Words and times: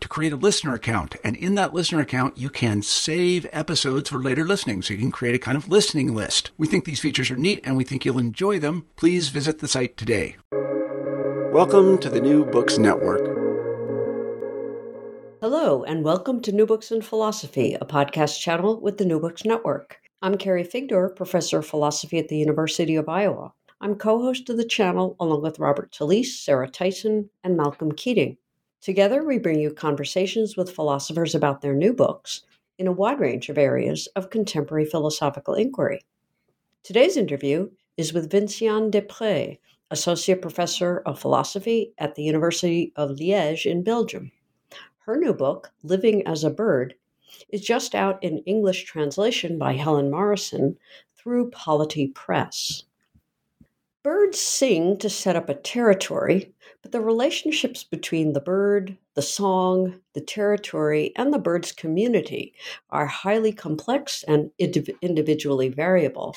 to 0.00 0.08
create 0.08 0.32
a 0.32 0.36
listener 0.36 0.74
account. 0.74 1.16
And 1.24 1.36
in 1.36 1.54
that 1.56 1.74
listener 1.74 2.00
account, 2.00 2.38
you 2.38 2.50
can 2.50 2.82
save 2.82 3.46
episodes 3.52 4.10
for 4.10 4.18
later 4.18 4.44
listening. 4.44 4.82
So 4.82 4.94
you 4.94 5.00
can 5.00 5.10
create 5.10 5.34
a 5.34 5.38
kind 5.38 5.56
of 5.56 5.68
listening 5.68 6.14
list. 6.14 6.50
We 6.56 6.66
think 6.66 6.84
these 6.84 7.00
features 7.00 7.30
are 7.30 7.36
neat 7.36 7.60
and 7.64 7.76
we 7.76 7.84
think 7.84 8.04
you'll 8.04 8.18
enjoy 8.18 8.58
them. 8.58 8.86
Please 8.96 9.28
visit 9.28 9.58
the 9.58 9.68
site 9.68 9.96
today. 9.96 10.36
Welcome 11.52 11.98
to 11.98 12.10
the 12.10 12.20
New 12.20 12.44
Books 12.44 12.78
Network. 12.78 13.38
Hello, 15.40 15.84
and 15.84 16.04
welcome 16.04 16.40
to 16.42 16.52
New 16.52 16.66
Books 16.66 16.90
in 16.90 17.00
Philosophy, 17.00 17.74
a 17.74 17.86
podcast 17.86 18.40
channel 18.40 18.80
with 18.80 18.98
the 18.98 19.04
New 19.04 19.20
Books 19.20 19.44
Network. 19.44 19.98
I'm 20.20 20.36
Carrie 20.36 20.64
Figdor, 20.64 21.14
professor 21.14 21.60
of 21.60 21.66
philosophy 21.66 22.18
at 22.18 22.26
the 22.26 22.36
University 22.36 22.96
of 22.96 23.08
Iowa. 23.08 23.52
I'm 23.80 23.94
co 23.94 24.20
host 24.20 24.50
of 24.50 24.56
the 24.56 24.64
channel 24.64 25.14
along 25.20 25.42
with 25.42 25.60
Robert 25.60 25.92
Talisse, 25.92 26.40
Sarah 26.42 26.68
Tyson, 26.68 27.30
and 27.44 27.56
Malcolm 27.56 27.92
Keating. 27.92 28.36
Together, 28.80 29.24
we 29.24 29.38
bring 29.38 29.58
you 29.58 29.72
conversations 29.72 30.56
with 30.56 30.70
philosophers 30.70 31.34
about 31.34 31.60
their 31.60 31.74
new 31.74 31.92
books 31.92 32.42
in 32.78 32.86
a 32.86 32.92
wide 32.92 33.18
range 33.18 33.48
of 33.48 33.58
areas 33.58 34.06
of 34.14 34.30
contemporary 34.30 34.84
philosophical 34.84 35.54
inquiry. 35.54 36.00
Today's 36.84 37.16
interview 37.16 37.70
is 37.96 38.12
with 38.12 38.30
Vinciane 38.30 38.90
Despret, 38.90 39.58
Associate 39.90 40.40
Professor 40.40 41.02
of 41.06 41.18
Philosophy 41.18 41.92
at 41.98 42.14
the 42.14 42.22
University 42.22 42.92
of 42.94 43.10
Liège 43.10 43.66
in 43.66 43.82
Belgium. 43.82 44.30
Her 44.98 45.16
new 45.16 45.34
book, 45.34 45.72
Living 45.82 46.24
as 46.26 46.44
a 46.44 46.50
Bird, 46.50 46.94
is 47.48 47.62
just 47.62 47.94
out 47.94 48.22
in 48.22 48.38
English 48.40 48.84
translation 48.84 49.58
by 49.58 49.72
Helen 49.72 50.10
Morrison 50.10 50.78
through 51.16 51.50
Polity 51.50 52.08
Press. 52.08 52.84
Birds 54.04 54.38
sing 54.38 54.96
to 54.98 55.10
set 55.10 55.34
up 55.34 55.48
a 55.48 55.54
territory, 55.54 56.54
but 56.82 56.92
the 56.92 57.00
relationships 57.00 57.84
between 57.84 58.32
the 58.32 58.40
bird, 58.40 58.96
the 59.14 59.22
song, 59.22 60.00
the 60.14 60.20
territory, 60.20 61.12
and 61.16 61.32
the 61.32 61.38
bird's 61.38 61.72
community 61.72 62.54
are 62.90 63.06
highly 63.06 63.52
complex 63.52 64.24
and 64.28 64.50
individually 64.58 65.68
variable. 65.68 66.36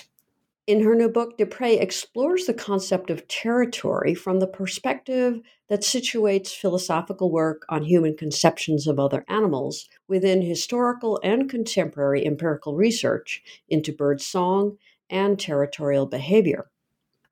In 0.67 0.83
her 0.83 0.95
new 0.95 1.09
book, 1.09 1.37
Despret 1.37 1.81
explores 1.81 2.45
the 2.45 2.53
concept 2.53 3.09
of 3.09 3.27
territory 3.27 4.13
from 4.13 4.39
the 4.39 4.47
perspective 4.47 5.41
that 5.69 5.81
situates 5.81 6.55
philosophical 6.55 7.31
work 7.31 7.63
on 7.69 7.83
human 7.83 8.15
conceptions 8.15 8.87
of 8.87 8.99
other 8.99 9.25
animals 9.27 9.89
within 10.07 10.41
historical 10.41 11.19
and 11.23 11.49
contemporary 11.49 12.25
empirical 12.25 12.75
research 12.75 13.43
into 13.69 13.91
bird 13.91 14.21
song 14.21 14.77
and 15.09 15.39
territorial 15.39 16.05
behavior. 16.05 16.69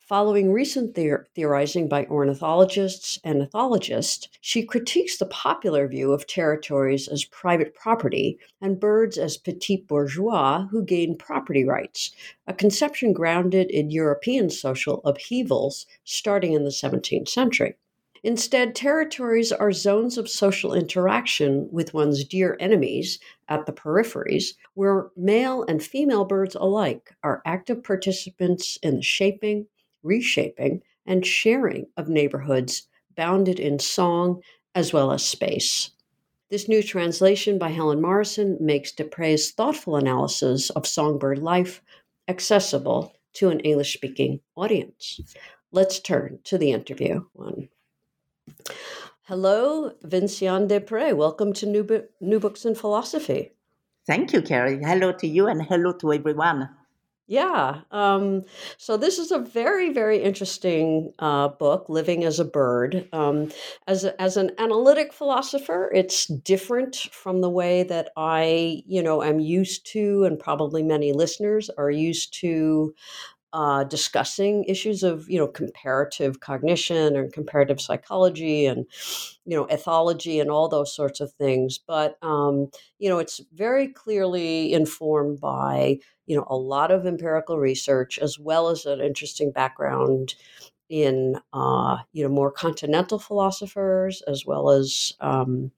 Following 0.10 0.52
recent 0.52 0.96
theor- 0.96 1.26
theorizing 1.36 1.88
by 1.88 2.08
ornithologists 2.08 3.20
and 3.24 3.44
ethologists, 3.44 4.28
she 4.42 4.66
critiques 4.66 5.20
the 5.20 5.28
popular 5.28 5.88
view 5.88 6.14
of 6.14 6.26
territories 6.26 7.08
as 7.08 7.26
private 7.26 7.76
property 7.76 8.40
and 8.60 8.80
birds 8.80 9.20
as 9.20 9.38
petit 9.38 9.86
bourgeois 9.88 10.66
who 10.72 10.84
gain 10.84 11.16
property 11.16 11.64
rights, 11.64 12.10
a 12.48 12.56
conception 12.56 13.14
grounded 13.14 13.70
in 13.70 13.92
European 13.92 14.50
social 14.50 15.00
upheavals 15.06 15.86
starting 16.06 16.54
in 16.54 16.64
the 16.64 16.72
17th 16.72 17.30
century. 17.30 17.76
Instead, 18.24 18.74
territories 18.74 19.52
are 19.52 19.72
zones 19.72 20.18
of 20.18 20.28
social 20.28 20.74
interaction 20.74 21.70
with 21.72 21.94
one's 21.94 22.24
dear 22.24 22.58
enemies 22.60 23.20
at 23.48 23.68
the 23.68 23.72
peripheries, 23.72 24.56
where 24.74 25.12
male 25.16 25.64
and 25.68 25.84
female 25.84 26.26
birds 26.26 26.56
alike 26.56 27.14
are 27.22 27.44
active 27.46 27.84
participants 27.84 28.80
in 28.82 28.96
the 28.96 29.04
shaping, 29.04 29.68
reshaping, 30.04 30.82
and 31.06 31.26
sharing 31.26 31.88
of 31.98 32.08
neighborhoods 32.08 32.88
bounded 33.16 33.60
in 33.60 33.80
song 33.80 34.42
as 34.76 34.94
well 34.94 35.12
as 35.12 35.26
space. 35.26 35.92
This 36.50 36.68
new 36.68 36.82
translation 36.82 37.60
by 37.60 37.70
Helen 37.70 38.02
Morrison 38.02 38.58
makes 38.60 38.92
Despret's 38.92 39.52
thoughtful 39.52 39.96
analysis 39.96 40.70
of 40.72 40.88
songbird 40.88 41.40
life 41.40 41.82
accessible 42.28 43.14
to 43.34 43.50
an 43.50 43.60
English 43.60 43.94
speaking 43.94 44.40
audience. 44.56 45.20
Let's 45.72 46.00
turn 46.00 46.40
to 46.46 46.58
the 46.58 46.72
interview 46.72 47.26
one. 47.34 47.70
Hello, 49.24 49.92
Vinciane 50.04 50.68
Despret. 50.68 51.16
Welcome 51.16 51.54
to 51.54 51.68
New, 51.68 51.86
New 52.20 52.40
Books 52.40 52.66
in 52.66 52.74
Philosophy. 52.74 53.52
Thank 54.08 54.34
you, 54.34 54.42
Carrie. 54.42 54.84
Hello 54.84 55.12
to 55.12 55.28
you 55.28 55.48
and 55.48 55.62
hello 55.62 55.94
to 55.94 56.14
everyone. 56.14 56.70
Yeah. 57.32 57.82
Um, 57.92 58.42
so 58.80 58.98
this 58.98 59.20
is 59.20 59.30
a 59.32 59.38
very, 59.38 59.94
very 59.94 60.18
interesting 60.18 61.14
uh, 61.20 61.50
book, 61.50 61.86
Living 61.88 62.24
as 62.24 62.40
a 62.40 62.44
Bird. 62.46 63.08
Um, 63.14 63.52
as, 63.86 64.04
a, 64.04 64.20
as 64.20 64.36
an 64.36 64.50
analytic 64.58 65.14
philosopher, 65.14 65.92
it's 65.94 66.26
different 66.26 66.96
from 67.12 67.42
the 67.42 67.50
way 67.50 67.84
that 67.84 68.10
I, 68.18 68.82
you 68.88 69.04
know, 69.04 69.22
am 69.22 69.40
used 69.40 69.86
to, 69.92 70.24
and 70.24 70.40
probably 70.40 70.82
many 70.82 71.14
listeners 71.14 71.70
are 71.78 71.92
used 71.92 72.34
to 72.42 72.96
uh, 73.54 73.84
discussing 73.86 74.64
issues 74.66 75.04
of 75.04 75.30
you 75.30 75.38
know 75.38 75.48
comparative 75.48 76.40
cognition 76.40 77.16
and 77.16 77.34
comparative 77.34 77.82
psychology 77.82 78.66
and 78.66 78.86
you 79.46 79.56
know 79.56 79.66
ethology 79.68 80.40
and 80.40 80.52
all 80.52 80.68
those 80.70 80.96
sorts 80.96 81.20
of 81.20 81.32
things 81.34 81.80
but 81.80 82.18
um, 82.22 82.70
you 83.00 83.10
know 83.10 83.20
it's 83.20 83.42
very 83.54 83.88
clearly 83.88 84.74
informed 84.74 85.40
by 85.40 85.98
you 86.28 86.36
know 86.36 86.46
a 86.48 86.56
lot 86.56 86.92
of 86.92 87.06
empirical 87.06 87.58
research 87.58 88.20
as 88.20 88.38
well 88.38 88.70
as 88.70 88.86
an 88.86 89.02
interesting 89.02 89.52
background 89.52 90.36
in 90.90 91.36
uh, 91.54 91.98
you 92.14 92.24
know 92.24 92.30
more 92.30 92.52
continental 92.52 93.20
philosophers 93.20 94.22
as 94.28 94.46
well 94.46 94.70
as 94.72 95.14
um, 95.22 95.72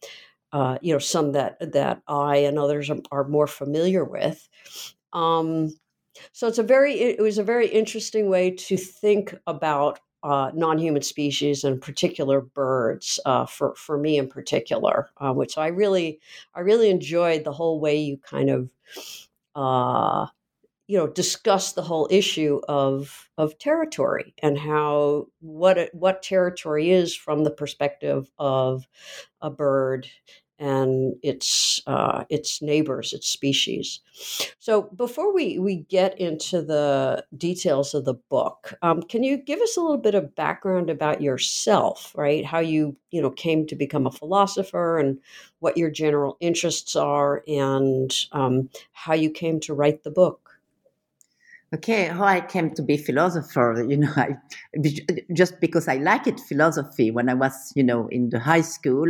uh, 0.51 0.77
you 0.81 0.93
know 0.93 0.99
some 0.99 1.33
that 1.33 1.57
that 1.73 2.01
I 2.07 2.37
and 2.37 2.59
others 2.59 2.89
are, 2.89 2.99
are 3.11 3.27
more 3.27 3.47
familiar 3.47 4.03
with. 4.03 4.47
Um, 5.13 5.69
so 6.31 6.47
it's 6.47 6.57
a 6.59 6.63
very 6.63 6.93
it 6.93 7.21
was 7.21 7.37
a 7.37 7.43
very 7.43 7.67
interesting 7.67 8.29
way 8.29 8.51
to 8.51 8.77
think 8.77 9.35
about 9.47 9.99
uh, 10.23 10.51
non-human 10.53 11.01
species 11.01 11.63
and 11.63 11.81
particular 11.81 12.41
birds 12.41 13.19
uh, 13.25 13.45
for 13.45 13.73
for 13.75 13.97
me 13.97 14.17
in 14.17 14.27
particular, 14.27 15.09
uh, 15.17 15.33
which 15.33 15.57
I 15.57 15.67
really 15.67 16.19
I 16.53 16.59
really 16.61 16.89
enjoyed 16.89 17.43
the 17.43 17.53
whole 17.53 17.79
way 17.79 17.97
you 17.97 18.17
kind 18.17 18.49
of 18.49 18.69
uh, 19.55 20.27
you 20.87 20.97
know 20.97 21.07
discuss 21.07 21.73
the 21.73 21.81
whole 21.81 22.07
issue 22.11 22.61
of 22.67 23.29
of 23.37 23.57
territory 23.57 24.33
and 24.43 24.57
how 24.57 25.27
what 25.39 25.77
it, 25.77 25.95
what 25.95 26.21
territory 26.21 26.91
is 26.91 27.15
from 27.15 27.43
the 27.43 27.51
perspective 27.51 28.29
of 28.37 28.87
a 29.41 29.49
bird 29.49 30.07
and 30.61 31.15
its 31.23 31.81
uh, 31.87 32.23
its 32.29 32.61
neighbors, 32.61 33.11
its 33.11 33.27
species. 33.27 33.99
So 34.59 34.83
before 34.95 35.33
we 35.33 35.57
we 35.59 35.77
get 35.89 36.17
into 36.19 36.61
the 36.61 37.25
details 37.35 37.93
of 37.93 38.05
the 38.05 38.13
book, 38.13 38.73
um, 38.81 39.01
can 39.01 39.23
you 39.23 39.37
give 39.37 39.59
us 39.59 39.75
a 39.75 39.81
little 39.81 39.97
bit 39.97 40.15
of 40.15 40.35
background 40.35 40.89
about 40.89 41.21
yourself, 41.21 42.13
right? 42.15 42.45
How 42.45 42.59
you 42.59 42.95
you 43.09 43.21
know 43.21 43.31
came 43.31 43.65
to 43.67 43.75
become 43.75 44.05
a 44.07 44.11
philosopher 44.11 44.99
and 44.99 45.19
what 45.59 45.77
your 45.77 45.89
general 45.89 46.37
interests 46.39 46.95
are, 46.95 47.43
and 47.47 48.15
um, 48.31 48.69
how 48.93 49.13
you 49.13 49.31
came 49.31 49.59
to 49.61 49.73
write 49.73 50.03
the 50.03 50.11
book. 50.11 50.50
Okay, 51.73 52.07
how 52.07 52.25
I 52.25 52.41
came 52.41 52.73
to 52.73 52.81
be 52.81 52.97
philosopher, 52.97 53.85
you 53.87 53.95
know, 53.95 54.11
I, 54.17 54.35
just 55.33 55.61
because 55.61 55.87
I 55.87 55.95
like 55.95 56.27
it 56.27 56.39
philosophy. 56.39 57.11
When 57.11 57.29
I 57.29 57.33
was, 57.33 57.71
you 57.75 57.83
know, 57.83 58.07
in 58.09 58.29
the 58.29 58.39
high 58.39 58.61
school, 58.61 59.07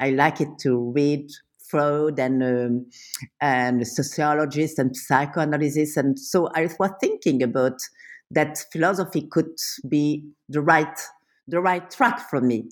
I 0.00 0.10
like 0.10 0.40
it 0.40 0.48
to 0.62 0.90
read 0.92 1.28
Freud 1.68 2.18
and 2.18 2.42
um, 2.42 2.86
and 3.40 3.86
sociologists 3.86 4.76
and 4.78 4.96
psychoanalysis, 4.96 5.96
and 5.96 6.18
so 6.18 6.48
I 6.56 6.68
was 6.80 6.90
thinking 7.00 7.44
about 7.44 7.78
that 8.32 8.58
philosophy 8.72 9.28
could 9.30 9.54
be 9.88 10.24
the 10.48 10.62
right 10.62 10.98
the 11.46 11.60
right 11.60 11.88
track 11.92 12.28
for 12.28 12.40
me. 12.40 12.68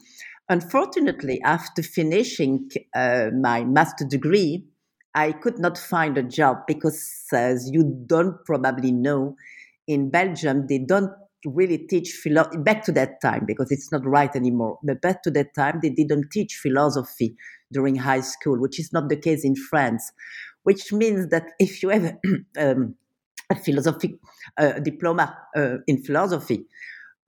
Unfortunately, 0.48 1.40
after 1.44 1.82
finishing 1.82 2.70
uh, 2.96 3.26
my 3.40 3.62
master 3.62 4.04
degree, 4.04 4.64
I 5.18 5.32
could 5.32 5.58
not 5.58 5.76
find 5.76 6.16
a 6.16 6.22
job 6.22 6.58
because, 6.68 7.24
as 7.32 7.68
you 7.72 7.82
don't 8.06 8.36
probably 8.44 8.92
know, 8.92 9.34
in 9.88 10.10
Belgium 10.10 10.66
they 10.68 10.78
don't 10.78 11.10
really 11.44 11.78
teach 11.78 12.12
philosophy 12.12 12.58
back 12.58 12.84
to 12.84 12.92
that 12.92 13.20
time 13.20 13.44
because 13.44 13.72
it's 13.72 13.90
not 13.90 14.06
right 14.06 14.34
anymore. 14.36 14.78
But 14.84 15.00
back 15.00 15.24
to 15.24 15.30
that 15.32 15.54
time 15.56 15.80
they 15.82 15.90
didn't 15.90 16.30
teach 16.30 16.54
philosophy 16.62 17.34
during 17.72 17.96
high 17.96 18.20
school, 18.20 18.60
which 18.60 18.78
is 18.78 18.92
not 18.92 19.08
the 19.08 19.16
case 19.16 19.44
in 19.44 19.56
France. 19.56 20.12
Which 20.62 20.92
means 20.92 21.28
that 21.30 21.46
if 21.58 21.82
you 21.82 21.88
have 21.88 22.16
um, 22.58 22.94
a 23.50 23.56
philosophy 23.56 24.20
uh, 24.56 24.78
diploma 24.78 25.36
uh, 25.56 25.78
in 25.88 26.04
philosophy, 26.04 26.64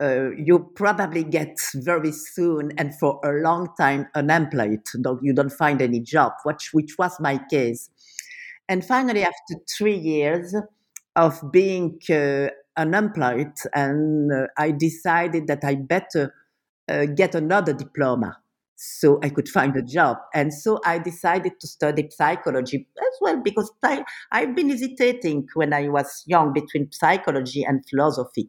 uh, 0.00 0.30
you 0.30 0.70
probably 0.74 1.24
get 1.24 1.58
very 1.74 2.12
soon 2.12 2.72
and 2.78 2.98
for 2.98 3.20
a 3.24 3.32
long 3.42 3.68
time 3.78 4.06
unemployed. 4.14 4.80
You 5.20 5.34
don't 5.34 5.52
find 5.52 5.82
any 5.82 6.00
job, 6.00 6.32
which, 6.44 6.70
which 6.72 6.96
was 6.98 7.18
my 7.20 7.38
case. 7.50 7.90
And 8.68 8.84
finally, 8.84 9.22
after 9.22 9.56
three 9.68 9.96
years 9.96 10.54
of 11.16 11.40
being 11.52 11.98
uh, 12.08 12.48
unemployed, 12.76 13.52
and 13.74 14.32
uh, 14.32 14.46
I 14.56 14.70
decided 14.70 15.48
that 15.48 15.64
I 15.64 15.74
better 15.74 16.32
uh, 16.88 17.06
get 17.06 17.34
another 17.34 17.72
diploma 17.72 18.38
so 18.76 19.18
I 19.22 19.28
could 19.28 19.48
find 19.48 19.76
a 19.76 19.82
job. 19.82 20.16
And 20.32 20.54
so 20.54 20.80
I 20.86 20.98
decided 20.98 21.60
to 21.60 21.66
study 21.66 22.08
psychology 22.10 22.88
as 22.96 23.18
well 23.20 23.42
because 23.42 23.70
I, 23.82 24.04
I've 24.32 24.54
been 24.54 24.70
hesitating 24.70 25.48
when 25.52 25.74
I 25.74 25.88
was 25.88 26.24
young 26.26 26.54
between 26.54 26.90
psychology 26.90 27.62
and 27.62 27.84
philosophy 27.90 28.48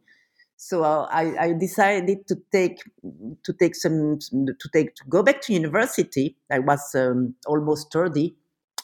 so 0.62 0.84
uh, 0.84 1.08
I, 1.10 1.46
I, 1.46 1.52
decided 1.54 2.28
to 2.28 2.36
take 2.52 2.78
to 3.42 3.52
take 3.52 3.74
some 3.74 4.20
to 4.20 4.68
take 4.72 4.94
to 4.94 5.02
go 5.08 5.20
back 5.24 5.40
to 5.42 5.52
university. 5.52 6.36
I 6.52 6.60
was 6.60 6.94
um, 6.94 7.34
almost 7.48 7.92
thirty 7.92 8.36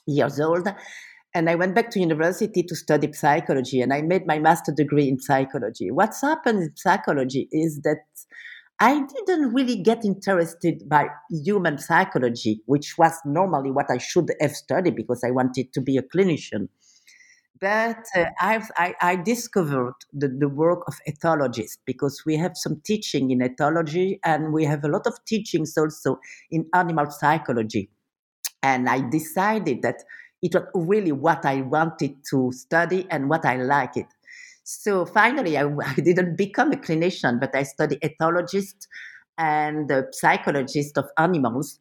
years 0.05 0.41
old, 0.41 0.67
and 1.37 1.49
I 1.49 1.55
went 1.55 1.77
back 1.77 1.91
to 1.91 2.01
university 2.01 2.65
to 2.65 2.75
study 2.75 3.13
psychology. 3.13 3.81
And 3.81 3.93
I 3.93 4.03
made 4.03 4.27
my 4.27 4.41
master 4.41 4.73
degree 4.73 5.09
in 5.09 5.21
psychology. 5.21 5.93
What's 5.93 6.21
happened 6.21 6.63
in 6.65 6.73
psychology 6.77 7.49
is 7.53 7.81
that 7.83 8.03
I 8.81 9.01
didn't 9.15 9.55
really 9.55 9.81
get 9.81 10.05
interested 10.05 10.83
by 10.89 11.07
human 11.31 11.79
psychology, 11.79 12.61
which 12.67 12.99
was 12.99 13.13
normally 13.25 13.71
what 13.71 13.87
I 13.89 13.99
should 13.99 14.33
have 14.41 14.57
studied 14.57 14.97
because 14.97 15.23
I 15.25 15.31
wanted 15.31 15.73
to 15.75 15.81
be 15.81 15.97
a 15.97 16.03
clinician. 16.03 16.71
But 17.61 18.05
uh, 18.15 18.27
I, 18.39 18.95
I, 19.01 19.17
discovered 19.17 19.95
the, 20.13 20.29
the 20.29 20.49
work 20.49 20.85
of 20.87 20.95
ethologists 21.09 21.79
because 21.85 22.23
we 22.25 22.37
have 22.37 22.57
some 22.57 22.81
teaching 22.85 23.31
in 23.31 23.39
ethology 23.39 24.19
and 24.25 24.53
we 24.53 24.65
have 24.65 24.85
a 24.85 24.89
lot 24.89 25.07
of 25.07 25.15
teachings 25.25 25.77
also 25.77 26.21
in 26.51 26.67
animal 26.75 27.11
psychology. 27.11 27.91
And 28.63 28.89
I 28.89 29.09
decided 29.09 29.83
that 29.83 30.05
it 30.43 30.55
was 30.55 30.65
really 30.75 31.13
what 31.13 31.45
I 31.45 31.63
wanted 31.63 32.17
to 32.31 32.53
study 32.53 33.07
and 33.11 33.29
what 33.29 33.45
I 33.45 33.57
liked 33.57 33.97
it. 33.97 34.07
So 34.65 35.07
finally, 35.07 35.57
I, 35.57 35.65
I 35.87 35.95
didn't 35.95 36.37
become 36.37 36.73
a 36.73 36.77
clinician, 36.77 37.41
but 37.41 37.55
I 37.55 37.63
studied 37.63 38.01
ethologist 38.03 38.87
and 39.39 39.91
uh, 39.91 40.03
psychologist 40.13 40.99
of 40.99 41.07
animals 41.17 41.81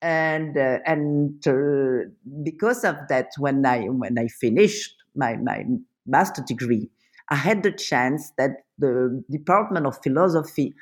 and 0.00 0.56
uh, 0.56 0.78
and 0.86 1.46
uh, 1.46 2.08
because 2.44 2.84
of 2.84 2.96
that 3.08 3.28
when 3.38 3.66
i 3.66 3.80
when 3.86 4.16
i 4.18 4.28
finished 4.28 4.94
my, 5.18 5.36
my 5.36 5.64
master 6.06 6.42
degree, 6.46 6.88
I 7.30 7.36
had 7.36 7.62
the 7.62 7.72
chance 7.72 8.32
that 8.38 8.52
the 8.78 9.22
Department 9.30 9.86
of 9.86 9.98
Philosophy 10.02 10.74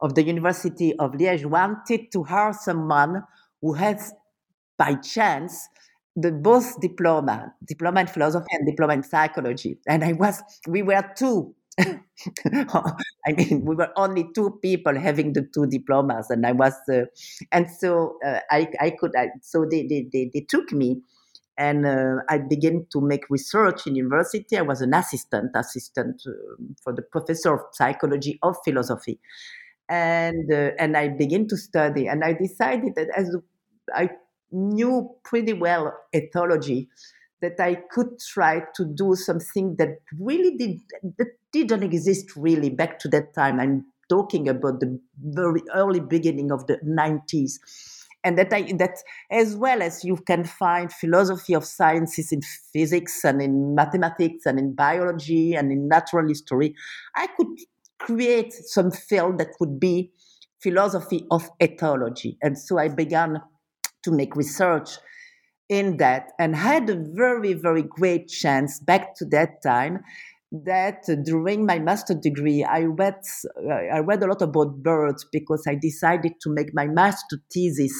of 0.00 0.14
the 0.14 0.24
University 0.24 0.94
of 0.98 1.12
Liège 1.12 1.46
wanted 1.46 2.10
to 2.12 2.24
hire 2.24 2.52
someone 2.52 3.22
who 3.60 3.74
has, 3.74 4.12
by 4.78 4.94
chance, 4.96 5.68
the 6.16 6.30
both 6.32 6.80
diploma, 6.80 7.54
diploma 7.66 8.00
in 8.02 8.06
philosophy 8.06 8.46
and 8.52 8.66
diploma 8.66 8.94
in 8.94 9.02
psychology. 9.02 9.78
And 9.86 10.04
I 10.04 10.12
was, 10.12 10.42
we 10.68 10.82
were 10.82 11.04
two. 11.16 11.54
I 11.80 13.32
mean, 13.36 13.64
we 13.64 13.74
were 13.74 13.90
only 13.96 14.28
two 14.34 14.58
people 14.62 14.96
having 14.98 15.32
the 15.32 15.48
two 15.52 15.66
diplomas, 15.66 16.30
and 16.30 16.46
I 16.46 16.52
was, 16.52 16.74
uh, 16.92 17.02
and 17.50 17.66
so 17.68 18.16
uh, 18.24 18.40
I, 18.50 18.68
I 18.80 18.90
could, 18.90 19.12
I, 19.16 19.28
so 19.42 19.66
they, 19.68 19.84
they, 19.86 20.06
they, 20.12 20.30
they 20.32 20.40
took 20.42 20.70
me 20.72 21.02
and 21.56 21.86
uh, 21.86 22.16
I 22.28 22.38
began 22.38 22.86
to 22.92 23.00
make 23.00 23.30
research 23.30 23.86
in 23.86 23.94
university. 23.94 24.56
I 24.56 24.62
was 24.62 24.80
an 24.80 24.94
assistant, 24.94 25.52
assistant 25.54 26.22
uh, 26.26 26.32
for 26.82 26.92
the 26.92 27.02
professor 27.02 27.54
of 27.54 27.60
psychology 27.72 28.38
of 28.42 28.56
philosophy, 28.64 29.20
and 29.88 30.52
uh, 30.52 30.70
and 30.78 30.96
I 30.96 31.08
began 31.08 31.46
to 31.48 31.56
study. 31.56 32.06
And 32.06 32.24
I 32.24 32.32
decided 32.32 32.94
that 32.96 33.08
as 33.16 33.34
I 33.94 34.10
knew 34.50 35.10
pretty 35.24 35.52
well 35.52 35.92
ethology, 36.14 36.88
that 37.40 37.60
I 37.60 37.76
could 37.90 38.18
try 38.18 38.62
to 38.76 38.84
do 38.84 39.14
something 39.14 39.76
that 39.76 39.98
really 40.18 40.56
did 40.56 40.80
that 41.18 41.28
didn't 41.52 41.82
exist 41.82 42.34
really 42.36 42.70
back 42.70 42.98
to 43.00 43.08
that 43.08 43.34
time. 43.34 43.60
I'm 43.60 43.86
talking 44.08 44.48
about 44.48 44.80
the 44.80 44.98
very 45.22 45.62
early 45.74 46.00
beginning 46.00 46.50
of 46.50 46.66
the 46.66 46.78
90s 46.84 47.58
and 48.24 48.38
that 48.38 48.52
I, 48.52 48.62
that 48.78 48.98
as 49.30 49.54
well 49.54 49.82
as 49.82 50.02
you 50.02 50.16
can 50.16 50.44
find 50.44 50.92
philosophy 50.92 51.54
of 51.54 51.64
sciences 51.64 52.32
in 52.32 52.40
physics 52.72 53.22
and 53.24 53.42
in 53.42 53.74
mathematics 53.74 54.46
and 54.46 54.58
in 54.58 54.74
biology 54.74 55.54
and 55.54 55.70
in 55.70 55.88
natural 55.88 56.26
history, 56.26 56.74
I 57.14 57.28
could 57.36 57.48
create 58.00 58.52
some 58.52 58.90
field 58.90 59.38
that 59.38 59.50
would 59.60 59.78
be 59.78 60.10
philosophy 60.62 61.26
of 61.30 61.48
ethology. 61.60 62.36
And 62.42 62.58
so 62.58 62.78
I 62.78 62.88
began 62.88 63.40
to 64.02 64.10
make 64.10 64.34
research 64.34 64.90
in 65.68 65.96
that 65.98 66.32
and 66.38 66.54
had 66.54 66.88
a 66.90 66.96
very, 66.96 67.52
very 67.54 67.82
great 67.82 68.28
chance 68.28 68.80
back 68.80 69.14
to 69.16 69.24
that 69.26 69.62
time 69.62 70.00
that 70.64 71.04
during 71.24 71.66
my 71.66 71.78
master 71.78 72.14
degree 72.14 72.64
I 72.64 72.82
read 72.82 73.16
I 73.92 73.98
read 73.98 74.22
a 74.22 74.26
lot 74.26 74.42
about 74.42 74.82
birds 74.82 75.24
because 75.32 75.64
I 75.68 75.74
decided 75.74 76.32
to 76.42 76.50
make 76.50 76.74
my 76.74 76.86
master 76.86 77.38
thesis 77.52 77.94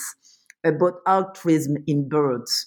about 0.65 0.95
altruism 1.07 1.77
in 1.87 2.09
birds, 2.09 2.67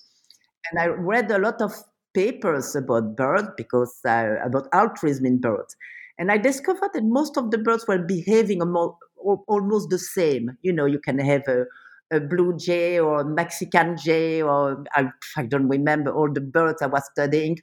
and 0.72 0.80
I 0.80 0.88
read 0.88 1.32
a 1.32 1.40
lot 1.40 1.62
of 1.62 1.74
papers 2.14 2.76
about 2.76 3.16
birds 3.16 3.50
because 3.58 4.00
uh, 4.08 4.36
about 4.46 4.68
altruism 4.74 5.26
in 5.26 5.40
birds, 5.42 5.76
and 6.18 6.32
I 6.32 6.38
discovered 6.38 6.92
that 6.94 7.04
most 7.04 7.38
of 7.38 7.52
the 7.52 7.58
birds 7.58 7.86
were 7.88 8.00
behaving 8.00 8.62
almost 8.62 9.90
the 9.90 10.00
same. 10.00 10.58
You 10.62 10.74
know, 10.74 10.86
you 10.86 11.00
can 11.00 11.20
have 11.20 11.44
a 11.48 11.66
a 12.10 12.22
blue 12.22 12.56
jay 12.58 12.98
or 13.00 13.20
a 13.20 13.26
Mexican 13.26 13.98
jay, 13.98 14.42
or 14.42 14.86
I, 14.94 15.10
I 15.36 15.44
don't 15.46 15.68
remember 15.68 16.10
all 16.10 16.32
the 16.32 16.40
birds 16.40 16.82
I 16.82 16.88
was 16.88 17.04
studying. 17.12 17.60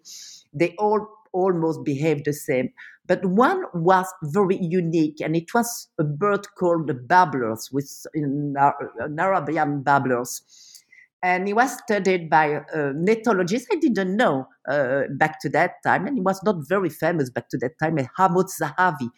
They 0.52 0.74
all 0.78 1.08
almost 1.34 1.84
behave 1.84 2.24
the 2.24 2.32
same. 2.32 2.70
But 3.06 3.24
one 3.26 3.64
was 3.74 4.06
very 4.22 4.56
unique, 4.56 5.20
and 5.20 5.36
it 5.36 5.52
was 5.52 5.88
a 5.98 6.04
bird 6.04 6.46
called 6.58 6.86
the 6.86 6.94
babblers, 6.94 7.68
with 7.70 8.06
in, 8.14 8.54
an 8.56 9.18
Arabian 9.18 9.82
babblers. 9.82 10.42
And 11.22 11.48
it 11.48 11.54
was 11.54 11.78
studied 11.78 12.28
by 12.30 12.62
an 12.72 13.06
ethologist 13.06 13.64
I 13.72 13.76
didn't 13.76 14.16
know 14.16 14.46
uh, 14.68 15.02
back 15.18 15.40
to 15.40 15.48
that 15.50 15.82
time, 15.84 16.06
and 16.06 16.16
he 16.16 16.22
was 16.22 16.42
not 16.44 16.56
very 16.68 16.90
famous 16.90 17.30
back 17.30 17.48
to 17.50 17.58
that 17.58 17.78
time, 17.82 17.96
Amotz 18.18 18.60
Zahavi, 18.60 19.08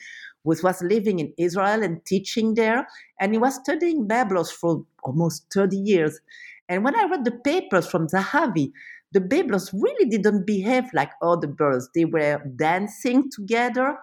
which 0.43 0.63
was 0.63 0.83
living 0.83 1.19
in 1.21 1.33
Israel 1.39 1.83
and 1.83 2.05
teaching 2.07 2.55
there. 2.55 2.87
And 3.21 3.33
he 3.33 3.39
was 3.39 3.57
studying 3.57 4.07
babblers 4.07 4.51
for 4.51 4.85
almost 5.05 5.47
30 5.53 5.77
years. 5.77 6.21
And 6.69 6.83
when 6.85 6.97
I 6.97 7.05
read 7.05 7.25
the 7.25 7.33
papers 7.33 7.89
from 7.89 8.09
Zahavi, 8.09 8.73
the 9.13 9.21
babblers 9.21 9.73
really 9.73 10.09
didn't 10.09 10.47
behave 10.47 10.85
like 10.95 11.11
other 11.23 11.47
birds. 11.47 11.89
They 11.95 12.05
were 12.05 12.43
dancing 12.57 13.31
together 13.31 13.99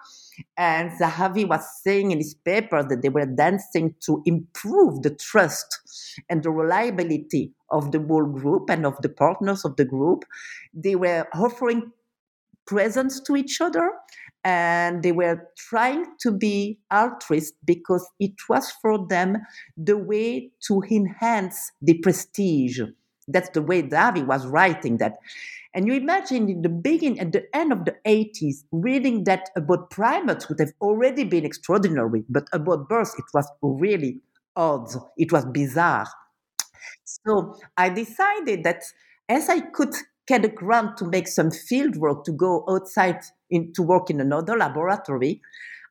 And 0.56 0.90
Zahavi 0.92 1.48
was 1.48 1.64
saying 1.82 2.10
in 2.10 2.18
his 2.18 2.34
paper 2.34 2.82
that 2.82 3.02
they 3.02 3.08
were 3.08 3.26
dancing 3.26 3.94
to 4.06 4.22
improve 4.26 5.02
the 5.02 5.10
trust 5.14 5.80
and 6.28 6.42
the 6.42 6.50
reliability 6.50 7.52
of 7.70 7.92
the 7.92 8.00
whole 8.00 8.26
group 8.26 8.70
and 8.70 8.86
of 8.86 9.00
the 9.02 9.08
partners 9.08 9.64
of 9.64 9.76
the 9.76 9.84
group. 9.84 10.24
They 10.72 10.96
were 10.96 11.26
offering 11.34 11.92
presents 12.66 13.20
to 13.20 13.36
each 13.36 13.60
other 13.60 13.92
and 14.44 15.02
they 15.02 15.12
were 15.12 15.48
trying 15.56 16.06
to 16.20 16.32
be 16.32 16.78
altruist 16.90 17.54
because 17.64 18.08
it 18.20 18.34
was 18.48 18.72
for 18.82 19.06
them 19.08 19.38
the 19.76 19.96
way 19.96 20.50
to 20.68 20.82
enhance 20.90 21.72
the 21.82 21.98
prestige. 21.98 22.80
That's 23.28 23.50
the 23.50 23.62
way 23.62 23.82
Zahavi 23.82 24.26
was 24.26 24.46
writing 24.46 24.98
that. 24.98 25.16
And 25.74 25.88
you 25.88 25.94
imagine 25.94 26.48
in 26.48 26.62
the 26.62 26.68
beginning, 26.68 27.18
at 27.18 27.32
the 27.32 27.44
end 27.54 27.72
of 27.72 27.84
the 27.84 27.96
80s, 28.06 28.64
reading 28.70 29.24
that 29.24 29.50
about 29.56 29.90
primates 29.90 30.48
would 30.48 30.60
have 30.60 30.72
already 30.80 31.24
been 31.24 31.44
extraordinary, 31.44 32.24
but 32.28 32.46
about 32.52 32.88
birds, 32.88 33.14
it 33.18 33.24
was 33.34 33.50
really 33.62 34.20
odd. 34.54 34.88
It 35.16 35.32
was 35.32 35.44
bizarre. 35.46 36.06
So 37.04 37.56
I 37.76 37.88
decided 37.88 38.64
that 38.64 38.82
as 39.28 39.48
I 39.48 39.60
could 39.60 39.94
get 40.26 40.44
a 40.44 40.48
grant 40.48 40.96
to 40.98 41.04
make 41.04 41.28
some 41.28 41.50
field 41.50 41.96
work 41.96 42.24
to 42.24 42.32
go 42.32 42.64
outside 42.68 43.20
in, 43.50 43.72
to 43.74 43.82
work 43.82 44.10
in 44.10 44.20
another 44.20 44.56
laboratory, 44.56 45.40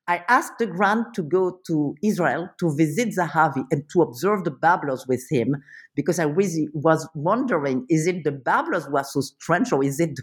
I 0.08 0.24
asked 0.28 0.60
the 0.60 0.66
grant 0.66 1.14
to 1.14 1.24
go 1.24 1.60
to 1.68 1.96
Israel 2.04 2.50
to 2.60 2.76
visit 2.76 3.10
Zahavi 3.18 3.64
and 3.72 3.84
to 3.94 4.02
observe 4.02 4.44
the 4.44 4.52
babblers 4.52 5.06
with 5.08 5.26
him 5.32 5.64
because 5.96 6.20
I 6.20 6.26
was 6.26 7.08
wondering 7.16 7.86
is 7.90 8.06
it 8.06 8.26
the 8.26 8.32
babblers 8.32 8.86
who 8.86 8.98
are 8.98 9.06
so 9.06 9.22
strange 9.22 9.72
or 9.72 9.82
is 9.84 10.02
it 10.02 10.20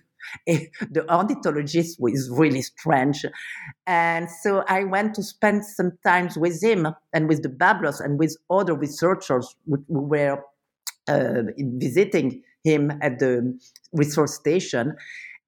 the 0.47 1.05
ornithologist 1.11 1.97
who 1.99 2.09
is 2.09 2.29
really 2.31 2.61
strange? 2.61 3.25
And 3.87 4.29
so 4.43 4.65
I 4.69 4.85
went 4.85 5.15
to 5.15 5.23
spend 5.23 5.65
some 5.65 5.93
time 6.05 6.29
with 6.37 6.63
him 6.63 6.89
and 7.15 7.27
with 7.27 7.43
the 7.43 7.49
babblers 7.49 8.01
and 8.01 8.19
with 8.19 8.37
other 8.51 8.75
researchers 8.75 9.55
who 9.67 9.83
were 9.89 10.43
uh, 11.09 11.43
visiting 11.59 12.43
him 12.65 12.93
at 13.01 13.19
the 13.19 13.59
research 13.93 14.31
station. 14.31 14.95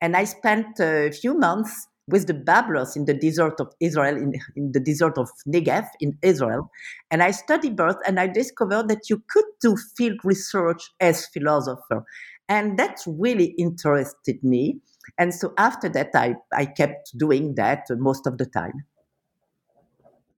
And 0.01 0.17
I 0.17 0.25
spent 0.25 0.81
a 0.81 1.11
few 1.13 1.35
months 1.35 1.87
with 2.13 2.27
the 2.27 2.35
babblers 2.35 2.95
in 2.95 3.07
the 3.07 3.15
desert 3.15 3.59
of 3.59 3.73
Israel, 3.81 4.17
in, 4.17 4.35
in 4.55 4.71
the 4.73 4.81
desert 4.81 5.19
of 5.19 5.31
Negev 5.49 5.89
in 6.01 6.17
Israel. 6.23 6.71
And 7.11 7.23
I 7.23 7.33
studied 7.33 7.75
birds 7.75 7.99
and 8.07 8.21
I 8.21 8.29
discovered 8.29 8.89
that 8.89 9.11
you 9.11 9.23
could 9.29 9.47
do 9.61 9.77
field 9.97 10.21
research 10.23 10.91
as 11.01 11.27
philosopher. 11.27 12.05
And 12.49 12.79
that 12.79 13.01
really 13.07 13.55
interested 13.59 14.45
me. 14.45 14.79
And 15.19 15.35
so 15.35 15.55
after 15.59 15.89
that, 15.89 16.11
I, 16.15 16.37
I 16.53 16.67
kept 16.67 17.17
doing 17.17 17.55
that 17.57 17.87
most 17.91 18.27
of 18.27 18.39
the 18.39 18.47
time. 18.47 18.85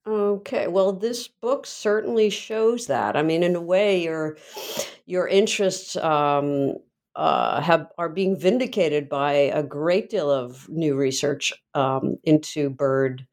Okay, 0.07 0.69
well, 0.69 0.93
this 0.93 1.28
book 1.28 1.66
certainly 1.66 2.28
shows 2.28 2.87
that. 2.88 3.16
I 3.16 3.23
mean, 3.23 3.43
in 3.43 3.57
a 3.57 3.61
way, 3.61 4.02
your 4.02 4.37
your 5.07 5.26
interests 5.26 5.97
um, 5.97 6.76
uh, 7.16 7.61
have 7.61 7.88
are 7.99 8.09
being 8.09 8.38
vindicated 8.38 9.09
by 9.09 9.33
a 9.33 9.62
great 9.62 10.11
deal 10.11 10.30
of 10.30 10.68
new 10.68 10.97
research 10.97 11.52
um, 11.75 12.16
into 12.25 12.71
bird, 12.71 13.26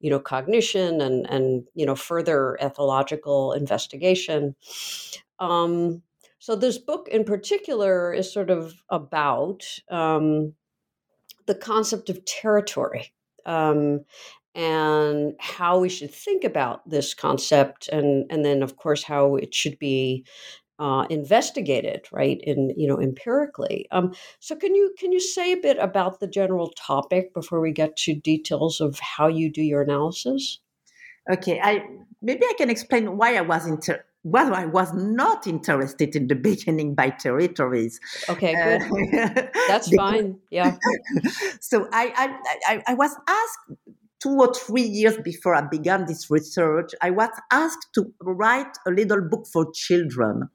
you 0.00 0.10
know, 0.10 0.20
cognition 0.20 1.00
and 1.00 1.28
and 1.30 1.64
you 1.74 1.86
know 1.86 1.96
further 1.96 2.58
ethological 2.62 3.56
investigation. 3.56 4.54
Um, 5.38 6.02
so 6.38 6.54
this 6.54 6.78
book 6.78 7.08
in 7.08 7.24
particular 7.24 8.12
is 8.12 8.32
sort 8.32 8.50
of 8.50 8.74
about 8.90 9.64
um, 9.90 10.54
the 11.46 11.54
concept 11.54 12.10
of 12.10 12.24
territory 12.24 13.12
um, 13.46 14.04
and 14.54 15.34
how 15.40 15.78
we 15.78 15.88
should 15.88 16.12
think 16.12 16.44
about 16.44 16.88
this 16.88 17.14
concept 17.14 17.88
and 17.88 18.26
and 18.30 18.44
then 18.44 18.62
of 18.62 18.76
course 18.76 19.02
how 19.02 19.36
it 19.36 19.54
should 19.54 19.78
be 19.78 20.24
uh, 20.78 21.06
investigated, 21.10 22.06
right? 22.12 22.40
In 22.42 22.72
you 22.76 22.88
know 22.88 23.00
empirically. 23.00 23.86
Um, 23.90 24.14
so 24.40 24.56
can 24.56 24.74
you 24.74 24.94
can 24.98 25.12
you 25.12 25.20
say 25.20 25.52
a 25.52 25.56
bit 25.56 25.78
about 25.78 26.20
the 26.20 26.26
general 26.26 26.70
topic 26.70 27.32
before 27.34 27.60
we 27.60 27.72
get 27.72 27.96
to 27.98 28.14
details 28.14 28.80
of 28.80 28.98
how 28.98 29.28
you 29.28 29.50
do 29.50 29.62
your 29.62 29.82
analysis? 29.82 30.58
Okay, 31.30 31.60
I 31.62 31.84
maybe 32.22 32.44
I 32.44 32.54
can 32.58 32.70
explain 32.70 33.16
why 33.16 33.36
I 33.36 33.42
was 33.42 33.66
inter- 33.66 34.04
well, 34.26 34.54
I 34.54 34.64
was 34.64 34.92
not 34.94 35.46
interested 35.46 36.16
in 36.16 36.28
the 36.28 36.34
beginning 36.34 36.94
by 36.94 37.10
territories. 37.10 38.00
Okay, 38.28 38.54
good. 38.54 39.20
Uh, 39.20 39.42
That's 39.68 39.94
fine. 39.96 40.38
Yeah. 40.50 40.76
so 41.60 41.86
I, 41.92 42.38
I, 42.66 42.82
I 42.88 42.94
was 42.94 43.14
asked 43.28 43.94
two 44.24 44.38
or 44.40 44.54
three 44.54 44.82
years 44.82 45.18
before 45.18 45.54
I 45.54 45.60
began 45.60 46.06
this 46.06 46.30
research, 46.30 46.92
I 47.02 47.10
was 47.10 47.28
asked 47.52 47.88
to 47.94 48.10
write 48.22 48.74
a 48.86 48.90
little 48.90 49.20
book 49.20 49.46
for 49.52 49.70
children 49.74 50.48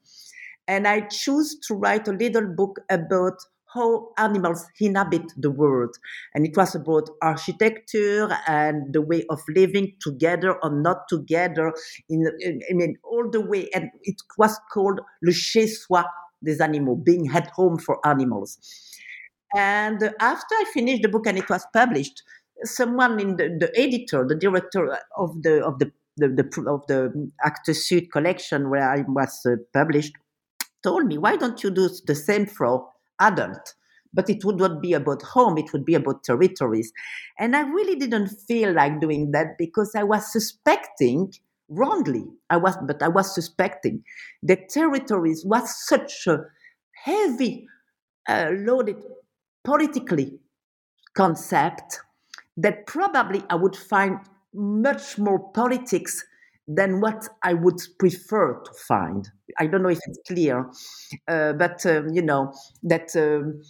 and 0.70 0.88
I 0.88 1.02
choose 1.02 1.58
to 1.68 1.74
write 1.74 2.08
a 2.08 2.14
little 2.14 2.48
book 2.48 2.80
about 2.90 3.34
how 3.74 4.10
animals 4.18 4.66
inhabit 4.80 5.24
the 5.38 5.52
world. 5.52 5.96
And 6.34 6.46
it 6.46 6.56
was 6.56 6.76
about 6.76 7.10
architecture 7.22 8.30
and 8.48 8.94
the 8.94 9.02
way 9.02 9.26
of 9.30 9.40
living 9.56 9.94
together 10.02 10.54
or 10.64 10.72
not 10.72 11.08
together, 11.08 11.74
in, 12.08 12.26
in 12.40 12.62
I 12.70 12.74
mean, 12.74 12.98
all 13.04 13.30
the 13.30 13.42
way. 13.42 13.70
And 13.74 13.90
it 14.04 14.22
was 14.38 14.58
called 14.72 15.02
Le 15.22 15.32
Chez 15.32 15.68
Soi 15.68 16.04
des 16.44 16.64
Animaux, 16.64 16.96
being 16.96 17.28
at 17.30 17.48
home 17.48 17.78
for 17.78 18.00
animals. 18.08 18.58
And 19.56 20.02
after 20.20 20.56
I 20.56 20.66
finished 20.74 21.02
the 21.02 21.10
book 21.10 21.28
and 21.28 21.38
it 21.38 21.50
was 21.50 21.66
published, 21.74 22.24
someone 22.64 23.20
in 23.20 23.38
the, 23.38 23.58
the 23.60 23.72
editor, 23.80 24.26
the 24.28 24.36
director 24.36 24.98
of 25.18 25.42
the 25.42 25.64
of 25.66 25.80
the, 25.80 25.92
the, 26.18 26.28
the 26.28 26.70
of 26.70 26.86
the 26.88 27.32
Actes 27.44 27.90
Sud 27.90 28.12
collection 28.12 28.70
where 28.70 28.88
I 28.88 29.04
was 29.08 29.46
uh, 29.46 29.56
published, 29.74 30.14
told 30.84 31.06
me, 31.06 31.18
why 31.18 31.36
don't 31.36 31.64
you 31.64 31.70
do 31.72 31.90
the 32.06 32.16
same 32.16 32.46
for 32.46 32.90
adult? 33.20 33.74
But 34.14 34.30
it 34.30 34.44
would 34.44 34.58
not 34.58 34.82
be 34.82 34.94
about 34.94 35.22
home, 35.22 35.58
it 35.58 35.72
would 35.72 35.86
be 35.86 35.94
about 35.94 36.24
territories. 36.24 36.92
And 37.38 37.56
I 37.56 37.62
really 37.62 37.96
didn't 37.96 38.30
feel 38.48 38.74
like 38.74 39.00
doing 39.00 39.32
that 39.32 39.58
because 39.58 39.94
I 39.96 40.04
was 40.04 40.32
suspecting 40.32 41.34
wrongly. 41.70 42.26
I 42.50 42.58
was, 42.58 42.76
but 42.88 43.04
I 43.04 43.08
was 43.08 43.34
suspecting 43.36 44.04
that 44.44 44.70
territories 44.70 45.46
was 45.46 45.86
such 45.88 46.26
a 46.26 46.46
heavy, 47.04 47.68
uh, 48.28 48.52
loaded 48.56 48.98
politically 49.64 50.40
concept 51.16 52.02
that 52.58 52.86
probably 52.88 53.44
I 53.50 53.56
would 53.56 53.76
find 53.76 54.20
much 54.54 55.18
more 55.18 55.40
politics 55.52 56.24
than 56.70 57.02
what 57.02 57.28
I 57.44 57.56
would 57.56 57.82
prefer 57.98 58.62
to 58.62 58.72
find. 58.88 59.28
I 59.60 59.66
don't 59.68 59.82
know 59.82 59.90
if 59.90 60.00
it's 60.08 60.20
clear, 60.28 60.70
uh, 61.28 61.54
but 61.54 61.84
um, 61.88 62.10
you 62.14 62.22
know 62.22 62.54
that 62.84 63.16
um, 63.16 63.62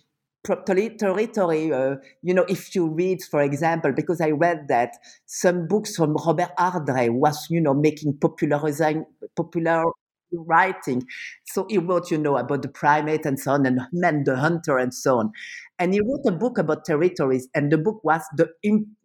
territory. 0.98 1.72
Uh, 1.72 1.96
you 2.22 2.34
know, 2.34 2.46
if 2.50 2.76
you 2.76 2.88
read, 2.90 3.24
for 3.24 3.42
example, 3.42 3.94
because 3.94 4.22
I 4.22 4.32
read 4.32 4.68
that 4.68 4.92
some 5.26 5.68
books 5.68 5.96
from 5.96 6.16
Robert 6.26 6.50
Ardrey 6.60 7.10
was, 7.10 7.48
you 7.50 7.62
know, 7.62 7.74
making 7.74 8.18
popularizing 8.20 9.06
popular 9.36 9.84
writing. 10.32 11.04
So 11.46 11.66
he 11.70 11.78
wrote, 11.80 12.12
you 12.12 12.18
know, 12.18 12.38
about 12.38 12.62
the 12.62 12.68
primate 12.68 13.26
and 13.26 13.40
so 13.40 13.54
on, 13.54 13.66
and 13.66 13.82
man 13.94 14.24
the 14.26 14.36
hunter 14.36 14.78
and 14.78 14.94
so 14.94 15.20
on. 15.20 15.32
And 15.80 15.94
he 15.94 16.02
wrote 16.02 16.26
a 16.28 16.32
book 16.38 16.58
about 16.58 16.86
territories, 16.86 17.48
and 17.56 17.72
the 17.72 17.78
book 17.78 18.04
was 18.04 18.22
the 18.36 18.50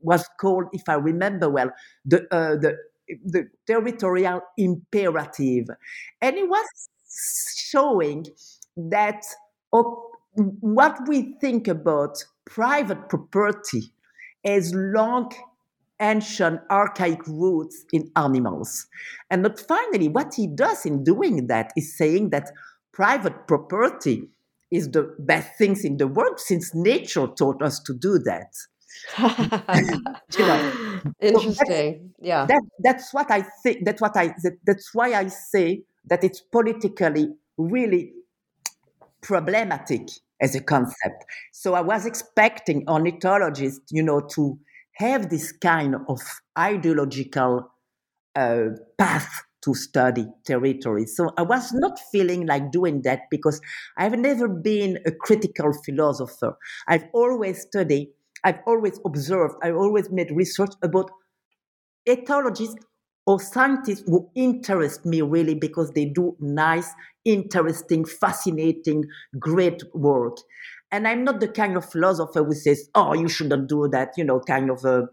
was 0.00 0.28
called, 0.40 0.66
if 0.72 0.82
I 0.88 0.94
remember 0.94 1.48
well, 1.48 1.70
the 2.04 2.22
uh, 2.30 2.56
the 2.56 2.76
the 3.24 3.48
territorial 3.66 4.40
imperative. 4.56 5.66
And 6.20 6.36
it 6.36 6.48
was 6.48 6.66
showing 7.56 8.26
that 8.76 9.24
what 9.70 11.08
we 11.08 11.36
think 11.40 11.68
about 11.68 12.24
private 12.44 13.08
property 13.08 13.92
has 14.44 14.74
long 14.74 15.32
ancient 16.00 16.60
archaic 16.70 17.26
roots 17.26 17.84
in 17.92 18.10
animals. 18.16 18.86
And 19.30 19.42
but 19.42 19.60
finally, 19.60 20.08
what 20.08 20.34
he 20.34 20.46
does 20.46 20.84
in 20.84 21.04
doing 21.04 21.46
that 21.46 21.72
is 21.76 21.96
saying 21.96 22.30
that 22.30 22.50
private 22.92 23.46
property 23.46 24.28
is 24.70 24.90
the 24.90 25.14
best 25.20 25.56
things 25.56 25.84
in 25.84 25.98
the 25.98 26.08
world 26.08 26.40
since 26.40 26.74
nature 26.74 27.28
taught 27.28 27.62
us 27.62 27.78
to 27.80 27.94
do 27.94 28.18
that. 28.18 28.52
you 29.18 30.46
know, 30.46 31.02
Interesting. 31.20 31.54
So 31.56 32.22
yeah. 32.22 32.46
That, 32.46 32.62
that's 32.82 33.12
what 33.12 33.30
I 33.30 33.44
think. 33.62 33.84
That's 33.84 34.00
what 34.00 34.16
I. 34.16 34.28
That, 34.42 34.58
that's 34.66 34.90
why 34.94 35.12
I 35.14 35.28
say 35.28 35.82
that 36.06 36.24
it's 36.24 36.40
politically 36.40 37.28
really 37.56 38.12
problematic 39.22 40.08
as 40.40 40.54
a 40.54 40.62
concept. 40.62 41.24
So 41.52 41.74
I 41.74 41.80
was 41.80 42.06
expecting 42.06 42.84
ornithologists, 42.88 43.90
you 43.90 44.02
know, 44.02 44.20
to 44.34 44.58
have 44.96 45.30
this 45.30 45.52
kind 45.52 45.96
of 46.08 46.20
ideological 46.58 47.70
uh, 48.36 48.64
path 48.98 49.28
to 49.64 49.74
study 49.74 50.26
territory. 50.44 51.06
So 51.06 51.30
I 51.38 51.42
was 51.42 51.72
not 51.72 51.98
feeling 52.12 52.46
like 52.46 52.70
doing 52.70 53.02
that 53.02 53.22
because 53.30 53.60
I've 53.96 54.18
never 54.18 54.46
been 54.46 54.98
a 55.06 55.10
critical 55.10 55.72
philosopher. 55.84 56.56
I've 56.86 57.06
always 57.14 57.62
studied 57.62 58.08
I've 58.44 58.60
always 58.66 59.00
observed, 59.06 59.54
I've 59.62 59.76
always 59.76 60.10
made 60.10 60.30
research 60.30 60.72
about 60.82 61.10
ethologists 62.08 62.76
or 63.26 63.40
scientists 63.40 64.02
who 64.06 64.28
interest 64.34 65.06
me 65.06 65.22
really 65.22 65.54
because 65.54 65.90
they 65.92 66.04
do 66.04 66.36
nice, 66.40 66.90
interesting, 67.24 68.04
fascinating, 68.04 69.04
great 69.38 69.82
work. 69.94 70.36
And 70.94 71.08
I'm 71.08 71.24
not 71.24 71.40
the 71.40 71.48
kind 71.48 71.76
of 71.76 71.90
philosopher 71.90 72.44
who 72.44 72.52
says, 72.54 72.88
oh, 72.94 73.14
you 73.14 73.28
shouldn't 73.28 73.68
do 73.68 73.88
that, 73.88 74.12
you 74.16 74.22
know, 74.22 74.38
kind 74.38 74.70
of 74.70 74.84
a 74.84 75.08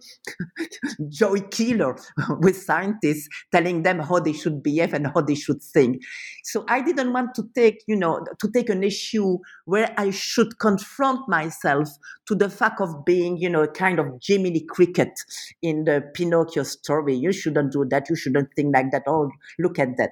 joy 1.09 1.39
killer 1.49 1.97
with 2.39 2.55
scientists 2.55 3.27
telling 3.51 3.81
them 3.81 3.97
how 3.97 4.19
they 4.19 4.31
should 4.31 4.61
behave 4.61 4.93
and 4.93 5.07
how 5.07 5.21
they 5.21 5.33
should 5.33 5.59
think. 5.59 6.03
So 6.43 6.65
I 6.67 6.81
didn't 6.81 7.13
want 7.13 7.33
to 7.33 7.49
take, 7.55 7.81
you 7.87 7.95
know, 7.95 8.23
to 8.39 8.51
take 8.51 8.69
an 8.69 8.83
issue 8.83 9.39
where 9.65 9.91
I 9.97 10.11
should 10.11 10.59
confront 10.59 11.27
myself 11.27 11.89
to 12.27 12.35
the 12.35 12.51
fact 12.51 12.79
of 12.79 13.03
being, 13.03 13.37
you 13.37 13.49
know, 13.49 13.63
a 13.63 13.67
kind 13.67 13.97
of 13.97 14.05
Jiminy 14.23 14.63
Cricket 14.69 15.19
in 15.63 15.85
the 15.85 16.03
Pinocchio 16.13 16.61
story. 16.61 17.15
You 17.15 17.31
shouldn't 17.31 17.71
do 17.71 17.85
that. 17.89 18.07
You 18.07 18.15
shouldn't 18.15 18.49
think 18.55 18.75
like 18.75 18.91
that. 18.91 19.05
Oh, 19.07 19.31
look 19.57 19.79
at 19.79 19.97
that. 19.97 20.11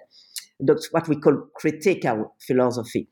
That's 0.59 0.91
what 0.91 1.07
we 1.07 1.15
call 1.17 1.47
critical 1.53 2.33
philosophy. 2.39 3.07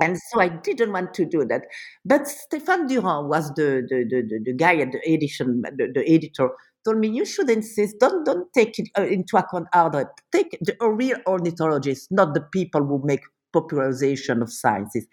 And 0.00 0.18
so 0.30 0.40
I 0.40 0.48
didn't 0.48 0.92
want 0.92 1.14
to 1.14 1.24
do 1.24 1.44
that. 1.44 1.62
But 2.04 2.22
Stéphane 2.22 2.88
Durand 2.88 3.28
was 3.28 3.50
the, 3.54 3.86
the, 3.88 4.04
the, 4.08 4.40
the 4.44 4.52
guy 4.52 4.76
at 4.76 4.92
the 4.92 5.00
edition, 5.12 5.62
the, 5.62 5.92
the 5.94 6.08
editor, 6.08 6.50
told 6.84 6.98
me, 6.98 7.08
you 7.08 7.24
should 7.24 7.48
insist, 7.48 7.96
don't, 8.00 8.24
don't 8.24 8.52
take 8.52 8.78
it 8.78 8.88
uh, 8.98 9.02
into 9.02 9.36
account 9.36 9.68
other, 9.72 10.10
take 10.32 10.58
the 10.60 10.76
real 10.86 11.16
ornithologists, 11.26 12.08
not 12.10 12.34
the 12.34 12.40
people 12.40 12.84
who 12.84 13.00
make 13.04 13.20
popularization 13.52 14.42
of 14.42 14.52
sciences. 14.52 15.06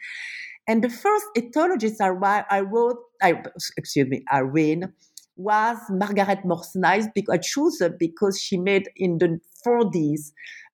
And 0.68 0.84
the 0.84 0.90
first 0.90 1.26
ethologist 1.38 2.02
I, 2.02 2.46
I 2.50 2.62
wrote, 2.62 2.98
I, 3.22 3.42
excuse 3.78 4.08
me, 4.08 4.24
I 4.30 4.42
was 5.36 5.78
Margaret 5.90 6.46
Morse-Nice. 6.46 7.08
I 7.30 7.38
chose 7.38 7.80
her 7.80 7.90
because 7.90 8.40
she 8.40 8.58
made 8.58 8.90
in 8.96 9.18
the 9.18 9.40
40s 9.66 10.32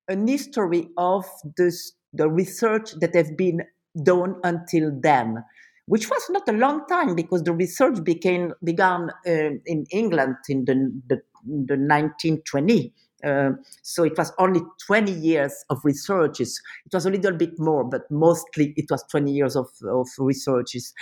an 0.08 0.26
history 0.26 0.88
of 0.96 1.24
the, 1.56 1.72
the 2.12 2.28
research 2.28 2.92
that 3.00 3.14
has 3.14 3.30
been 3.36 3.62
done 4.02 4.36
until 4.44 4.90
then, 5.00 5.44
which 5.86 6.08
was 6.08 6.22
not 6.30 6.48
a 6.48 6.52
long 6.52 6.86
time 6.86 7.14
because 7.14 7.42
the 7.42 7.52
research 7.52 8.02
became 8.04 8.52
began 8.64 9.10
uh, 9.26 9.50
in 9.66 9.86
England 9.90 10.36
in 10.48 10.64
the, 10.64 10.74
the, 11.08 11.16
the 11.44 11.76
1920. 11.76 12.92
Uh, 13.24 13.50
so 13.82 14.04
it 14.04 14.16
was 14.16 14.32
only 14.38 14.60
20 14.86 15.10
years 15.10 15.52
of 15.70 15.78
researches. 15.82 16.60
It 16.86 16.94
was 16.94 17.04
a 17.04 17.10
little 17.10 17.32
bit 17.32 17.58
more, 17.58 17.82
but 17.82 18.02
mostly 18.10 18.72
it 18.76 18.86
was 18.90 19.02
20 19.10 19.32
years 19.32 19.56
of, 19.56 19.66
of 19.90 20.06
researches. 20.18 20.94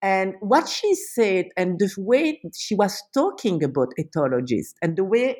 And 0.00 0.34
what 0.40 0.68
she 0.68 0.94
said, 0.96 1.46
and 1.56 1.78
the 1.78 1.88
way 1.98 2.40
she 2.52 2.74
was 2.74 3.00
talking 3.14 3.62
about 3.62 3.94
ethologists, 3.98 4.74
and 4.82 4.96
the 4.96 5.04
way 5.04 5.36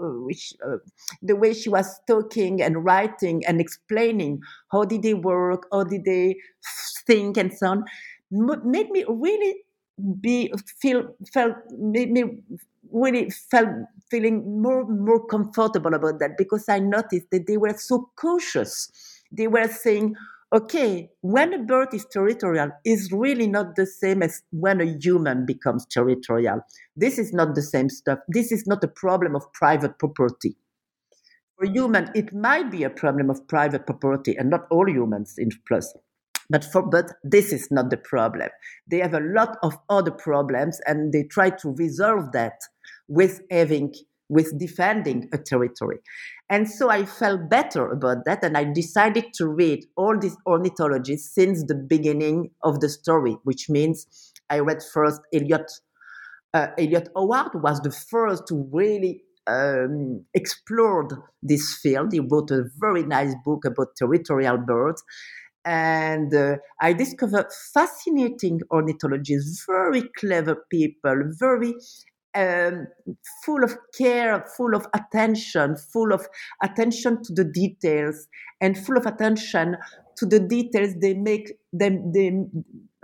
which, 0.00 0.54
uh, 0.66 0.76
the 1.22 1.36
way 1.36 1.52
she 1.54 1.68
was 1.68 2.00
talking 2.06 2.62
and 2.62 2.84
writing 2.84 3.42
and 3.46 3.60
explaining 3.60 4.40
how 4.72 4.84
did 4.84 5.02
they 5.02 5.14
work, 5.14 5.66
how 5.72 5.84
did 5.84 6.04
they 6.04 6.36
think, 7.06 7.36
and 7.36 7.52
so 7.52 7.66
on, 7.68 7.84
made 8.30 8.90
me 8.90 9.04
really 9.08 9.56
be 10.20 10.52
feel 10.80 11.14
felt 11.32 11.54
made 11.78 12.10
me 12.10 12.24
really 12.92 13.30
felt 13.30 13.68
feeling 14.10 14.60
more 14.62 14.84
more 14.86 15.24
comfortable 15.26 15.94
about 15.94 16.18
that 16.18 16.36
because 16.38 16.68
I 16.68 16.78
noticed 16.78 17.30
that 17.30 17.46
they 17.46 17.56
were 17.56 17.74
so 17.76 18.10
cautious. 18.16 18.90
They 19.32 19.46
were 19.46 19.68
saying, 19.68 20.16
okay, 20.52 21.10
when 21.20 21.54
a 21.54 21.58
bird 21.58 21.94
is 21.94 22.06
territorial, 22.10 22.70
is 22.84 23.12
really 23.12 23.46
not 23.46 23.76
the 23.76 23.86
same 23.86 24.22
as 24.22 24.42
when 24.50 24.80
a 24.80 24.96
human 25.00 25.46
becomes 25.46 25.86
territorial. 25.86 26.60
This 26.96 27.18
is 27.18 27.32
not 27.32 27.54
the 27.54 27.62
same 27.62 27.88
stuff. 27.88 28.18
This 28.28 28.50
is 28.52 28.66
not 28.66 28.82
a 28.84 28.88
problem 28.88 29.36
of 29.36 29.52
private 29.52 29.98
property. 29.98 30.56
For 31.56 31.66
human, 31.66 32.10
it 32.14 32.32
might 32.34 32.70
be 32.70 32.84
a 32.84 32.90
problem 32.90 33.30
of 33.30 33.46
private 33.46 33.86
property, 33.86 34.34
and 34.36 34.50
not 34.50 34.66
all 34.70 34.88
humans 34.88 35.34
in 35.38 35.50
plus. 35.68 35.94
But 36.48 36.64
for 36.64 36.82
but 36.82 37.12
this 37.22 37.52
is 37.52 37.68
not 37.70 37.90
the 37.90 37.96
problem. 37.96 38.48
They 38.90 38.98
have 38.98 39.14
a 39.14 39.20
lot 39.20 39.56
of 39.62 39.76
other 39.88 40.10
problems, 40.10 40.80
and 40.86 41.12
they 41.12 41.24
try 41.24 41.50
to 41.50 41.74
resolve 41.76 42.32
that 42.32 42.58
with 43.08 43.42
having 43.50 43.94
with 44.30 44.58
defending 44.58 45.28
a 45.34 45.38
territory. 45.38 45.98
And 46.48 46.70
so 46.70 46.88
I 46.88 47.04
felt 47.04 47.50
better 47.50 47.90
about 47.90 48.24
that, 48.24 48.42
and 48.42 48.56
I 48.56 48.64
decided 48.64 49.26
to 49.34 49.48
read 49.48 49.84
all 49.96 50.18
these 50.18 50.36
ornithologists 50.46 51.34
since 51.34 51.64
the 51.66 51.74
beginning 51.74 52.50
of 52.62 52.80
the 52.80 52.88
story, 52.88 53.36
which 53.44 53.68
means 53.68 54.06
I 54.48 54.60
read 54.60 54.82
first 54.82 55.20
Eliot. 55.34 55.70
Uh, 56.54 56.68
Eliot 56.78 57.08
Howard 57.14 57.62
was 57.62 57.80
the 57.80 57.92
first 57.92 58.44
to 58.48 58.68
really 58.72 59.22
um, 59.46 60.24
explored 60.34 61.12
this 61.42 61.74
field. 61.82 62.12
He 62.12 62.20
wrote 62.20 62.50
a 62.50 62.64
very 62.78 63.04
nice 63.04 63.34
book 63.44 63.64
about 63.64 63.96
territorial 63.96 64.58
birds. 64.58 65.02
And 65.64 66.34
uh, 66.34 66.56
I 66.80 66.94
discovered 66.94 67.46
fascinating 67.74 68.60
ornithologists, 68.70 69.64
very 69.66 70.04
clever 70.16 70.56
people, 70.70 71.22
very 71.38 71.74
um, 72.34 72.86
full 73.44 73.64
of 73.64 73.76
care, 73.96 74.44
full 74.56 74.74
of 74.74 74.86
attention, 74.94 75.76
full 75.76 76.12
of 76.12 76.26
attention 76.62 77.22
to 77.24 77.32
the 77.32 77.44
details, 77.44 78.28
and 78.60 78.78
full 78.78 78.96
of 78.96 79.06
attention 79.06 79.76
to 80.16 80.26
the 80.26 80.40
details 80.40 80.94
they 81.00 81.14
make 81.14 81.52
them 81.72 82.12
the 82.12 82.46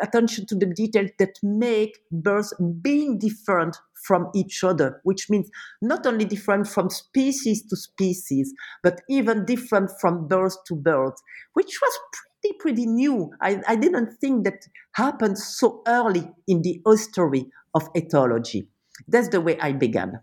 attention 0.03 0.45
to 0.47 0.55
the 0.55 0.67
details 0.67 1.11
that 1.19 1.39
make 1.43 1.99
birds 2.13 2.53
being 2.83 3.19
different 3.19 3.77
from 4.07 4.29
each 4.35 4.63
other, 4.63 5.01
which 5.05 5.31
means 5.31 5.51
not 5.81 6.07
only 6.07 6.27
different 6.27 6.69
from 6.69 6.91
species 6.91 7.67
to 7.67 7.77
species, 7.77 8.53
but 8.83 9.01
even 9.09 9.47
different 9.47 9.91
from 10.01 10.29
birds 10.29 10.59
to 10.67 10.77
birds, 10.77 11.23
which 11.55 11.79
was 11.81 11.99
pretty, 12.13 12.59
pretty 12.59 12.87
new. 12.87 13.31
I, 13.41 13.63
I 13.67 13.77
didn't 13.77 14.19
think 14.21 14.45
that 14.45 14.67
happened 14.93 15.39
so 15.39 15.83
early 15.89 16.31
in 16.47 16.61
the 16.61 16.83
history 16.87 17.47
of 17.75 17.91
ethology 17.95 18.67
that's 19.09 19.29
the 19.29 19.41
way 19.41 19.59
I 19.61 19.73
began. 19.73 20.21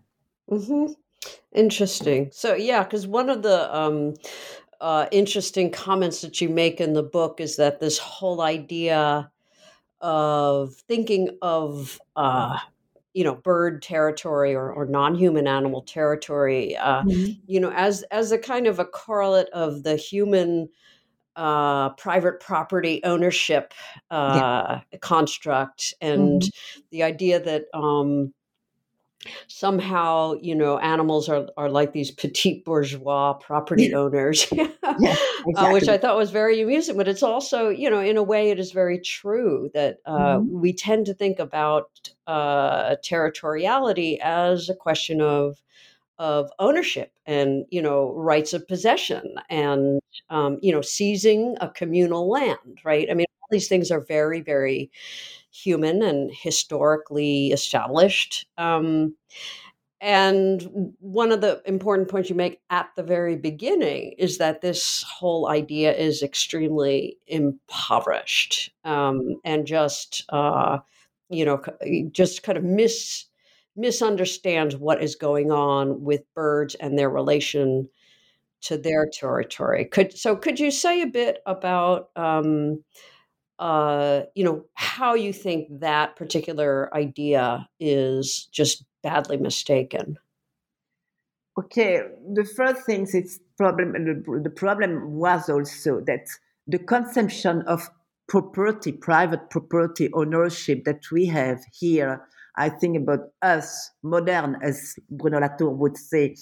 Mm-hmm. 0.50 0.92
Interesting. 1.52 2.30
So 2.32 2.54
yeah, 2.54 2.82
because 2.82 3.06
one 3.06 3.30
of 3.30 3.42
the 3.42 3.74
um, 3.74 4.14
uh, 4.80 5.06
interesting 5.10 5.70
comments 5.70 6.20
that 6.20 6.40
you 6.40 6.48
make 6.48 6.80
in 6.80 6.92
the 6.92 7.02
book 7.02 7.40
is 7.40 7.56
that 7.56 7.80
this 7.80 7.98
whole 7.98 8.40
idea 8.40 9.30
of 10.00 10.74
thinking 10.88 11.30
of 11.40 12.00
uh, 12.16 12.58
you 13.14 13.24
know 13.24 13.36
bird 13.36 13.80
territory 13.80 14.54
or, 14.54 14.70
or 14.70 14.84
non-human 14.84 15.46
animal 15.46 15.80
territory 15.82 16.76
uh, 16.76 17.02
mm-hmm. 17.02 17.32
you 17.46 17.58
know 17.58 17.70
as 17.70 18.02
as 18.10 18.32
a 18.32 18.38
kind 18.38 18.66
of 18.66 18.78
a 18.78 18.84
correlate 18.84 19.48
of 19.54 19.84
the 19.84 19.96
human 19.96 20.68
uh, 21.36 21.90
private 21.90 22.38
property 22.40 23.00
ownership 23.04 23.72
uh, 24.10 24.80
yeah. 24.92 24.98
construct 24.98 25.94
and 26.00 26.42
mm-hmm. 26.42 26.80
the 26.90 27.02
idea 27.02 27.40
that 27.40 27.64
um, 27.72 28.34
somehow 29.46 30.34
you 30.40 30.54
know 30.54 30.78
animals 30.78 31.28
are, 31.28 31.46
are 31.56 31.68
like 31.68 31.92
these 31.92 32.10
petite 32.10 32.64
bourgeois 32.64 33.32
property 33.34 33.94
owners 33.94 34.46
yeah, 34.52 34.66
exactly. 34.80 35.54
uh, 35.56 35.72
which 35.72 35.88
i 35.88 35.98
thought 35.98 36.16
was 36.16 36.30
very 36.30 36.60
amusing 36.60 36.96
but 36.96 37.08
it's 37.08 37.22
also 37.22 37.68
you 37.68 37.88
know 37.88 38.00
in 38.00 38.16
a 38.16 38.22
way 38.22 38.50
it 38.50 38.58
is 38.58 38.72
very 38.72 38.98
true 38.98 39.70
that 39.74 39.98
uh, 40.06 40.36
mm-hmm. 40.36 40.60
we 40.60 40.72
tend 40.72 41.06
to 41.06 41.14
think 41.14 41.38
about 41.38 41.88
uh, 42.26 42.96
territoriality 43.04 44.18
as 44.20 44.68
a 44.68 44.74
question 44.74 45.20
of 45.20 45.56
of 46.18 46.50
ownership 46.58 47.12
and 47.26 47.64
you 47.70 47.82
know 47.82 48.12
rights 48.12 48.52
of 48.52 48.66
possession 48.68 49.34
and 49.50 50.00
um, 50.30 50.58
you 50.62 50.72
know 50.72 50.80
seizing 50.80 51.56
a 51.60 51.68
communal 51.68 52.30
land 52.30 52.78
right 52.84 53.10
i 53.10 53.14
mean 53.14 53.26
these 53.54 53.68
things 53.68 53.90
are 53.90 54.00
very 54.00 54.40
very 54.40 54.90
human 55.50 56.02
and 56.02 56.32
historically 56.34 57.52
established. 57.52 58.46
Um, 58.58 59.14
and 60.00 60.92
one 61.00 61.32
of 61.32 61.40
the 61.40 61.62
important 61.64 62.08
points 62.08 62.28
you 62.28 62.36
make 62.36 62.60
at 62.68 62.90
the 62.94 63.02
very 63.02 63.36
beginning 63.36 64.14
is 64.18 64.36
that 64.36 64.60
this 64.60 65.02
whole 65.02 65.48
idea 65.48 65.94
is 65.94 66.22
extremely 66.22 67.16
impoverished 67.26 68.70
um, 68.84 69.36
and 69.44 69.66
just, 69.66 70.24
uh, 70.28 70.78
you 71.30 71.46
know, 71.46 71.62
just 72.12 72.42
kind 72.42 72.58
of 72.58 72.64
mis 72.64 73.24
misunderstands 73.76 74.76
what 74.76 75.02
is 75.02 75.16
going 75.16 75.50
on 75.50 76.02
with 76.04 76.22
birds 76.34 76.74
and 76.76 76.98
their 76.98 77.10
relation 77.10 77.88
to 78.60 78.76
their 78.76 79.06
territory. 79.06 79.86
Could 79.86 80.16
so 80.16 80.36
could 80.36 80.60
you 80.60 80.70
say 80.70 81.00
a 81.00 81.06
bit 81.06 81.38
about 81.46 82.10
um, 82.14 82.84
uh, 83.58 84.22
you 84.34 84.44
know, 84.44 84.64
how 84.74 85.14
you 85.14 85.32
think 85.32 85.68
that 85.80 86.16
particular 86.16 86.94
idea 86.94 87.68
is 87.78 88.48
just 88.52 88.84
badly 89.02 89.36
mistaken. 89.36 90.16
Okay, 91.58 92.00
the 92.32 92.44
first 92.44 92.84
thing 92.84 93.02
is 93.02 93.40
problem. 93.56 93.92
The 94.42 94.50
problem 94.50 95.12
was 95.12 95.48
also 95.48 96.00
that 96.00 96.26
the 96.66 96.78
consumption 96.78 97.62
of 97.62 97.88
property, 98.26 98.90
private 98.90 99.50
property 99.50 100.10
ownership 100.14 100.84
that 100.84 101.02
we 101.12 101.26
have 101.26 101.60
here 101.72 102.26
I 102.56 102.68
think 102.68 102.96
about 102.96 103.30
us, 103.42 103.90
modern, 104.02 104.56
as 104.62 104.96
Bruno 105.10 105.40
Latour 105.40 105.70
would 105.70 105.96
say, 105.96 106.36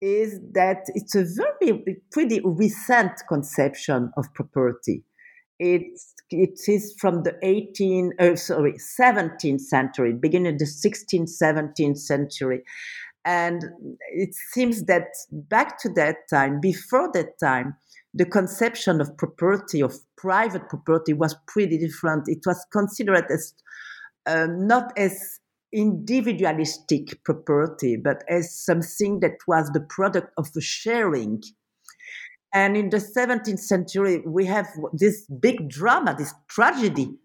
is 0.00 0.38
that 0.52 0.84
it's 0.94 1.14
a 1.14 1.24
very 1.24 1.96
pretty 2.10 2.40
recent 2.44 3.12
conception 3.28 4.12
of 4.16 4.32
property. 4.34 5.04
It's, 5.58 6.14
it 6.32 6.58
is 6.68 6.94
from 6.98 7.22
the 7.22 7.36
18, 7.42 8.12
oh, 8.18 8.34
sorry, 8.34 8.74
17th 8.74 9.60
century, 9.60 10.12
beginning 10.12 10.54
of 10.54 10.58
the 10.58 10.64
16th, 10.64 11.30
17th 11.42 11.98
century. 11.98 12.62
And 13.24 13.62
it 14.12 14.34
seems 14.52 14.84
that 14.84 15.08
back 15.30 15.78
to 15.82 15.88
that 15.90 16.28
time, 16.28 16.60
before 16.60 17.10
that 17.12 17.38
time, 17.38 17.76
the 18.14 18.24
conception 18.24 19.00
of 19.00 19.16
property, 19.16 19.80
of 19.80 19.94
private 20.16 20.68
property, 20.68 21.12
was 21.12 21.36
pretty 21.46 21.78
different. 21.78 22.24
It 22.26 22.40
was 22.44 22.64
considered 22.72 23.26
as 23.30 23.54
uh, 24.26 24.46
not 24.50 24.92
as 24.96 25.40
individualistic 25.72 27.24
property, 27.24 27.96
but 27.96 28.22
as 28.28 28.54
something 28.54 29.20
that 29.20 29.38
was 29.46 29.70
the 29.72 29.80
product 29.80 30.30
of 30.36 30.48
sharing. 30.60 31.42
And 32.52 32.76
in 32.76 32.90
the 32.90 32.98
17th 32.98 33.58
century, 33.58 34.22
we 34.26 34.44
have 34.46 34.68
this 34.92 35.26
big 35.26 35.70
drama, 35.70 36.14
this 36.16 36.34
tragedy, 36.48 37.18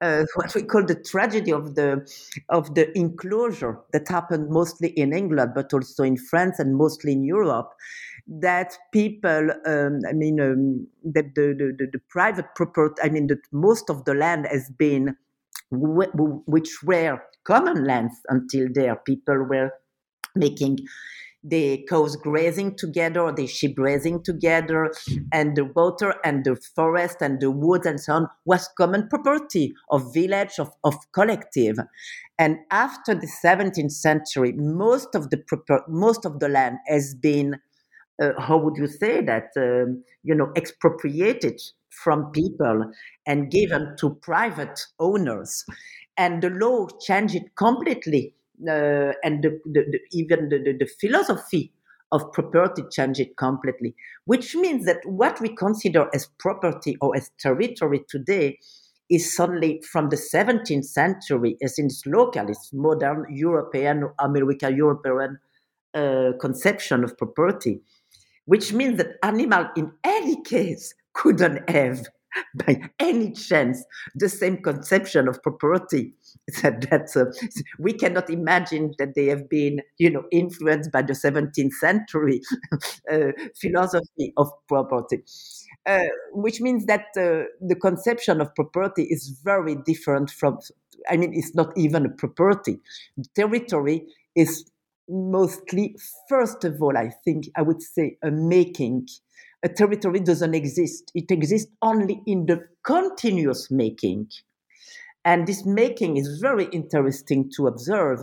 uh, 0.00 0.24
what 0.36 0.54
we 0.54 0.62
call 0.62 0.84
the 0.84 0.94
tragedy 0.94 1.52
of 1.52 1.74
the 1.74 2.08
of 2.48 2.74
the 2.74 2.96
enclosure 2.96 3.78
that 3.92 4.08
happened 4.08 4.50
mostly 4.50 4.88
in 4.90 5.12
England, 5.12 5.52
but 5.54 5.72
also 5.72 6.04
in 6.04 6.16
France 6.16 6.58
and 6.58 6.76
mostly 6.76 7.12
in 7.12 7.24
Europe. 7.24 7.70
That 8.28 8.76
people, 8.92 9.50
um, 9.66 10.00
I 10.06 10.12
mean, 10.12 10.38
um, 10.38 10.86
that 11.02 11.34
the, 11.34 11.54
the, 11.56 11.88
the, 11.90 11.98
private 12.10 12.44
property, 12.54 13.00
I 13.02 13.08
mean, 13.08 13.26
that 13.28 13.40
most 13.52 13.88
of 13.88 14.04
the 14.04 14.12
land 14.12 14.46
has 14.50 14.70
been, 14.78 15.16
which 15.70 16.82
were 16.82 17.22
common 17.44 17.84
lands 17.84 18.14
until 18.28 18.68
there. 18.70 18.96
People 18.96 19.44
were 19.44 19.70
making 20.34 20.80
the 21.48 21.84
cows 21.88 22.16
grazing 22.16 22.76
together, 22.76 23.32
the 23.32 23.46
sheep 23.46 23.76
grazing 23.76 24.22
together, 24.22 24.92
and 25.32 25.56
the 25.56 25.64
water 25.64 26.14
and 26.24 26.44
the 26.44 26.56
forest 26.74 27.18
and 27.20 27.40
the 27.40 27.50
woods 27.50 27.86
and 27.86 28.00
so 28.00 28.14
on 28.14 28.28
was 28.44 28.68
common 28.76 29.08
property 29.08 29.74
of 29.90 30.12
village, 30.12 30.58
of, 30.58 30.70
of 30.84 30.94
collective. 31.12 31.76
And 32.38 32.58
after 32.70 33.14
the 33.14 33.30
17th 33.42 33.92
century, 33.92 34.52
most 34.52 35.14
of 35.14 35.30
the 35.30 35.42
most 35.88 36.24
of 36.24 36.40
the 36.40 36.48
land 36.48 36.78
has 36.86 37.14
been, 37.14 37.56
uh, 38.22 38.32
how 38.38 38.58
would 38.58 38.76
you 38.76 38.86
say 38.86 39.22
that, 39.22 39.50
um, 39.56 40.04
you 40.22 40.34
know, 40.34 40.52
expropriated 40.56 41.60
from 41.90 42.30
people 42.30 42.92
and 43.26 43.50
given 43.50 43.96
to 43.98 44.14
private 44.22 44.78
owners 45.00 45.64
and 46.18 46.42
the 46.42 46.50
law 46.50 46.86
changed 47.00 47.36
it 47.36 47.54
completely. 47.54 48.34
Uh, 48.66 49.12
and 49.22 49.42
the, 49.44 49.60
the, 49.66 49.84
the, 49.92 49.98
even 50.12 50.48
the, 50.48 50.88
philosophy 51.00 51.72
of 52.10 52.32
property 52.32 52.82
changed 52.90 53.28
completely, 53.36 53.94
which 54.24 54.56
means 54.56 54.84
that 54.84 54.98
what 55.04 55.40
we 55.40 55.54
consider 55.54 56.08
as 56.12 56.28
property 56.38 56.96
or 57.00 57.16
as 57.16 57.30
territory 57.38 58.04
today 58.08 58.58
is 59.10 59.34
suddenly 59.34 59.82
from 59.90 60.08
the 60.08 60.16
17th 60.16 60.84
century, 60.84 61.56
as 61.62 61.78
in 61.78 61.86
its 61.86 62.04
local, 62.06 62.48
its 62.48 62.70
modern 62.72 63.24
European, 63.30 64.10
American 64.18 64.76
European 64.76 65.38
uh, 65.94 66.32
conception 66.40 67.04
of 67.04 67.16
property, 67.16 67.80
which 68.44 68.72
means 68.72 68.98
that 68.98 69.16
animal 69.22 69.68
in 69.76 69.92
any 70.04 70.42
case 70.42 70.94
couldn't 71.12 71.68
have 71.70 72.06
by 72.66 72.80
any 72.98 73.32
chance 73.32 73.84
the 74.14 74.28
same 74.28 74.58
conception 74.58 75.28
of 75.28 75.42
property. 75.42 76.14
That 76.62 76.86
that's 76.90 77.16
uh, 77.16 77.26
we 77.78 77.92
cannot 77.92 78.30
imagine 78.30 78.94
that 78.98 79.14
they 79.14 79.26
have 79.26 79.48
been 79.48 79.80
you 79.98 80.10
know 80.10 80.24
influenced 80.30 80.90
by 80.92 81.02
the 81.02 81.14
17th 81.14 81.74
century 81.74 82.40
uh, 83.10 83.32
philosophy 83.60 84.32
of 84.36 84.50
property. 84.68 85.22
Uh, 85.86 86.04
which 86.32 86.60
means 86.60 86.86
that 86.86 87.06
uh, 87.16 87.44
the 87.60 87.76
conception 87.80 88.40
of 88.40 88.54
property 88.54 89.04
is 89.04 89.38
very 89.42 89.74
different 89.86 90.30
from 90.30 90.58
i 91.10 91.16
mean 91.16 91.32
it's 91.34 91.54
not 91.54 91.70
even 91.76 92.04
a 92.06 92.10
property. 92.10 92.78
Territory 93.34 94.06
is 94.34 94.70
mostly 95.08 95.96
first 96.28 96.64
of 96.64 96.82
all 96.82 96.94
i 96.98 97.08
think 97.24 97.44
i 97.56 97.62
would 97.62 97.80
say 97.80 98.18
a 98.22 98.30
making 98.30 99.06
a 99.64 99.68
territory 99.68 100.20
doesn't 100.20 100.54
exist. 100.54 101.10
It 101.14 101.30
exists 101.30 101.70
only 101.82 102.22
in 102.26 102.46
the 102.46 102.60
continuous 102.84 103.70
making. 103.70 104.30
And 105.24 105.46
this 105.46 105.66
making 105.66 106.16
is 106.16 106.38
very 106.40 106.66
interesting 106.66 107.50
to 107.56 107.66
observe. 107.66 108.20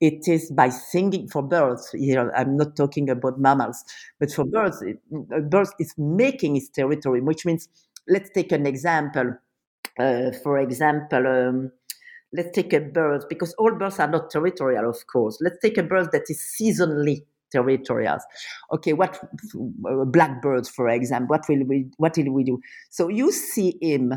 It 0.00 0.28
is 0.28 0.50
by 0.50 0.68
singing 0.68 1.28
for 1.28 1.42
birds. 1.42 1.90
Here, 1.90 2.30
I'm 2.36 2.56
not 2.56 2.76
talking 2.76 3.10
about 3.10 3.40
mammals, 3.40 3.84
but 4.20 4.32
for 4.32 4.44
birds, 4.44 4.80
it, 4.82 4.98
birds 5.50 5.72
is 5.78 5.92
making 5.98 6.56
its 6.56 6.68
territory, 6.68 7.20
which 7.20 7.44
means, 7.44 7.68
let's 8.08 8.30
take 8.30 8.52
an 8.52 8.66
example. 8.66 9.34
Uh, 9.98 10.30
for 10.42 10.58
example, 10.58 11.26
um, 11.26 11.72
let's 12.32 12.54
take 12.54 12.72
a 12.72 12.80
bird, 12.80 13.24
because 13.28 13.54
all 13.58 13.74
birds 13.74 13.98
are 13.98 14.08
not 14.08 14.30
territorial, 14.30 14.88
of 14.88 15.06
course. 15.06 15.38
Let's 15.40 15.58
take 15.60 15.78
a 15.78 15.82
bird 15.82 16.12
that 16.12 16.24
is 16.28 16.40
seasonally 16.60 17.24
territorials. 17.56 18.22
Okay, 18.74 18.92
what 18.92 19.18
uh, 19.22 20.04
blackbirds, 20.04 20.68
for 20.68 20.88
example, 20.88 21.28
what 21.34 21.44
will 21.48 21.64
we 21.66 21.86
what 21.96 22.16
will 22.16 22.32
we 22.32 22.44
do? 22.44 22.60
So 22.90 23.08
you 23.08 23.32
see 23.32 23.78
him 23.80 24.12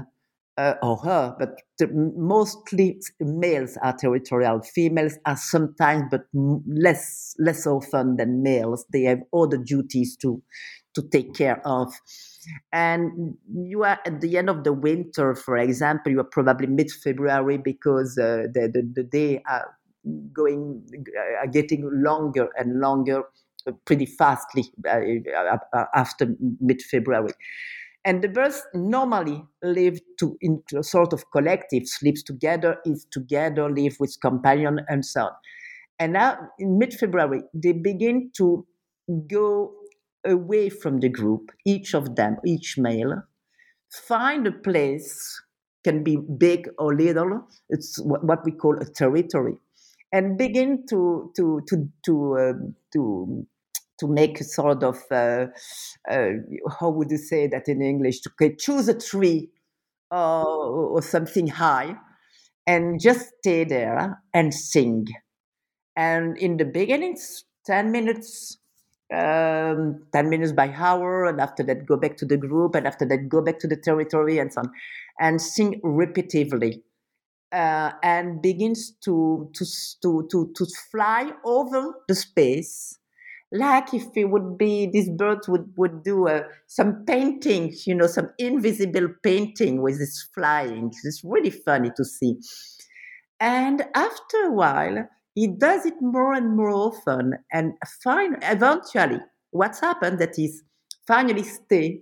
uh, 0.59 0.73
or 0.83 0.97
her, 0.97 1.35
but 1.39 1.51
mostly 1.93 2.99
males 3.21 3.77
are 3.81 3.95
territorial. 3.97 4.61
Females 4.61 5.17
are 5.25 5.37
sometimes, 5.37 6.03
but 6.11 6.25
less 6.33 7.33
less 7.39 7.65
often 7.65 8.17
than 8.17 8.43
males. 8.43 8.85
They 8.91 9.03
have 9.03 9.19
other 9.33 9.57
duties 9.57 10.17
to 10.17 10.41
to 10.95 11.01
take 11.09 11.33
care 11.33 11.61
of. 11.65 11.93
And 12.73 13.37
you 13.47 13.83
are 13.83 13.99
at 14.05 14.21
the 14.21 14.37
end 14.37 14.49
of 14.49 14.63
the 14.63 14.73
winter, 14.73 15.35
for 15.35 15.57
example, 15.57 16.11
you 16.11 16.19
are 16.19 16.31
probably 16.37 16.67
mid 16.67 16.91
February 16.91 17.57
because 17.57 18.17
uh, 18.17 18.47
the, 18.53 18.69
the, 18.73 18.91
the 18.95 19.03
day 19.03 19.41
are 19.47 19.78
going 20.33 20.83
uh, 21.17 21.45
getting 21.47 21.89
longer 21.91 22.49
and 22.57 22.79
longer 22.79 23.23
uh, 23.67 23.71
pretty 23.85 24.05
fastly 24.05 24.65
uh, 24.89 25.57
after 25.95 26.35
mid-February. 26.59 27.33
And 28.05 28.23
the 28.23 28.29
birds 28.29 28.63
normally 28.73 29.43
live 29.61 29.99
to 30.19 30.37
in 30.39 30.63
a 30.75 30.83
sort 30.83 31.11
of 31.11 31.29
collective, 31.31 31.83
sleeps 31.85 32.23
together, 32.23 32.77
eats 32.85 33.05
together, 33.11 33.69
live 33.69 33.97
with 33.99 34.17
companion, 34.21 34.79
and 34.87 35.05
so 35.05 35.23
on. 35.23 35.31
And 35.99 36.13
now 36.13 36.37
in 36.59 36.79
mid-February, 36.79 37.41
they 37.53 37.73
begin 37.73 38.31
to 38.37 38.65
go 39.27 39.73
away 40.25 40.69
from 40.69 41.01
the 41.01 41.09
group, 41.09 41.51
each 41.65 41.93
of 41.93 42.15
them, 42.15 42.37
each 42.45 42.77
male, 42.77 43.23
find 43.91 44.47
a 44.47 44.51
place, 44.51 45.41
can 45.83 46.03
be 46.03 46.17
big 46.37 46.69
or 46.77 46.95
little, 46.95 47.47
it's 47.69 47.99
what 48.01 48.45
we 48.45 48.51
call 48.51 48.77
a 48.79 48.85
territory, 48.85 49.55
and 50.11 50.37
begin 50.37 50.85
to 50.89 51.31
to 51.35 51.61
to 51.67 51.89
to 52.05 52.37
uh, 52.37 52.53
to 52.93 53.45
to 53.99 54.07
make 54.07 54.39
a 54.39 54.43
sort 54.43 54.83
of 54.83 54.97
uh, 55.11 55.47
uh, 56.09 56.29
how 56.79 56.89
would 56.89 57.11
you 57.11 57.17
say 57.17 57.47
that 57.47 57.67
in 57.67 57.81
English? 57.81 58.21
To 58.21 58.55
choose 58.57 58.87
a 58.87 58.97
tree 58.97 59.49
uh, 60.11 60.43
or 60.43 61.01
something 61.01 61.47
high, 61.47 61.95
and 62.67 62.99
just 62.99 63.31
stay 63.39 63.63
there 63.63 64.21
and 64.33 64.53
sing. 64.53 65.07
And 65.95 66.37
in 66.37 66.57
the 66.57 66.65
beginning, 66.65 67.17
ten 67.65 67.91
minutes. 67.91 68.57
Um, 69.11 70.05
10 70.13 70.29
minutes 70.29 70.51
by 70.51 70.71
hour, 70.71 71.25
and 71.25 71.41
after 71.41 71.63
that, 71.63 71.87
go 71.87 71.97
back 71.97 72.15
to 72.17 72.25
the 72.25 72.37
group, 72.37 72.75
and 72.75 72.85
after 72.85 73.07
that, 73.07 73.27
go 73.27 73.41
back 73.41 73.57
to 73.57 73.67
the 73.67 73.75
territory, 73.75 74.37
and 74.37 74.53
so 74.53 74.61
on, 74.61 74.71
and 75.19 75.41
sing 75.41 75.81
repetitively 75.83 76.83
uh, 77.51 77.91
and 78.03 78.41
begins 78.41 78.91
to, 79.03 79.49
to, 79.53 79.65
to, 80.01 80.27
to, 80.31 80.51
to 80.55 80.65
fly 80.91 81.31
over 81.45 81.93
the 82.07 82.15
space 82.15 82.97
like 83.51 83.93
if 83.93 84.05
it 84.15 84.25
would 84.25 84.57
be 84.59 84.85
these 84.93 85.09
birds 85.09 85.47
would 85.47 85.73
would 85.75 86.03
do 86.03 86.27
uh, 86.27 86.43
some 86.67 87.03
painting 87.05 87.73
you 87.85 87.95
know 87.95 88.05
some 88.05 88.29
invisible 88.37 89.07
painting 89.23 89.81
with 89.81 89.97
this 89.97 90.27
flying. 90.35 90.91
It's 91.03 91.23
really 91.23 91.49
funny 91.49 91.89
to 91.97 92.05
see. 92.05 92.37
And 93.39 93.85
after 93.95 94.37
a 94.45 94.51
while 94.51 95.09
he 95.35 95.47
does 95.47 95.85
it 95.85 96.01
more 96.01 96.33
and 96.33 96.55
more 96.55 96.69
often 96.71 97.33
and 97.51 97.73
fine 98.03 98.37
eventually 98.41 99.19
what's 99.51 99.79
happened 99.79 100.19
that 100.19 100.37
is 100.37 100.63
finally 101.07 101.43
stay 101.43 102.01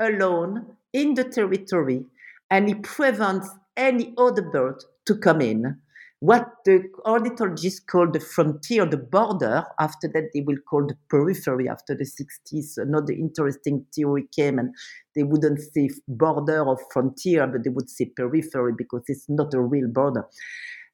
alone 0.00 0.76
in 0.92 1.14
the 1.14 1.24
territory 1.24 2.04
and 2.50 2.68
he 2.68 2.74
prevents 2.76 3.48
any 3.78 4.12
other 4.18 4.42
bird 4.42 4.84
to 5.06 5.16
come 5.16 5.40
in. 5.40 5.80
What 6.20 6.48
the 6.64 6.82
ornithologists 7.06 7.78
call 7.78 8.10
the 8.10 8.18
frontier, 8.18 8.84
the 8.84 8.96
border, 8.96 9.64
after 9.78 10.08
that 10.14 10.30
they 10.34 10.40
will 10.40 10.56
call 10.68 10.84
the 10.84 10.96
periphery 11.08 11.68
after 11.68 11.94
the 11.94 12.04
60s. 12.04 12.76
Another 12.76 13.12
interesting 13.12 13.86
theory 13.94 14.26
came 14.34 14.58
and 14.58 14.74
they 15.14 15.22
wouldn't 15.22 15.60
say 15.60 15.90
border 16.08 16.64
or 16.64 16.76
frontier, 16.92 17.46
but 17.46 17.62
they 17.62 17.70
would 17.70 17.88
say 17.88 18.06
periphery 18.16 18.72
because 18.76 19.04
it's 19.06 19.28
not 19.28 19.54
a 19.54 19.60
real 19.60 19.86
border. 19.88 20.26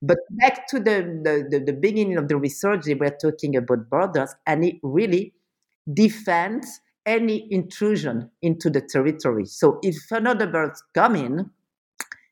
But 0.03 0.18
back 0.31 0.66
to 0.68 0.79
the, 0.79 1.20
the, 1.25 1.49
the, 1.59 1.64
the 1.64 1.73
beginning 1.73 2.18
of 2.18 2.29
the 2.29 2.37
research, 2.37 2.85
they 2.85 2.94
were 2.94 3.16
talking 3.20 3.57
about 3.57 3.88
borders, 3.88 4.35
and 4.47 4.64
it 4.64 4.77
really 4.83 5.33
defends 5.92 6.81
any 7.07 7.47
intrusion 7.51 8.31
into 8.42 8.70
the 8.70 8.81
territory. 8.83 9.47
So 9.47 9.79
if 9.83 9.97
another 10.11 10.47
bird 10.47 10.73
come 10.94 11.16
in, 11.16 11.51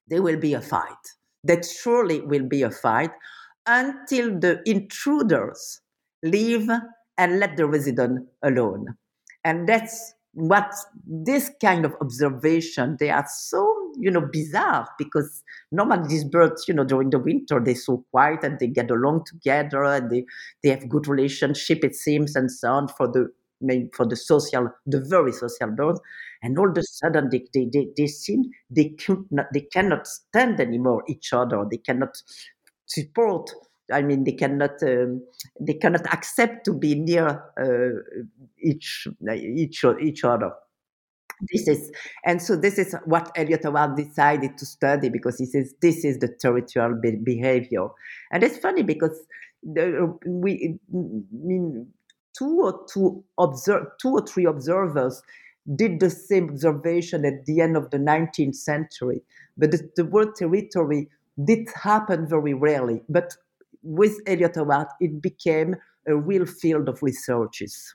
there 0.08 0.22
will 0.22 0.38
be 0.38 0.54
a 0.54 0.60
fight. 0.60 1.14
That 1.44 1.64
surely 1.64 2.20
will 2.20 2.46
be 2.48 2.62
a 2.62 2.70
fight 2.70 3.10
until 3.66 4.38
the 4.38 4.60
intruders 4.66 5.80
leave 6.22 6.68
and 7.18 7.38
let 7.38 7.56
the 7.56 7.66
resident 7.66 8.28
alone. 8.42 8.96
And 9.44 9.68
that's 9.68 10.14
what 10.34 10.72
this 11.06 11.50
kind 11.60 11.84
of 11.84 11.94
observation, 12.00 12.96
they 12.98 13.10
are 13.10 13.26
so, 13.28 13.92
you 13.98 14.10
know, 14.10 14.26
bizarre 14.32 14.88
because 14.98 15.42
normally 15.70 16.08
these 16.08 16.24
birds, 16.24 16.64
you 16.66 16.72
know, 16.72 16.84
during 16.84 17.10
the 17.10 17.18
winter, 17.18 17.60
they're 17.62 17.74
so 17.74 18.04
quiet 18.10 18.42
and 18.42 18.58
they 18.58 18.66
get 18.66 18.90
along 18.90 19.24
together 19.26 19.84
and 19.84 20.10
they, 20.10 20.24
they 20.62 20.70
have 20.70 20.88
good 20.88 21.06
relationship, 21.06 21.84
it 21.84 21.94
seems, 21.94 22.34
and 22.34 22.50
so 22.50 22.72
on 22.72 22.88
for 22.88 23.06
the 23.08 23.28
for 23.94 24.06
the 24.06 24.16
social, 24.16 24.68
the 24.86 25.00
very 25.00 25.32
social 25.32 25.70
birds. 25.70 26.00
And 26.42 26.58
all 26.58 26.70
of 26.70 26.76
a 26.76 26.82
sudden 26.82 27.28
they, 27.30 27.44
they, 27.54 27.68
they, 27.72 27.88
they 27.96 28.06
seem 28.06 28.42
they 28.70 28.90
could 28.90 29.24
not, 29.30 29.46
they 29.54 29.62
cannot 29.62 30.06
stand 30.06 30.60
anymore 30.60 31.04
each 31.08 31.32
other. 31.32 31.64
They 31.70 31.78
cannot 31.78 32.16
support 32.86 33.50
I 33.92 34.00
mean, 34.00 34.24
they 34.24 34.32
cannot 34.32 34.82
um, 34.82 35.22
they 35.60 35.74
cannot 35.74 36.06
accept 36.14 36.64
to 36.64 36.72
be 36.72 36.94
near 36.94 37.26
uh, 37.60 38.22
each 38.58 39.06
each 39.34 39.84
each 40.00 40.24
other. 40.24 40.52
This 41.52 41.66
is 41.66 41.90
and 42.24 42.40
so 42.40 42.54
this 42.56 42.78
is 42.78 42.94
what 43.04 43.32
Eliot 43.36 43.64
Howard 43.64 43.96
decided 43.96 44.56
to 44.58 44.66
study 44.66 45.08
because 45.08 45.38
he 45.38 45.46
says 45.46 45.74
this 45.82 46.04
is 46.04 46.18
the 46.18 46.28
territorial 46.28 47.00
be- 47.00 47.16
behavior, 47.16 47.88
and 48.30 48.44
it's 48.44 48.58
funny 48.58 48.82
because 48.84 49.18
the, 49.62 50.16
we 50.24 50.78
I 50.94 50.96
mean 51.32 51.88
two 52.36 52.62
or 52.62 52.84
two 52.92 53.24
observe 53.38 53.86
two 54.00 54.10
or 54.10 54.26
three 54.26 54.44
observers 54.44 55.22
did 55.76 56.00
the 56.00 56.10
same 56.10 56.50
observation 56.50 57.24
at 57.24 57.46
the 57.46 57.60
end 57.60 57.76
of 57.76 57.90
the 57.90 57.98
19th 57.98 58.56
century, 58.56 59.22
but 59.56 59.70
the, 59.70 59.88
the 59.96 60.04
word 60.04 60.34
territory 60.34 61.08
did 61.44 61.68
happen 61.74 62.28
very 62.28 62.54
rarely. 62.54 63.02
But 63.08 63.36
with 63.82 64.18
Eliot 64.26 64.56
Howard, 64.56 64.88
it 65.00 65.22
became 65.22 65.76
a 66.06 66.16
real 66.16 66.46
field 66.46 66.88
of 66.88 67.02
researches. 67.02 67.94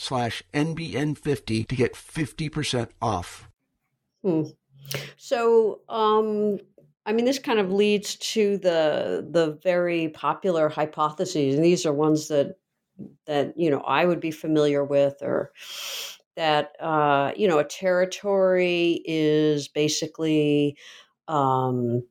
slash 0.01 0.41
NBN50 0.53 1.67
to 1.67 1.75
get 1.75 1.93
50% 1.93 2.89
off. 3.01 3.49
Hmm. 4.23 4.43
So, 5.15 5.81
um, 5.89 6.57
I 7.05 7.13
mean, 7.13 7.25
this 7.25 7.37
kind 7.39 7.59
of 7.59 7.71
leads 7.71 8.15
to 8.15 8.57
the 8.57 9.27
the 9.29 9.59
very 9.63 10.09
popular 10.09 10.69
hypotheses, 10.69 11.55
and 11.55 11.63
these 11.63 11.85
are 11.85 11.93
ones 11.93 12.27
that 12.27 12.57
that 13.25 13.57
you 13.57 13.69
know 13.69 13.79
I 13.81 14.05
would 14.05 14.19
be 14.19 14.31
familiar 14.31 14.83
with, 14.83 15.15
or 15.21 15.51
that 16.35 16.73
uh, 16.79 17.31
you 17.35 17.47
know 17.47 17.59
a 17.59 17.63
territory 17.63 19.01
is 19.05 19.67
basically 19.67 20.77
um, 21.27 22.03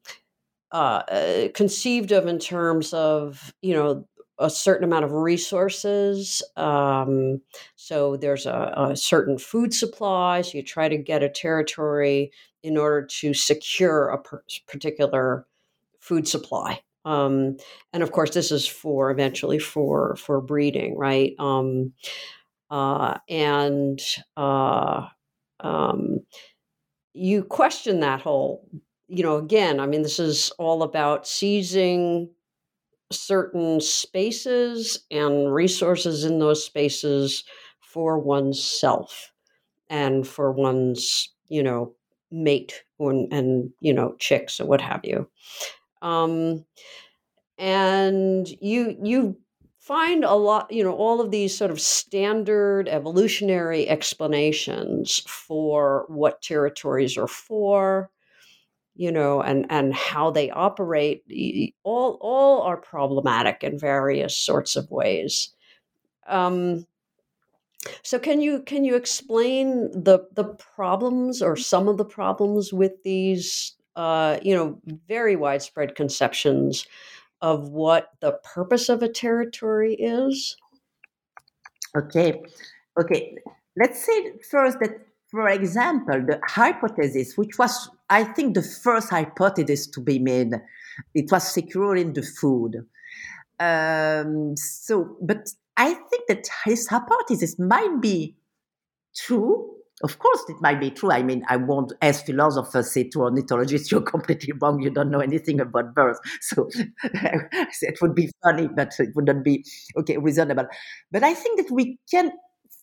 uh, 0.72 1.02
uh 1.08 1.48
conceived 1.54 2.10
of 2.10 2.26
in 2.26 2.38
terms 2.38 2.92
of 2.92 3.54
you 3.62 3.74
know 3.74 4.08
a 4.40 4.50
certain 4.50 4.84
amount 4.84 5.04
of 5.04 5.12
resources. 5.12 6.42
Um, 6.56 7.42
so 7.76 8.16
there's 8.16 8.46
a, 8.46 8.72
a, 8.76 8.96
certain 8.96 9.38
food 9.38 9.72
supply. 9.74 10.40
So 10.40 10.58
you 10.58 10.64
try 10.64 10.88
to 10.88 10.96
get 10.96 11.22
a 11.22 11.28
territory 11.28 12.32
in 12.62 12.76
order 12.76 13.06
to 13.06 13.34
secure 13.34 14.08
a 14.08 14.18
per- 14.18 14.42
particular 14.66 15.46
food 16.00 16.26
supply. 16.26 16.80
Um, 17.04 17.58
and 17.92 18.02
of 18.02 18.12
course, 18.12 18.30
this 18.34 18.50
is 18.50 18.66
for 18.66 19.10
eventually 19.10 19.58
for 19.58 20.16
for 20.16 20.40
breeding, 20.40 20.96
right? 20.96 21.34
Um, 21.38 21.92
uh, 22.70 23.18
and 23.28 24.00
uh, 24.36 25.06
um, 25.60 26.20
you 27.14 27.42
question 27.42 28.00
that 28.00 28.20
whole, 28.20 28.68
you 29.08 29.22
know, 29.22 29.36
again. 29.36 29.80
I 29.80 29.86
mean, 29.86 30.02
this 30.02 30.18
is 30.18 30.50
all 30.58 30.82
about 30.82 31.26
seizing 31.26 32.30
certain 33.10 33.80
spaces 33.80 35.04
and 35.10 35.52
resources 35.52 36.24
in 36.24 36.38
those 36.38 36.64
spaces 36.64 37.44
for 37.80 38.18
oneself 38.18 39.32
and 39.88 40.26
for 40.26 40.52
one's 40.52 41.32
you 41.48 41.62
know 41.62 41.92
mate 42.30 42.84
and, 42.98 43.32
and 43.32 43.70
you 43.80 43.92
know 43.92 44.14
chicks 44.18 44.60
or 44.60 44.66
what 44.66 44.80
have 44.80 45.00
you. 45.04 45.28
Um, 46.02 46.64
and 47.58 48.48
you 48.60 48.96
you 49.02 49.36
find 49.78 50.24
a 50.24 50.34
lot 50.34 50.70
you 50.72 50.84
know 50.84 50.94
all 50.94 51.20
of 51.20 51.30
these 51.30 51.56
sort 51.56 51.70
of 51.70 51.80
standard 51.80 52.88
evolutionary 52.88 53.88
explanations 53.88 55.20
for 55.26 56.04
what 56.08 56.42
territories 56.42 57.16
are 57.16 57.26
for 57.26 58.10
you 58.94 59.10
know, 59.10 59.40
and 59.40 59.66
and 59.70 59.94
how 59.94 60.30
they 60.30 60.50
operate, 60.50 61.24
all 61.84 62.18
all 62.20 62.62
are 62.62 62.76
problematic 62.76 63.62
in 63.62 63.78
various 63.78 64.36
sorts 64.36 64.76
of 64.76 64.90
ways. 64.90 65.50
Um, 66.26 66.86
so 68.02 68.18
can 68.18 68.40
you 68.40 68.62
can 68.62 68.84
you 68.84 68.94
explain 68.94 69.90
the 69.92 70.26
the 70.34 70.44
problems 70.44 71.40
or 71.40 71.56
some 71.56 71.88
of 71.88 71.96
the 71.96 72.04
problems 72.04 72.72
with 72.72 73.02
these 73.02 73.74
uh, 73.96 74.38
you 74.42 74.54
know 74.54 74.80
very 75.08 75.36
widespread 75.36 75.94
conceptions 75.94 76.86
of 77.40 77.70
what 77.70 78.10
the 78.20 78.32
purpose 78.44 78.88
of 78.88 79.02
a 79.02 79.08
territory 79.08 79.94
is? 79.94 80.56
Okay, 81.96 82.42
okay. 83.00 83.36
Let's 83.76 84.04
say 84.04 84.32
first 84.50 84.78
that 84.80 85.09
for 85.30 85.48
example, 85.48 86.24
the 86.26 86.40
hypothesis, 86.44 87.36
which 87.36 87.58
was, 87.58 87.88
I 88.08 88.24
think, 88.24 88.54
the 88.54 88.62
first 88.62 89.10
hypothesis 89.10 89.86
to 89.88 90.00
be 90.00 90.18
made, 90.18 90.52
it 91.14 91.30
was 91.30 91.46
securing 91.52 92.12
the 92.14 92.22
food. 92.22 92.84
Um, 93.60 94.56
so, 94.56 95.16
but 95.22 95.48
I 95.76 95.94
think 95.94 96.24
that 96.28 96.48
his 96.64 96.88
hypothesis 96.88 97.58
might 97.58 98.00
be 98.00 98.36
true. 99.16 99.76
Of 100.02 100.18
course, 100.18 100.42
it 100.48 100.56
might 100.60 100.80
be 100.80 100.90
true. 100.90 101.12
I 101.12 101.22
mean, 101.22 101.44
I 101.48 101.56
won't, 101.56 101.92
as 102.00 102.22
philosophers 102.22 102.90
say 102.90 103.04
to 103.10 103.20
ornithologists, 103.20 103.90
you're 103.92 104.00
completely 104.00 104.52
wrong. 104.60 104.80
You 104.80 104.90
don't 104.90 105.10
know 105.10 105.20
anything 105.20 105.60
about 105.60 105.94
birds. 105.94 106.18
So 106.40 106.68
it 107.04 107.98
would 108.02 108.14
be 108.14 108.30
funny, 108.42 108.68
but 108.74 108.94
it 108.98 109.10
wouldn't 109.14 109.44
be, 109.44 109.64
okay, 109.98 110.16
reasonable. 110.16 110.66
But 111.12 111.22
I 111.22 111.34
think 111.34 111.58
that 111.58 111.72
we 111.72 111.98
can 112.10 112.32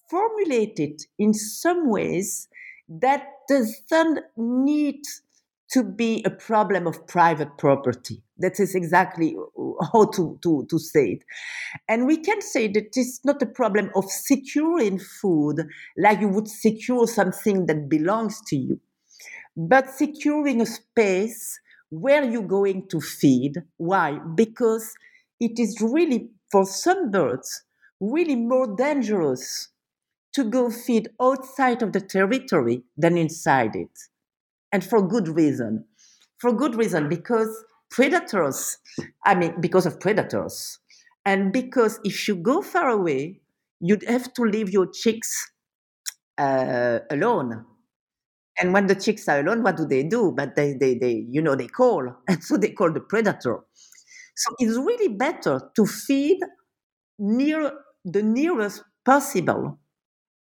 formulate 0.10 0.80
it 0.80 1.04
in 1.20 1.34
some 1.34 1.89
ways 1.89 2.48
that 2.89 3.28
doesn't 3.50 4.20
need 4.38 5.02
to 5.70 5.84
be 5.84 6.24
a 6.26 6.30
problem 6.30 6.88
of 6.88 7.06
private 7.08 7.58
property. 7.58 8.24
That 8.38 8.60
is 8.60 8.74
exactly 8.74 9.36
how 9.91 10.06
to, 10.06 10.39
to, 10.43 10.65
to 10.70 10.80
say 10.80 11.06
it. 11.10 11.24
And 11.89 12.08
we 12.08 12.17
can 12.17 12.41
say 12.41 12.67
that 12.70 12.96
it's 12.96 13.20
not 13.26 13.41
a 13.41 13.48
problem 13.48 13.89
of 13.96 14.06
securing 14.06 15.00
food 15.00 15.67
like 15.98 16.22
you 16.22 16.30
would 16.30 16.48
secure 16.48 17.06
something 17.08 17.65
that 17.65 17.89
belongs 17.89 18.39
to 18.48 18.56
you, 18.56 18.80
but 19.58 19.89
securing 19.89 20.62
a 20.62 20.65
space 20.65 21.60
where 21.89 22.24
you're 22.24 22.43
going 22.43 22.88
to 22.89 23.02
feed. 23.02 23.63
Why? 23.78 24.20
Because 24.36 24.93
it 25.39 25.60
is 25.60 25.82
really, 25.82 26.30
for 26.52 26.65
some 26.65 27.12
birds, 27.12 27.63
really 28.00 28.36
more 28.36 28.76
dangerous 28.76 29.70
to 30.38 30.43
go 30.43 30.69
feed 30.69 31.10
outside 31.19 31.82
of 31.82 31.93
the 31.93 32.00
territory 32.00 32.84
than 32.95 33.17
inside 33.17 33.76
it. 33.76 33.89
And 34.71 34.84
for 34.84 35.02
good 35.08 35.28
reason. 35.28 35.86
For 36.38 36.54
good 36.54 36.76
reason, 36.76 37.10
because 37.10 37.50
predators, 37.89 38.78
I 39.26 39.34
mean, 39.34 39.60
because 39.60 39.88
of 39.88 40.00
predators, 40.00 40.80
and 41.26 41.52
because 41.52 42.00
if 42.04 42.28
you 42.28 42.36
go 42.36 42.62
far 42.62 42.88
away, 42.89 43.41
you'd 43.80 44.08
have 44.08 44.32
to 44.36 44.43
leave 44.43 44.69
your 44.69 44.86
chicks 44.86 45.52
uh, 46.38 47.00
alone. 47.10 47.65
And 48.60 48.73
when 48.73 48.88
the 48.88 48.95
chicks 48.95 49.28
are 49.28 49.39
alone, 49.39 49.63
what 49.63 49.78
do 49.78 49.86
they 49.88 50.04
do? 50.04 50.32
But 50.36 50.56
they, 50.56 50.73
they, 50.73 50.95
they, 50.95 51.26
you 51.30 51.41
know, 51.41 51.56
they 51.56 51.67
call. 51.67 52.13
And 52.28 52.43
so 52.43 52.58
they 52.58 52.69
call 52.71 52.91
the 52.93 53.02
predator. 53.02 53.60
So 54.36 54.56
it's 54.60 54.78
really 54.78 55.10
better 55.10 55.71
to 55.76 55.86
feed 55.86 56.39
near 57.19 57.71
the 58.06 58.23
nearest 58.23 58.84
possible 59.06 59.80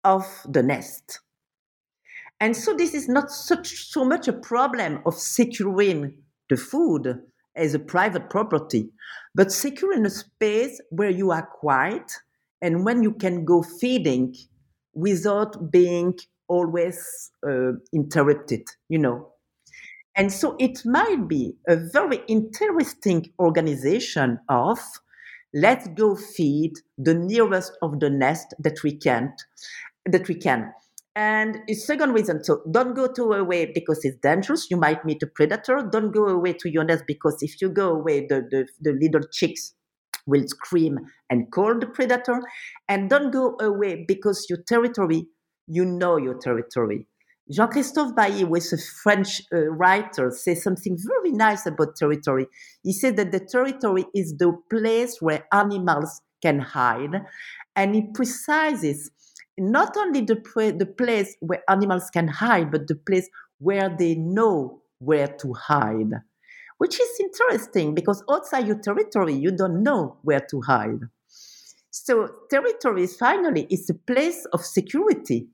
of 0.07 0.25
the 0.49 0.63
nest. 0.63 1.21
And 2.41 2.57
so 2.57 2.75
this 2.75 2.95
is 2.95 3.09
not 3.09 3.31
such 3.31 3.89
so 3.89 4.05
much 4.05 4.29
a 4.29 4.33
problem 4.33 5.01
of 5.05 5.15
securing 5.15 6.15
the 6.49 6.57
food 6.57 7.19
as 7.57 7.75
a 7.75 7.79
private 7.79 8.31
property, 8.31 8.91
but 9.35 9.51
securing 9.51 10.07
a 10.07 10.11
space 10.11 10.81
where 10.91 11.11
you 11.11 11.33
are 11.33 11.47
quiet 11.47 12.13
and 12.63 12.85
when 12.85 13.03
you 13.03 13.13
can 13.13 13.45
go 13.45 13.63
feeding 13.63 14.35
without 14.95 15.73
being 15.73 16.15
always 16.47 17.33
uh, 17.47 17.73
interrupted, 17.93 18.63
you 18.89 18.99
know. 18.99 19.33
And 20.15 20.33
so 20.33 20.57
it 20.61 20.85
might 20.85 21.27
be 21.27 21.57
a 21.69 21.77
very 21.77 22.21
interesting 22.29 23.33
organization 23.41 24.39
of 24.49 24.79
let's 25.55 25.89
go 25.89 26.17
feed 26.17 26.75
the 26.99 27.15
nearest 27.15 27.73
of 27.83 28.01
the 28.01 28.11
nest 28.11 28.55
that 28.59 28.83
we 28.83 28.97
can 28.97 29.33
that 30.07 30.29
we 30.29 30.35
can. 30.35 30.73
And 31.15 31.61
second 31.73 32.13
reason, 32.13 32.45
so 32.45 32.63
don't 32.71 32.95
go 32.95 33.11
to 33.11 33.33
away 33.33 33.73
because 33.73 34.05
it's 34.05 34.19
dangerous. 34.23 34.67
You 34.71 34.77
might 34.77 35.05
meet 35.05 35.23
a 35.23 35.27
predator. 35.27 35.89
Don't 35.91 36.13
go 36.13 36.27
away 36.27 36.53
to 36.55 36.71
your 36.71 36.85
nest 36.85 37.05
because 37.07 37.39
if 37.41 37.61
you 37.63 37.71
go 37.71 37.91
away, 37.95 38.27
the, 38.27 38.47
the, 38.51 38.69
the 38.81 38.93
little 38.93 39.27
chicks 39.33 39.73
will 40.27 40.47
scream 40.47 40.99
and 41.31 41.51
call 41.51 41.79
the 41.79 41.87
predator. 41.87 42.43
And 42.87 43.09
don't 43.09 43.31
go 43.31 43.57
away 43.61 44.05
because 44.07 44.47
your 44.51 44.59
territory, 44.69 45.27
you 45.67 45.87
know 45.87 46.19
your 46.19 46.39
territory. 46.39 47.07
Jean 47.51 47.69
Christophe 47.69 48.15
Bailly, 48.15 48.41
who 48.43 48.57
is 48.57 48.73
a 48.73 48.79
French 49.03 49.41
uh, 49.55 49.69
writer, 49.69 50.31
says 50.31 50.63
something 50.63 50.99
very 50.99 51.31
nice 51.31 51.65
about 51.65 51.97
territory. 51.97 52.47
He 52.83 52.93
said 52.93 53.17
that 53.17 53.31
the 53.31 53.41
territory 53.41 54.05
is 54.15 54.35
the 54.37 54.53
place 54.69 55.19
where 55.21 55.47
animals 55.53 56.21
can 56.43 56.59
hide, 56.59 57.23
and 57.77 57.95
he 57.95 58.11
precises 58.13 59.11
not 59.59 59.97
only 59.97 60.21
the, 60.21 60.35
the 60.79 60.87
place 60.87 61.37
where 61.41 61.63
animals 61.69 62.11
can 62.11 62.29
hide, 62.29 62.71
but 62.71 62.89
the 62.89 62.95
place 62.95 63.29
where 63.59 63.95
they 63.99 64.15
know 64.15 64.83
where 64.99 65.29
to 65.29 65.53
hide, 65.55 66.13
which 66.79 67.01
is 67.01 67.21
interesting 67.21 67.95
because 67.95 68.23
outside 68.31 68.67
your 68.67 68.79
territory, 68.79 69.35
you 69.35 69.51
don't 69.51 69.83
know 69.83 70.17
where 70.23 70.41
to 70.51 70.61
hide. 70.63 71.01
So, 71.91 72.29
territory 72.51 73.07
finally 73.07 73.67
is 73.71 73.89
a 73.89 73.95
place 73.95 74.47
of 74.53 74.65
security 74.65 75.49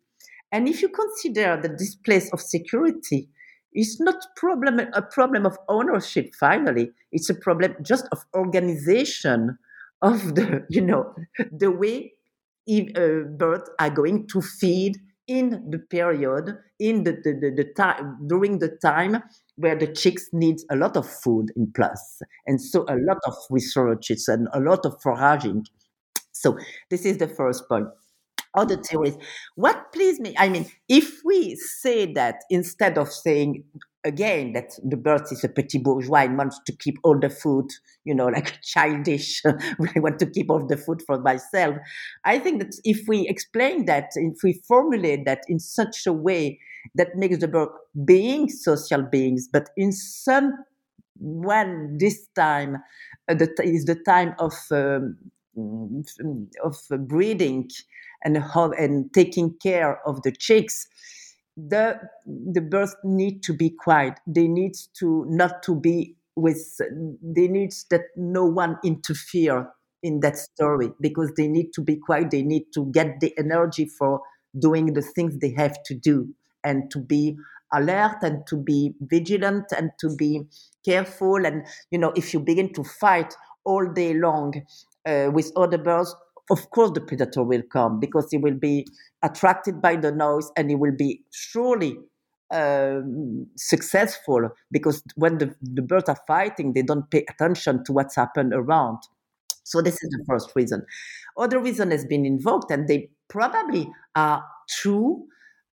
and 0.52 0.68
if 0.68 0.82
you 0.82 0.90
consider 0.90 1.58
that 1.60 1.78
this 1.78 1.94
place 1.94 2.30
of 2.32 2.40
security 2.40 3.30
is 3.74 3.98
not 3.98 4.22
problem, 4.36 4.80
a 4.92 5.00
problem 5.00 5.46
of 5.46 5.56
ownership, 5.68 6.34
finally, 6.38 6.90
it's 7.10 7.30
a 7.30 7.34
problem 7.34 7.74
just 7.82 8.06
of 8.12 8.18
organization 8.34 9.58
of 10.02 10.34
the, 10.34 10.66
you 10.68 10.82
know, 10.82 11.14
the 11.50 11.70
way 11.70 12.12
uh, 12.68 13.28
birds 13.36 13.68
are 13.78 13.90
going 13.90 14.26
to 14.28 14.40
feed 14.40 14.98
in 15.28 15.70
the 15.70 15.78
period, 15.78 16.58
in 16.78 17.04
the, 17.04 17.12
the, 17.12 17.32
the, 17.40 17.50
the 17.56 17.72
time, 17.76 18.18
during 18.26 18.58
the 18.58 18.76
time 18.82 19.22
where 19.56 19.76
the 19.76 19.86
chicks 19.86 20.28
need 20.32 20.56
a 20.70 20.76
lot 20.76 20.96
of 20.96 21.08
food 21.08 21.52
in. 21.56 22.20
And 22.46 22.60
so 22.60 22.84
a 22.88 22.96
lot 22.96 23.18
of 23.26 23.34
researches 23.50 24.28
and 24.28 24.48
a 24.52 24.60
lot 24.60 24.84
of 24.84 25.00
foraging. 25.02 25.64
So 26.32 26.58
this 26.90 27.04
is 27.04 27.18
the 27.18 27.28
first 27.28 27.68
point 27.68 27.86
other 28.54 28.76
theories. 28.76 29.16
What 29.54 29.92
pleased 29.92 30.20
me, 30.20 30.34
I 30.38 30.48
mean, 30.48 30.66
if 30.88 31.20
we 31.24 31.56
say 31.56 32.12
that 32.14 32.42
instead 32.50 32.98
of 32.98 33.08
saying 33.08 33.64
again 34.04 34.52
that 34.52 34.72
the 34.82 34.96
bird 34.96 35.22
is 35.30 35.44
a 35.44 35.48
petit 35.48 35.78
bourgeois 35.78 36.24
and 36.24 36.36
wants 36.36 36.60
to 36.66 36.72
keep 36.72 36.98
all 37.04 37.18
the 37.18 37.30
food, 37.30 37.68
you 38.04 38.14
know, 38.14 38.26
like 38.36 38.60
childish, 38.62 39.42
I 39.46 40.00
want 40.00 40.18
to 40.20 40.26
keep 40.26 40.50
all 40.50 40.66
the 40.66 40.76
food 40.76 41.02
for 41.06 41.20
myself. 41.20 41.76
I 42.24 42.38
think 42.38 42.62
that 42.62 42.74
if 42.84 43.06
we 43.08 43.28
explain 43.28 43.86
that, 43.86 44.10
if 44.14 44.42
we 44.42 44.60
formulate 44.66 45.24
that 45.26 45.42
in 45.48 45.58
such 45.58 46.06
a 46.06 46.12
way 46.12 46.58
that 46.94 47.16
makes 47.16 47.38
the 47.38 47.48
bird 47.48 47.68
being 48.04 48.48
social 48.48 49.02
beings, 49.02 49.48
but 49.52 49.70
in 49.76 49.92
some 49.92 50.52
when 51.20 51.96
this 51.98 52.26
time 52.34 52.76
uh, 53.28 53.34
the, 53.34 53.48
is 53.62 53.84
the 53.84 53.94
time 53.94 54.34
of 54.38 54.52
um, 54.72 55.16
of 56.64 56.76
breeding 57.06 57.70
and 58.24 58.42
and 58.78 59.12
taking 59.12 59.54
care 59.62 60.00
of 60.06 60.22
the 60.22 60.32
chicks 60.32 60.88
the 61.56 62.00
the 62.26 62.60
birds 62.60 62.96
need 63.04 63.42
to 63.44 63.52
be 63.54 63.70
quiet. 63.70 64.18
They 64.26 64.48
need 64.48 64.72
to 64.98 65.24
not 65.28 65.62
to 65.64 65.76
be 65.78 66.16
with 66.34 66.80
they 67.22 67.48
need 67.48 67.72
that 67.90 68.02
no 68.16 68.44
one 68.46 68.78
interfere 68.84 69.70
in 70.02 70.20
that 70.20 70.36
story 70.36 70.92
because 71.00 71.32
they 71.36 71.48
need 71.48 71.72
to 71.74 71.82
be 71.82 71.96
quiet. 71.96 72.30
They 72.30 72.42
need 72.42 72.66
to 72.74 72.86
get 72.92 73.20
the 73.20 73.36
energy 73.38 73.84
for 73.86 74.22
doing 74.58 74.94
the 74.94 75.02
things 75.02 75.38
they 75.38 75.52
have 75.56 75.76
to 75.84 75.94
do 75.94 76.34
and 76.64 76.90
to 76.90 76.98
be 76.98 77.36
alert 77.74 78.18
and 78.22 78.46
to 78.46 78.56
be 78.56 78.94
vigilant 79.00 79.66
and 79.76 79.90
to 80.00 80.14
be 80.14 80.42
careful. 80.84 81.44
And 81.44 81.66
you 81.90 81.98
know 81.98 82.12
if 82.16 82.32
you 82.32 82.40
begin 82.40 82.72
to 82.74 82.84
fight 82.84 83.34
all 83.64 83.86
day 83.92 84.14
long 84.14 84.54
uh, 85.06 85.30
with 85.32 85.52
other 85.56 85.78
birds 85.78 86.14
of 86.50 86.70
course 86.70 86.90
the 86.92 87.00
predator 87.00 87.42
will 87.42 87.62
come 87.72 88.00
because 88.00 88.28
he 88.30 88.38
will 88.38 88.54
be 88.54 88.86
attracted 89.22 89.80
by 89.80 89.96
the 89.96 90.10
noise 90.10 90.50
and 90.56 90.70
he 90.70 90.76
will 90.76 90.94
be 90.96 91.22
surely 91.30 91.96
um, 92.52 93.46
successful 93.56 94.50
because 94.70 95.02
when 95.16 95.38
the, 95.38 95.54
the 95.62 95.82
birds 95.82 96.08
are 96.08 96.18
fighting, 96.26 96.74
they 96.74 96.82
don't 96.82 97.10
pay 97.10 97.24
attention 97.30 97.82
to 97.84 97.92
what's 97.92 98.14
happened 98.14 98.52
around. 98.54 98.98
So 99.64 99.80
this 99.80 99.94
is 99.94 100.10
the 100.10 100.24
first 100.28 100.52
reason. 100.54 100.84
Other 101.36 101.58
reason 101.58 101.90
has 101.92 102.04
been 102.04 102.26
invoked, 102.26 102.70
and 102.70 102.88
they 102.88 103.08
probably 103.28 103.88
are 104.14 104.44
true 104.68 105.24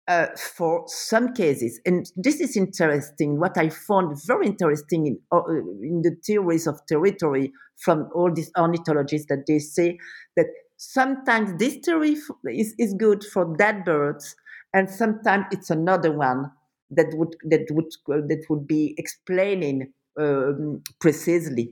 uh, 0.09 0.27
for 0.57 0.85
some 0.87 1.35
cases. 1.35 1.81
And 1.85 2.11
this 2.17 2.41
is 2.41 2.57
interesting. 2.57 3.39
What 3.39 3.57
I 3.59 3.69
found 3.69 4.17
very 4.27 4.47
interesting 4.47 5.07
in, 5.07 5.19
uh, 5.31 5.43
in 5.49 6.03
the 6.03 6.17
theories 6.27 6.67
of 6.67 6.81
territory 6.89 7.53
from 7.77 8.09
all 8.15 8.33
these 8.33 8.51
ornithologists 8.59 9.29
that 9.29 9.45
they 9.47 9.59
say 9.59 9.99
that 10.37 10.47
sometimes 10.77 11.59
this 11.59 11.79
theory 11.85 12.17
is, 12.51 12.75
is 12.79 12.95
good 12.95 13.23
for 13.25 13.57
dead 13.57 13.85
birds, 13.85 14.35
and 14.73 14.91
sometimes 14.91 15.45
it's 15.53 15.71
another 15.71 16.13
one 16.13 16.51
that 16.91 17.09
would 17.13 17.37
that 17.45 17.67
would 17.71 17.93
that 18.07 18.45
would 18.49 18.67
be 18.67 18.95
explaining 18.97 19.93
um, 20.19 20.83
precisely 21.01 21.71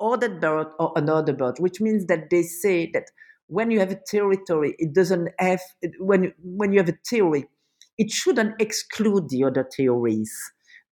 other 0.00 0.28
bird 0.28 0.66
or 0.78 0.92
another 0.96 1.32
bird, 1.32 1.56
which 1.58 1.80
means 1.80 2.06
that 2.06 2.30
they 2.30 2.42
say 2.42 2.90
that 2.92 3.04
when 3.46 3.70
you 3.70 3.78
have 3.78 3.90
a 3.90 4.00
territory, 4.06 4.74
it 4.78 4.92
doesn't 4.94 5.28
have 5.38 5.60
when 5.98 6.32
when 6.42 6.72
you 6.72 6.78
have 6.78 6.88
a 6.88 6.98
theory, 7.08 7.46
it 7.98 8.10
shouldn't 8.10 8.60
exclude 8.60 9.28
the 9.28 9.44
other 9.44 9.68
theories. 9.76 10.32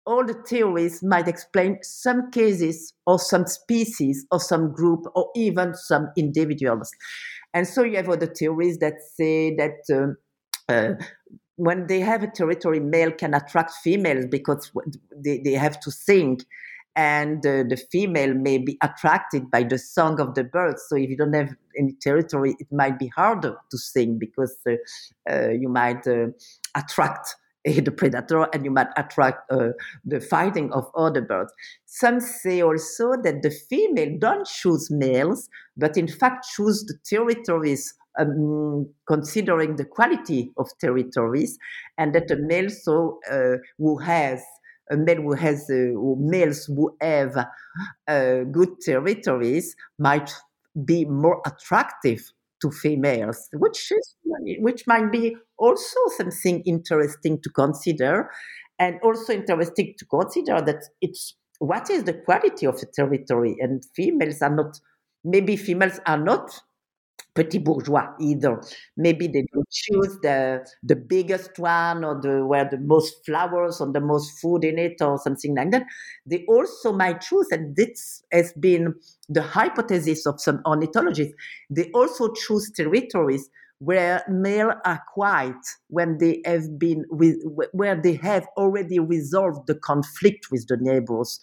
All 0.04 0.24
the 0.24 0.34
theories 0.48 1.02
might 1.02 1.28
explain 1.28 1.78
some 1.82 2.30
cases 2.32 2.92
or 3.06 3.18
some 3.18 3.46
species 3.46 4.26
or 4.32 4.40
some 4.40 4.72
group 4.72 5.04
or 5.14 5.30
even 5.36 5.74
some 5.74 6.08
individuals. 6.16 6.90
And 7.54 7.68
so 7.68 7.84
you 7.84 7.96
have 7.96 8.08
other 8.08 8.26
theories 8.26 8.78
that 8.78 8.94
say 9.14 9.54
that 9.56 9.78
um, 9.92 10.16
uh, 10.68 10.94
when 11.56 11.86
they 11.86 12.00
have 12.00 12.22
a 12.22 12.30
territory, 12.30 12.80
male 12.80 13.12
can 13.12 13.34
attract 13.34 13.72
females 13.84 14.26
because 14.28 14.72
they, 15.16 15.38
they 15.38 15.52
have 15.52 15.78
to 15.80 15.90
sing 15.90 16.40
and 16.96 17.44
uh, 17.46 17.64
the 17.68 17.80
female 17.90 18.34
may 18.34 18.58
be 18.58 18.76
attracted 18.82 19.50
by 19.50 19.62
the 19.62 19.78
song 19.78 20.20
of 20.20 20.34
the 20.34 20.44
birds. 20.44 20.84
So 20.88 20.96
if 20.96 21.08
you 21.08 21.16
don't 21.16 21.32
have 21.32 21.54
any 21.76 21.94
territory, 22.00 22.54
it 22.58 22.68
might 22.70 22.98
be 22.98 23.08
harder 23.08 23.56
to 23.70 23.78
sing 23.78 24.18
because 24.18 24.56
uh, 24.66 24.72
uh, 25.30 25.50
you 25.50 25.68
might 25.68 26.06
uh, 26.06 26.26
attract 26.74 27.34
the 27.64 27.92
predator 27.96 28.48
and 28.52 28.64
you 28.64 28.70
might 28.70 28.88
attract 28.96 29.50
uh, 29.50 29.68
the 30.04 30.20
fighting 30.20 30.72
of 30.72 30.90
other 30.96 31.22
birds. 31.22 31.52
Some 31.86 32.20
say 32.20 32.60
also 32.60 33.12
that 33.22 33.42
the 33.42 33.50
female 33.50 34.16
don't 34.18 34.46
choose 34.46 34.90
males, 34.90 35.48
but 35.76 35.96
in 35.96 36.08
fact 36.08 36.46
choose 36.54 36.84
the 36.84 36.98
territories 37.04 37.94
um, 38.18 38.88
considering 39.06 39.76
the 39.76 39.84
quality 39.84 40.52
of 40.58 40.68
territories, 40.78 41.58
and 41.96 42.14
that 42.14 42.28
the 42.28 42.36
male 42.36 42.68
so 42.68 43.18
uh, 43.30 43.56
who 43.78 43.96
has 43.98 44.42
a 44.92 44.96
male 44.96 45.22
who 45.22 45.32
has 45.32 45.68
uh, 45.70 45.92
males 46.18 46.66
who 46.66 46.94
have 47.00 47.36
uh, 48.08 48.40
good 48.50 48.80
territories 48.80 49.74
might 49.98 50.30
be 50.84 51.04
more 51.04 51.40
attractive 51.46 52.20
to 52.60 52.70
females, 52.70 53.48
which 53.54 53.90
is 53.90 54.14
which 54.60 54.86
might 54.86 55.10
be 55.10 55.36
also 55.58 55.98
something 56.16 56.62
interesting 56.62 57.40
to 57.42 57.50
consider, 57.50 58.30
and 58.78 58.98
also 59.02 59.32
interesting 59.32 59.94
to 59.98 60.06
consider 60.06 60.60
that 60.60 60.84
it's 61.00 61.34
what 61.58 61.90
is 61.90 62.04
the 62.04 62.14
quality 62.14 62.66
of 62.66 62.78
the 62.80 62.86
territory, 62.86 63.56
and 63.60 63.82
females 63.96 64.42
are 64.42 64.54
not 64.54 64.78
maybe 65.24 65.56
females 65.56 66.00
are 66.06 66.18
not 66.18 66.50
petit 67.34 67.58
bourgeois 67.58 68.08
either. 68.20 68.60
Maybe 68.96 69.26
they 69.26 69.44
don't 69.52 69.68
choose 69.70 70.18
the 70.22 70.66
the 70.82 70.96
biggest 70.96 71.58
one 71.58 72.04
or 72.04 72.20
the 72.20 72.44
where 72.46 72.68
the 72.68 72.78
most 72.78 73.24
flowers 73.24 73.80
or 73.80 73.90
the 73.92 74.00
most 74.00 74.40
food 74.40 74.64
in 74.64 74.78
it 74.78 75.00
or 75.00 75.18
something 75.18 75.54
like 75.54 75.70
that. 75.70 75.84
They 76.26 76.44
also 76.46 76.92
might 76.92 77.20
choose, 77.20 77.48
and 77.50 77.74
this 77.76 78.22
has 78.32 78.52
been 78.54 78.94
the 79.28 79.42
hypothesis 79.42 80.26
of 80.26 80.40
some 80.40 80.60
ornithologists. 80.66 81.34
They 81.70 81.90
also 81.92 82.32
choose 82.32 82.70
territories 82.70 83.48
where 83.84 84.22
male 84.28 84.72
are 84.84 85.02
quiet 85.12 85.56
when 85.88 86.18
they 86.18 86.40
have 86.46 86.78
been 86.78 87.04
with, 87.10 87.36
where 87.72 88.00
they 88.00 88.14
have 88.14 88.46
already 88.56 88.98
resolved 89.00 89.66
the 89.66 89.74
conflict 89.74 90.46
with 90.52 90.66
the 90.68 90.76
neighbors. 90.80 91.40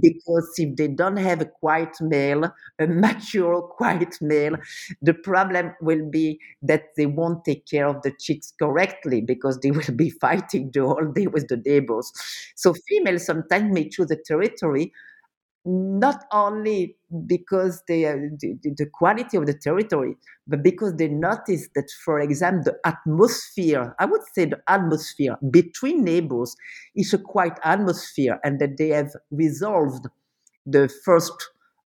Because 0.00 0.50
if 0.58 0.74
they 0.76 0.88
don't 0.88 1.16
have 1.16 1.40
a 1.40 1.44
quiet 1.46 1.90
male 2.00 2.52
a 2.80 2.86
mature 2.88 3.62
quiet 3.76 4.16
male 4.20 4.56
the 5.00 5.14
problem 5.14 5.72
will 5.80 6.04
be 6.10 6.40
that 6.62 6.86
they 6.96 7.06
won't 7.06 7.44
take 7.44 7.66
care 7.66 7.86
of 7.86 8.02
the 8.02 8.12
chicks 8.18 8.52
correctly 8.60 9.20
because 9.20 9.58
they 9.60 9.70
will 9.76 9.94
be 9.94 10.10
fighting 10.10 10.70
the 10.74 10.80
whole 10.80 11.12
day 11.14 11.26
with 11.28 11.46
the 11.48 11.58
neighbors. 11.64 12.10
So 12.56 12.74
females 12.88 13.24
sometimes 13.24 13.72
may 13.72 13.88
choose 13.88 14.10
a 14.10 14.16
territory 14.16 14.92
not 15.66 16.24
only 16.32 16.96
because 17.26 17.82
they 17.88 18.02
the, 18.02 18.56
the 18.62 18.86
quality 18.94 19.36
of 19.36 19.46
the 19.46 19.54
territory, 19.54 20.14
but 20.46 20.62
because 20.62 20.94
they 20.96 21.08
noticed 21.08 21.70
that, 21.74 21.90
for 22.04 22.20
example, 22.20 22.72
the 22.72 22.78
atmosphere, 22.88 23.94
I 23.98 24.04
would 24.06 24.22
say 24.32 24.44
the 24.44 24.60
atmosphere 24.68 25.36
between 25.50 26.04
neighbors 26.04 26.54
is 26.94 27.12
a 27.12 27.18
quiet 27.18 27.58
atmosphere, 27.64 28.38
and 28.44 28.60
that 28.60 28.76
they 28.78 28.88
have 28.90 29.10
resolved 29.30 30.06
the 30.64 30.88
first 31.04 31.32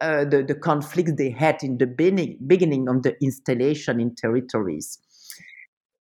uh, 0.01 0.25
the, 0.25 0.43
the 0.43 0.55
conflicts 0.55 1.13
they 1.17 1.31
had 1.31 1.63
in 1.63 1.79
the 1.79 1.87
beginning, 1.87 2.39
beginning 2.47 2.89
of 2.89 3.03
the 3.03 3.17
installation 3.23 4.01
in 4.01 4.15
territories. 4.15 4.99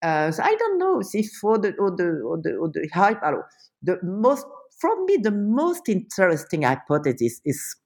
Uh, 0.02 0.32
so 0.32 0.44
I 0.44 0.54
don't 0.56 0.80
know 0.80 1.02
if 1.14 1.30
for 1.40 1.58
the 1.58 1.74
or 1.78 1.96
the 1.96 2.22
or 2.26 2.38
the, 2.42 2.56
or 2.56 2.70
the 2.70 2.90
hype, 2.94 3.22
the 3.82 4.00
most 4.04 4.46
from 4.84 5.06
me, 5.06 5.16
the 5.16 5.32
most 5.32 5.88
interesting 5.88 6.64
hypothesis 6.64 7.40
is 7.46 7.78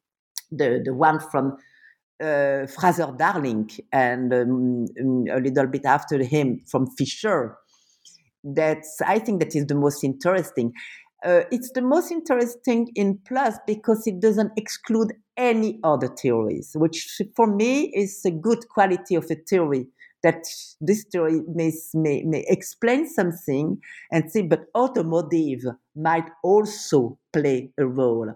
the, 0.50 0.82
the 0.84 0.96
one 0.96 1.20
from 1.20 1.56
uh, 2.20 2.66
Fraser 2.66 3.14
Darling 3.20 3.70
and 3.94 4.34
um, 4.34 4.86
a 5.32 5.40
little 5.40 5.68
bit 5.68 5.86
after 5.86 6.24
him 6.24 6.60
from 6.72 6.88
Fisher. 6.98 7.56
That's 8.44 9.00
I 9.06 9.20
think 9.20 9.42
that 9.42 9.56
is 9.56 9.68
the 9.68 9.76
most 9.76 10.04
interesting. 10.04 10.74
Uh, 11.24 11.42
it's 11.52 11.72
the 11.76 11.84
most 11.84 12.12
interesting 12.12 12.88
in 12.96 13.20
plus 13.28 13.60
because 13.68 14.08
it 14.08 14.20
doesn't 14.20 14.54
exclude 14.58 15.14
any 15.38 15.80
other 15.84 16.08
theories, 16.08 16.72
which 16.74 17.22
for 17.36 17.46
me 17.46 17.92
is 17.96 18.22
a 18.26 18.32
good 18.32 18.68
quality 18.70 19.14
of 19.14 19.26
a 19.30 19.36
theory 19.48 19.86
that 20.24 20.46
this 20.82 21.02
story 21.02 21.42
may, 21.54 21.72
may, 21.94 22.24
may 22.24 22.46
explain 22.48 23.08
something 23.08 23.80
and 24.12 24.32
say, 24.32 24.42
but 24.42 24.66
automotive 24.76 25.62
might 25.96 26.30
also 26.44 27.18
play 27.34 27.72
a 27.78 27.86
role. 27.86 28.34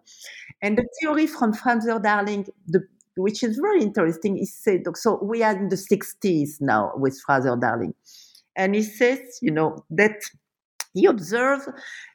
And 0.61 0.77
the 0.77 0.87
theory 0.99 1.27
from 1.27 1.53
Fraser 1.53 1.99
Darling, 1.99 2.47
the, 2.67 2.81
which 3.15 3.43
is 3.43 3.57
very 3.57 3.81
interesting, 3.81 4.37
is 4.37 4.53
said, 4.53 4.83
so 4.95 5.19
we 5.23 5.43
are 5.43 5.55
in 5.55 5.69
the 5.69 5.75
60s 5.75 6.61
now 6.61 6.91
with 6.95 7.19
Fraser 7.25 7.55
Darling. 7.55 7.93
And 8.55 8.75
he 8.75 8.83
says, 8.83 9.19
you 9.41 9.51
know, 9.51 9.83
that 9.89 10.21
he 10.93 11.05
observed, 11.05 11.67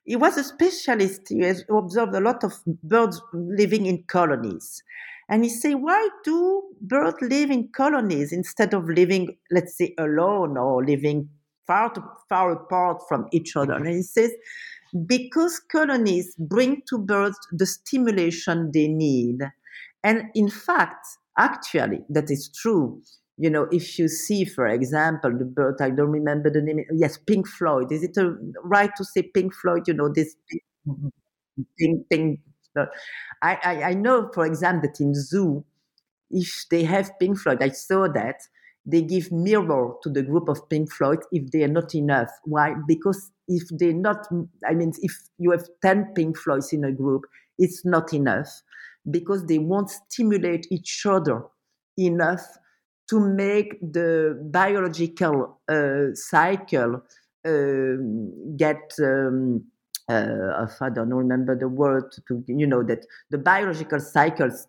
he 0.04 0.16
was 0.16 0.36
a 0.36 0.44
specialist, 0.44 1.22
he 1.28 1.42
observed 1.70 2.14
a 2.14 2.20
lot 2.20 2.44
of 2.44 2.54
birds 2.82 3.20
living 3.32 3.86
in 3.86 4.04
colonies. 4.04 4.82
And 5.28 5.42
he 5.42 5.50
say, 5.50 5.74
why 5.74 6.08
do 6.24 6.62
birds 6.80 7.16
live 7.20 7.50
in 7.50 7.68
colonies 7.74 8.32
instead 8.32 8.74
of 8.74 8.88
living, 8.88 9.36
let's 9.50 9.76
say, 9.76 9.94
alone 9.98 10.56
or 10.56 10.84
living 10.84 11.28
far 11.66 11.90
to, 11.94 12.02
far 12.28 12.52
apart 12.52 13.02
from 13.08 13.26
each 13.32 13.56
other? 13.56 13.74
Mm-hmm. 13.74 13.86
And 13.86 13.96
he 13.96 14.02
says, 14.02 14.30
because 15.06 15.58
colonies 15.58 16.34
bring 16.38 16.82
to 16.88 16.98
birds 16.98 17.36
the 17.50 17.66
stimulation 17.66 18.70
they 18.72 18.86
need. 18.86 19.40
And 20.04 20.30
in 20.34 20.48
fact, 20.48 21.04
actually, 21.36 22.04
that 22.08 22.30
is 22.30 22.48
true. 22.48 23.02
You 23.36 23.50
know, 23.50 23.66
if 23.72 23.98
you 23.98 24.08
see, 24.08 24.44
for 24.44 24.66
example, 24.66 25.36
the 25.36 25.44
bird, 25.44 25.76
I 25.80 25.90
don't 25.90 26.10
remember 26.10 26.50
the 26.50 26.62
name. 26.62 26.84
Yes, 26.92 27.18
Pink 27.18 27.48
Floyd. 27.48 27.90
Is 27.90 28.04
it 28.04 28.16
a, 28.16 28.36
right 28.62 28.90
to 28.96 29.04
say 29.04 29.22
Pink 29.22 29.52
Floyd? 29.54 29.88
You 29.88 29.94
know, 29.94 30.08
this 30.08 30.36
mm-hmm. 30.86 31.08
pink, 31.78 32.08
pink 32.08 32.40
I, 33.42 33.58
I, 33.62 33.82
I 33.82 33.94
know, 33.94 34.30
for 34.32 34.46
example, 34.46 34.88
that 34.88 35.00
in 35.00 35.14
zoo, 35.14 35.64
if 36.30 36.64
they 36.70 36.84
have 36.84 37.18
Pink 37.18 37.38
Floyd, 37.38 37.62
I 37.62 37.68
saw 37.70 38.08
that 38.08 38.40
they 38.84 39.02
give 39.02 39.32
mirror 39.32 39.94
to 40.02 40.10
the 40.10 40.22
group 40.22 40.48
of 40.48 40.68
Pink 40.68 40.92
Floyd 40.92 41.18
if 41.32 41.50
they 41.50 41.64
are 41.64 41.68
not 41.68 41.94
enough. 41.94 42.30
Why? 42.44 42.74
Because 42.86 43.30
if 43.48 43.64
they're 43.70 43.92
not, 43.92 44.26
I 44.68 44.74
mean, 44.74 44.92
if 45.02 45.12
you 45.38 45.50
have 45.50 45.68
10 45.82 46.12
Pink 46.14 46.38
Floyds 46.38 46.72
in 46.72 46.84
a 46.84 46.92
group, 46.92 47.22
it's 47.58 47.84
not 47.84 48.12
enough 48.12 48.48
because 49.10 49.46
they 49.46 49.58
won't 49.58 49.90
stimulate 49.90 50.66
each 50.70 51.04
other 51.06 51.42
enough 51.98 52.42
to 53.08 53.20
make 53.20 53.80
the 53.80 54.38
biological 54.50 55.60
uh, 55.68 56.14
cycle 56.14 57.02
uh, 57.46 57.96
get 58.56 58.92
um, 59.00 59.64
uh, 60.08 60.66
I 60.80 60.90
don't 60.90 61.12
remember 61.12 61.58
the 61.58 61.68
word 61.68 62.12
to 62.28 62.44
you 62.46 62.66
know 62.66 62.82
that 62.84 63.06
the 63.30 63.38
biological 63.38 64.00
cycles 64.00 64.68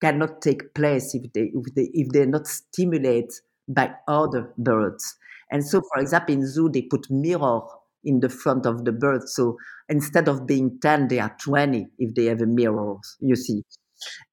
cannot 0.00 0.42
take 0.42 0.74
place 0.74 1.14
if 1.14 1.32
they 1.32 1.50
if 1.54 1.74
they 1.74 1.90
if 1.94 2.08
they're 2.10 2.26
not 2.26 2.46
stimulated 2.46 3.30
by 3.68 3.94
other 4.08 4.52
birds. 4.58 5.16
And 5.50 5.64
so, 5.64 5.80
for 5.80 6.02
example, 6.02 6.34
in 6.34 6.46
zoo 6.46 6.68
they 6.68 6.82
put 6.82 7.10
mirror 7.10 7.60
in 8.04 8.20
the 8.20 8.28
front 8.28 8.66
of 8.66 8.84
the 8.84 8.92
bird. 8.92 9.28
So 9.28 9.56
instead 9.88 10.28
of 10.28 10.46
being 10.46 10.78
ten, 10.80 11.08
they 11.08 11.20
are 11.20 11.34
twenty 11.40 11.86
if 11.98 12.14
they 12.14 12.26
have 12.26 12.42
a 12.42 12.46
mirror. 12.46 12.96
You 13.20 13.36
see. 13.36 13.62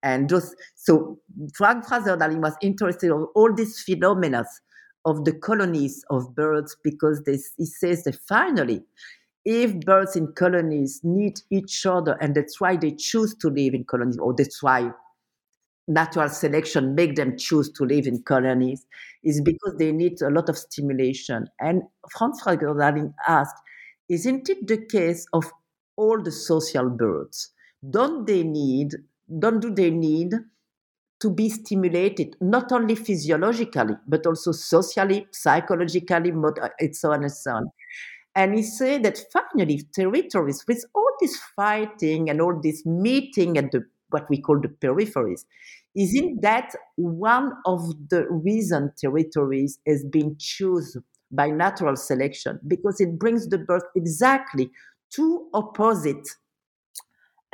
And 0.04 0.28
just 0.28 0.56
so 0.76 1.20
Frank 1.56 1.86
Fraser 1.88 2.18
Darling 2.18 2.42
was 2.42 2.56
interested 2.62 3.08
in 3.08 3.26
all 3.36 3.54
these 3.54 3.80
phenomena 3.82 4.44
of 5.06 5.24
the 5.24 5.34
colonies 5.34 6.04
of 6.10 6.36
birds 6.36 6.76
because 6.84 7.24
they, 7.24 7.38
he 7.58 7.66
says 7.66 8.04
that 8.04 8.16
finally 8.28 8.84
if 9.46 9.80
birds 9.82 10.16
in 10.16 10.32
colonies 10.34 11.02
need 11.04 11.40
each 11.50 11.86
other 11.86 12.18
and 12.22 12.36
that's 12.36 12.62
why 12.62 12.76
they 12.78 12.92
choose 12.92 13.36
to 13.36 13.50
live 13.50 13.74
in 13.74 13.84
colonies 13.84 14.18
or 14.18 14.34
that's 14.38 14.62
why 14.62 14.92
natural 15.88 16.30
selection 16.30 16.96
make 16.96 17.16
them 17.16 17.38
choose 17.38 17.72
to 17.72 17.84
live 17.84 18.08
in 18.08 18.22
colonies 18.24 18.86
is 19.24 19.42
because 19.42 19.76
they 19.78 19.92
need 19.92 20.22
a 20.22 20.30
lot 20.30 20.48
of 20.50 20.58
stimulation. 20.58 21.48
And 21.60 21.84
Fraser 22.12 22.74
Darling 22.78 23.14
asked 23.28 23.56
isn't 24.10 24.50
it 24.50 24.68
the 24.68 24.86
case 24.88 25.26
of 25.34 25.50
all 25.96 26.22
the 26.22 26.32
social 26.32 26.90
birds? 26.90 27.52
Don't 27.90 28.26
they 28.28 28.44
need 28.44 28.94
don't 29.40 29.60
do 29.62 29.74
they 29.74 29.90
need 29.90 30.34
to 31.22 31.30
be 31.30 31.50
stimulated 31.50 32.36
not 32.42 32.72
only 32.72 32.96
physiologically 32.96 33.96
but 34.08 34.26
also 34.26 34.52
socially 34.52 35.28
psychologically 35.32 36.32
uh, 36.32 36.70
and 36.80 36.96
so 36.96 37.12
on 37.12 37.22
and 37.24 37.32
so 37.32 37.52
on 37.52 37.66
and 38.36 38.56
he 38.56 38.64
said 38.64 39.04
that 39.04 39.20
finally, 39.32 39.84
territories, 39.94 40.64
with 40.68 40.86
all 40.96 41.10
this 41.20 41.38
fighting 41.56 42.30
and 42.30 42.42
all 42.42 42.60
this 42.62 42.86
meeting 42.86 43.58
at 43.58 43.72
the 43.72 43.86
what 44.10 44.30
we 44.30 44.42
call 44.42 44.60
the 44.60 44.68
peripheries, 44.68 45.46
isn't 45.96 46.42
that 46.42 46.74
one 46.96 47.54
of 47.66 47.82
the 48.10 48.28
reason 48.30 48.92
territories 48.98 49.80
has 49.88 50.04
been 50.06 50.36
chosen 50.38 51.04
by 51.32 51.50
natural 51.50 51.96
selection? 51.96 52.60
Because 52.68 53.00
it 53.02 53.18
brings 53.20 53.48
the 53.50 53.58
birth 53.58 53.84
exactly 53.96 54.72
two 55.12 55.50
opposite 55.54 56.28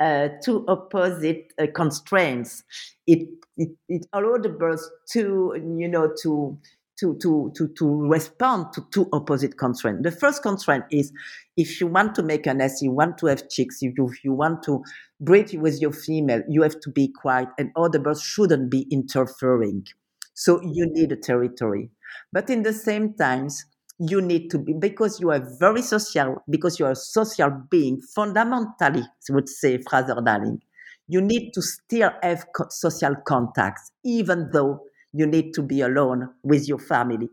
uh, 0.00 0.28
two 0.44 0.64
opposite 0.68 1.52
uh, 1.60 1.66
constraints. 1.74 2.62
It, 3.06 3.28
it 3.56 3.70
it 3.88 4.06
allows 4.12 4.42
the 4.42 4.50
birds 4.50 4.88
to 5.12 5.54
you 5.56 5.88
know 5.88 6.12
to 6.22 6.58
to, 7.00 7.16
to, 7.22 7.52
to, 7.56 7.68
to 7.78 8.08
respond 8.08 8.66
to 8.74 8.86
two 8.90 9.08
opposite 9.12 9.56
constraints. 9.56 10.02
The 10.02 10.10
first 10.10 10.42
constraint 10.42 10.84
is 10.90 11.12
if 11.56 11.80
you 11.80 11.86
want 11.86 12.14
to 12.16 12.22
make 12.22 12.46
an 12.46 12.58
nest, 12.58 12.82
you 12.82 12.90
want 12.90 13.18
to 13.18 13.26
have 13.26 13.48
chicks, 13.48 13.78
if 13.82 13.96
you, 13.96 14.08
if 14.08 14.24
you 14.24 14.32
want 14.32 14.62
to 14.64 14.82
breed 15.20 15.52
with 15.54 15.80
your 15.80 15.92
female, 15.92 16.42
you 16.48 16.62
have 16.62 16.80
to 16.80 16.90
be 16.90 17.08
quiet 17.08 17.48
and 17.58 17.70
other 17.76 17.98
birds 17.98 18.22
shouldn't 18.22 18.70
be 18.70 18.86
interfering. 18.90 19.86
So 20.34 20.60
you 20.62 20.86
need 20.86 21.12
a 21.12 21.16
territory. 21.16 21.90
But 22.32 22.50
in 22.50 22.62
the 22.62 22.72
same 22.72 23.14
times, 23.14 23.64
you 23.98 24.20
need 24.20 24.50
to 24.50 24.58
be 24.58 24.72
because 24.72 25.20
you 25.20 25.30
are 25.30 25.42
very 25.58 25.82
social 25.82 26.36
because 26.48 26.78
you 26.78 26.86
are 26.86 26.92
a 26.92 26.96
social 26.96 27.50
being 27.68 28.00
fundamentally 28.14 29.02
would 29.28 29.48
say 29.48 29.78
fraser 29.90 30.20
darling 30.24 30.60
you 31.08 31.20
need 31.20 31.50
to 31.52 31.60
still 31.60 32.10
have 32.22 32.46
co- 32.54 32.68
social 32.70 33.16
contacts 33.26 33.90
even 34.04 34.50
though 34.52 34.80
you 35.12 35.26
need 35.26 35.52
to 35.54 35.62
be 35.62 35.80
alone 35.80 36.28
with 36.42 36.68
your 36.68 36.78
family 36.78 37.28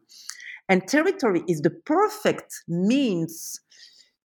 and 0.68 0.88
territory 0.88 1.44
is 1.48 1.62
the 1.62 1.70
perfect 1.70 2.64
means 2.68 3.60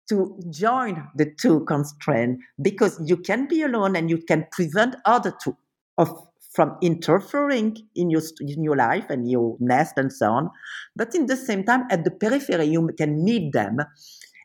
to 0.08 0.40
join 0.50 1.06
the 1.16 1.30
two 1.38 1.64
constraints 1.64 2.42
because 2.62 2.98
you 3.04 3.16
can 3.16 3.46
be 3.46 3.62
alone 3.62 3.96
and 3.96 4.08
you 4.08 4.18
can 4.18 4.46
prevent 4.52 4.96
other 5.04 5.34
two 5.42 5.56
of 5.98 6.08
from 6.54 6.76
interfering 6.80 7.76
in 7.94 8.10
your 8.10 8.22
in 8.40 8.64
your 8.64 8.76
life 8.76 9.10
and 9.10 9.30
your 9.30 9.56
nest 9.60 9.94
and 9.96 10.12
so 10.12 10.30
on. 10.32 10.50
But 10.96 11.14
in 11.14 11.26
the 11.26 11.36
same 11.36 11.62
time, 11.64 11.84
at 11.90 12.04
the 12.04 12.10
periphery, 12.10 12.66
you 12.66 12.88
can 12.96 13.22
meet 13.22 13.52
them. 13.52 13.78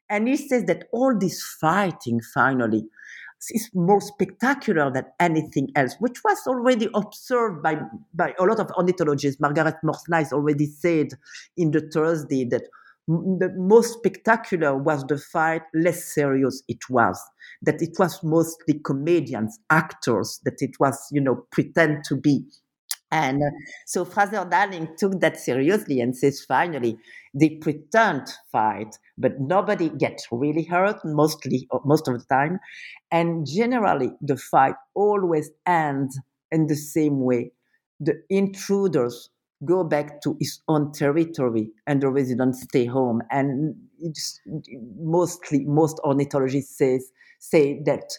And 0.09 0.27
he 0.27 0.35
says 0.35 0.65
that 0.65 0.89
all 0.91 1.17
this 1.17 1.41
fighting 1.41 2.19
finally 2.33 2.85
is 3.51 3.69
more 3.73 4.01
spectacular 4.01 4.91
than 4.91 5.05
anything 5.19 5.69
else, 5.75 5.95
which 5.99 6.23
was 6.23 6.39
already 6.47 6.89
observed 6.93 7.61
by, 7.63 7.79
by 8.13 8.33
a 8.39 8.43
lot 8.43 8.59
of 8.59 8.71
ornithologists. 8.77 9.39
Margaret 9.39 9.75
Morse 9.83 10.07
Nice 10.09 10.31
already 10.33 10.65
said 10.65 11.09
in 11.57 11.71
the 11.71 11.81
Thursday 11.81 12.45
that 12.45 12.63
the 13.07 13.53
most 13.57 13.95
spectacular 13.97 14.77
was 14.77 15.03
the 15.05 15.17
fight, 15.17 15.63
less 15.73 16.05
serious 16.05 16.63
it 16.67 16.89
was. 16.89 17.19
That 17.61 17.81
it 17.81 17.95
was 17.99 18.23
mostly 18.23 18.79
comedians, 18.79 19.59
actors, 19.69 20.39
that 20.45 20.61
it 20.61 20.79
was, 20.79 21.07
you 21.11 21.19
know, 21.19 21.45
pretend 21.51 22.05
to 22.05 22.15
be. 22.15 22.45
And 23.13 23.43
uh, 23.43 23.51
so 23.85 24.05
Fraser 24.05 24.43
Darling 24.49 24.87
took 24.97 25.19
that 25.19 25.39
seriously 25.39 26.01
and 26.01 26.17
says, 26.17 26.43
finally, 26.43 26.97
they 27.35 27.49
pretend 27.49 28.23
fight, 28.51 28.97
but 29.19 29.39
nobody 29.39 29.89
gets 29.89 30.27
really 30.31 30.63
hurt, 30.63 30.97
mostly, 31.05 31.67
most 31.85 32.07
of 32.07 32.19
the 32.19 32.25
time. 32.25 32.59
And 33.11 33.45
generally, 33.45 34.13
the 34.19 34.35
fight 34.35 34.73
always 34.95 35.51
ends 35.67 36.19
in 36.51 36.65
the 36.65 36.75
same 36.75 37.21
way. 37.21 37.51
The 37.99 38.15
intruders 38.31 39.29
go 39.63 39.83
back 39.83 40.19
to 40.23 40.35
his 40.39 40.59
own 40.67 40.91
territory 40.91 41.69
and 41.85 42.01
the 42.01 42.09
residents 42.09 42.63
stay 42.63 42.85
home. 42.85 43.21
And 43.29 43.75
mostly, 44.97 45.65
most 45.65 45.99
ornithologists 46.03 46.79
says, 46.79 47.11
say 47.39 47.79
that 47.85 48.11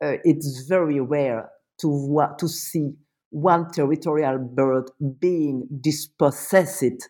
uh, 0.00 0.18
it's 0.22 0.64
very 0.68 1.00
rare 1.00 1.50
to, 1.80 2.28
to 2.38 2.48
see 2.48 2.92
one 3.30 3.70
territorial 3.70 4.38
bird 4.38 4.90
being 5.20 5.66
dispossessed 5.80 7.08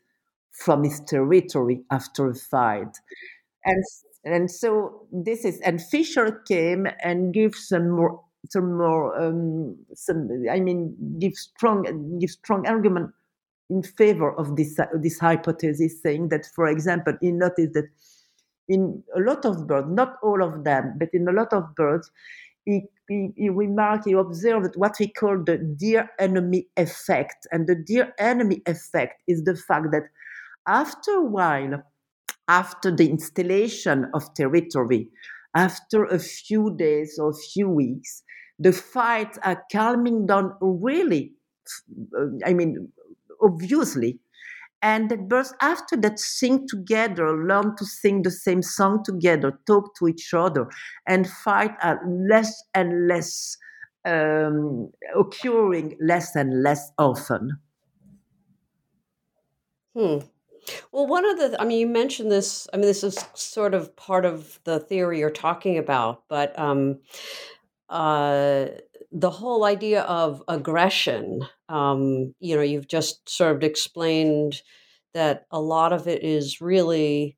from 0.52 0.84
its 0.84 1.00
territory 1.00 1.82
after 1.90 2.28
a 2.28 2.34
fight. 2.34 2.96
And, 3.64 3.84
and 4.24 4.50
so 4.50 5.06
this 5.12 5.44
is, 5.44 5.60
and 5.60 5.80
Fisher 5.80 6.42
came 6.46 6.86
and 7.02 7.32
gave 7.32 7.54
some 7.54 7.90
more 7.90 8.22
some 8.50 8.78
more 8.78 9.20
um, 9.20 9.76
some 9.94 10.28
I 10.48 10.60
mean 10.60 10.96
give 11.18 11.34
strong 11.34 12.18
give 12.20 12.30
strong 12.30 12.66
argument 12.68 13.10
in 13.70 13.82
favor 13.82 14.32
of 14.32 14.56
this, 14.56 14.78
uh, 14.78 14.86
this 14.94 15.18
hypothesis, 15.18 16.02
saying 16.02 16.30
that, 16.30 16.46
for 16.54 16.66
example, 16.66 17.14
he 17.20 17.30
noticed 17.30 17.74
that 17.74 17.88
in 18.68 19.02
a 19.16 19.20
lot 19.20 19.44
of 19.44 19.66
birds, 19.66 19.86
not 19.90 20.16
all 20.22 20.42
of 20.42 20.64
them, 20.64 20.94
but 20.98 21.08
in 21.12 21.26
a 21.28 21.32
lot 21.32 21.52
of 21.52 21.74
birds, 21.74 22.10
he, 22.68 22.82
he, 23.08 23.30
he 23.36 23.48
remarked, 23.48 24.04
he 24.06 24.12
observed 24.12 24.76
what 24.76 24.94
we 25.00 25.08
call 25.08 25.42
the 25.44 25.58
dear 25.58 26.10
enemy 26.18 26.68
effect. 26.76 27.46
And 27.52 27.66
the 27.66 27.74
dear 27.74 28.12
enemy 28.18 28.62
effect 28.66 29.22
is 29.26 29.44
the 29.44 29.56
fact 29.56 29.86
that 29.92 30.04
after 30.66 31.12
a 31.12 31.24
while, 31.24 31.82
after 32.48 32.94
the 32.94 33.08
installation 33.10 34.10
of 34.14 34.34
territory, 34.34 35.10
after 35.54 36.04
a 36.04 36.18
few 36.18 36.76
days 36.76 37.18
or 37.18 37.30
a 37.30 37.34
few 37.52 37.68
weeks, 37.68 38.22
the 38.58 38.72
fights 38.72 39.38
are 39.44 39.64
calming 39.72 40.26
down 40.26 40.54
really. 40.60 41.32
Uh, 42.18 42.26
I 42.46 42.54
mean, 42.54 42.92
obviously. 43.42 44.18
And 44.80 45.10
that 45.10 45.28
birds, 45.28 45.52
after 45.60 45.96
that, 45.96 46.20
sing 46.20 46.68
together, 46.68 47.36
learn 47.36 47.74
to 47.76 47.84
sing 47.84 48.22
the 48.22 48.30
same 48.30 48.62
song 48.62 49.02
together, 49.04 49.58
talk 49.66 49.96
to 49.96 50.06
each 50.06 50.32
other, 50.32 50.68
and 51.06 51.28
fight 51.28 51.72
are 51.82 52.00
less 52.06 52.62
and 52.74 53.08
less 53.08 53.56
um, 54.04 54.90
occurring 55.16 55.96
less 56.00 56.34
and 56.36 56.62
less 56.62 56.90
often. 56.98 57.58
Hmm. 59.94 60.18
Well, 60.92 61.06
one 61.06 61.24
of 61.24 61.38
the, 61.38 61.60
I 61.60 61.64
mean, 61.64 61.80
you 61.80 61.86
mentioned 61.86 62.30
this, 62.30 62.68
I 62.72 62.76
mean, 62.76 62.86
this 62.86 63.02
is 63.02 63.24
sort 63.34 63.74
of 63.74 63.94
part 63.96 64.24
of 64.24 64.60
the 64.64 64.80
theory 64.80 65.18
you're 65.18 65.30
talking 65.30 65.78
about, 65.78 66.24
but 66.28 66.56
um, 66.58 66.98
uh, 67.88 68.66
the 69.10 69.30
whole 69.30 69.64
idea 69.64 70.02
of 70.02 70.42
aggression, 70.46 71.40
um, 71.68 72.34
you 72.40 72.56
know, 72.56 72.62
you've 72.62 72.88
just 72.88 73.28
sort 73.28 73.56
of 73.56 73.62
explained 73.62 74.62
that 75.14 75.46
a 75.50 75.60
lot 75.60 75.92
of 75.92 76.06
it 76.08 76.22
is 76.22 76.60
really 76.60 77.36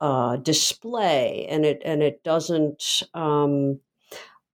uh, 0.00 0.36
display, 0.36 1.46
and 1.48 1.64
it 1.64 1.82
and 1.84 2.02
it 2.02 2.22
doesn't, 2.24 3.02
um, 3.14 3.80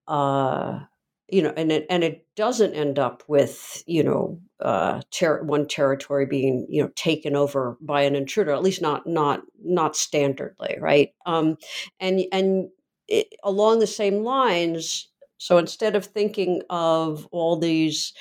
uh, 0.09 0.81
you 1.29 1.43
know, 1.43 1.53
and 1.57 1.73
it 1.73 1.87
and 1.91 2.05
it 2.05 2.27
doesn't 2.37 2.75
end 2.75 2.99
up 2.99 3.23
with 3.29 3.83
you 3.87 4.03
know 4.03 4.41
uh, 4.61 5.01
ter- 5.11 5.43
one 5.43 5.67
territory 5.67 6.27
being 6.27 6.67
you 6.69 6.83
know 6.83 6.91
taken 6.97 7.37
over 7.37 7.77
by 7.81 8.03
an 8.03 8.17
intruder, 8.17 8.53
at 8.53 8.63
least 8.63 8.83
not 8.83 9.07
not 9.07 9.43
not 9.63 9.95
standardly, 9.95 10.81
right? 10.81 11.11
Um, 11.27 11.57
and 12.01 12.23
and 12.33 12.69
it, 13.09 13.29
along 13.45 13.81
the 13.81 13.87
same 13.87 14.23
lines, 14.25 15.09
so 15.39 15.59
instead 15.59 15.97
of 15.97 16.07
thinking 16.07 16.63
of 16.71 17.27
all 17.33 17.59
these, 17.59 18.13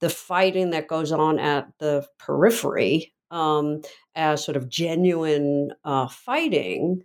the 0.00 0.10
fighting 0.10 0.70
that 0.70 0.88
goes 0.88 1.12
on 1.12 1.38
at 1.38 1.68
the 1.78 2.06
periphery 2.18 3.12
um, 3.30 3.82
as 4.14 4.44
sort 4.44 4.56
of 4.56 4.68
genuine 4.68 5.72
uh, 5.84 6.08
fighting, 6.08 7.02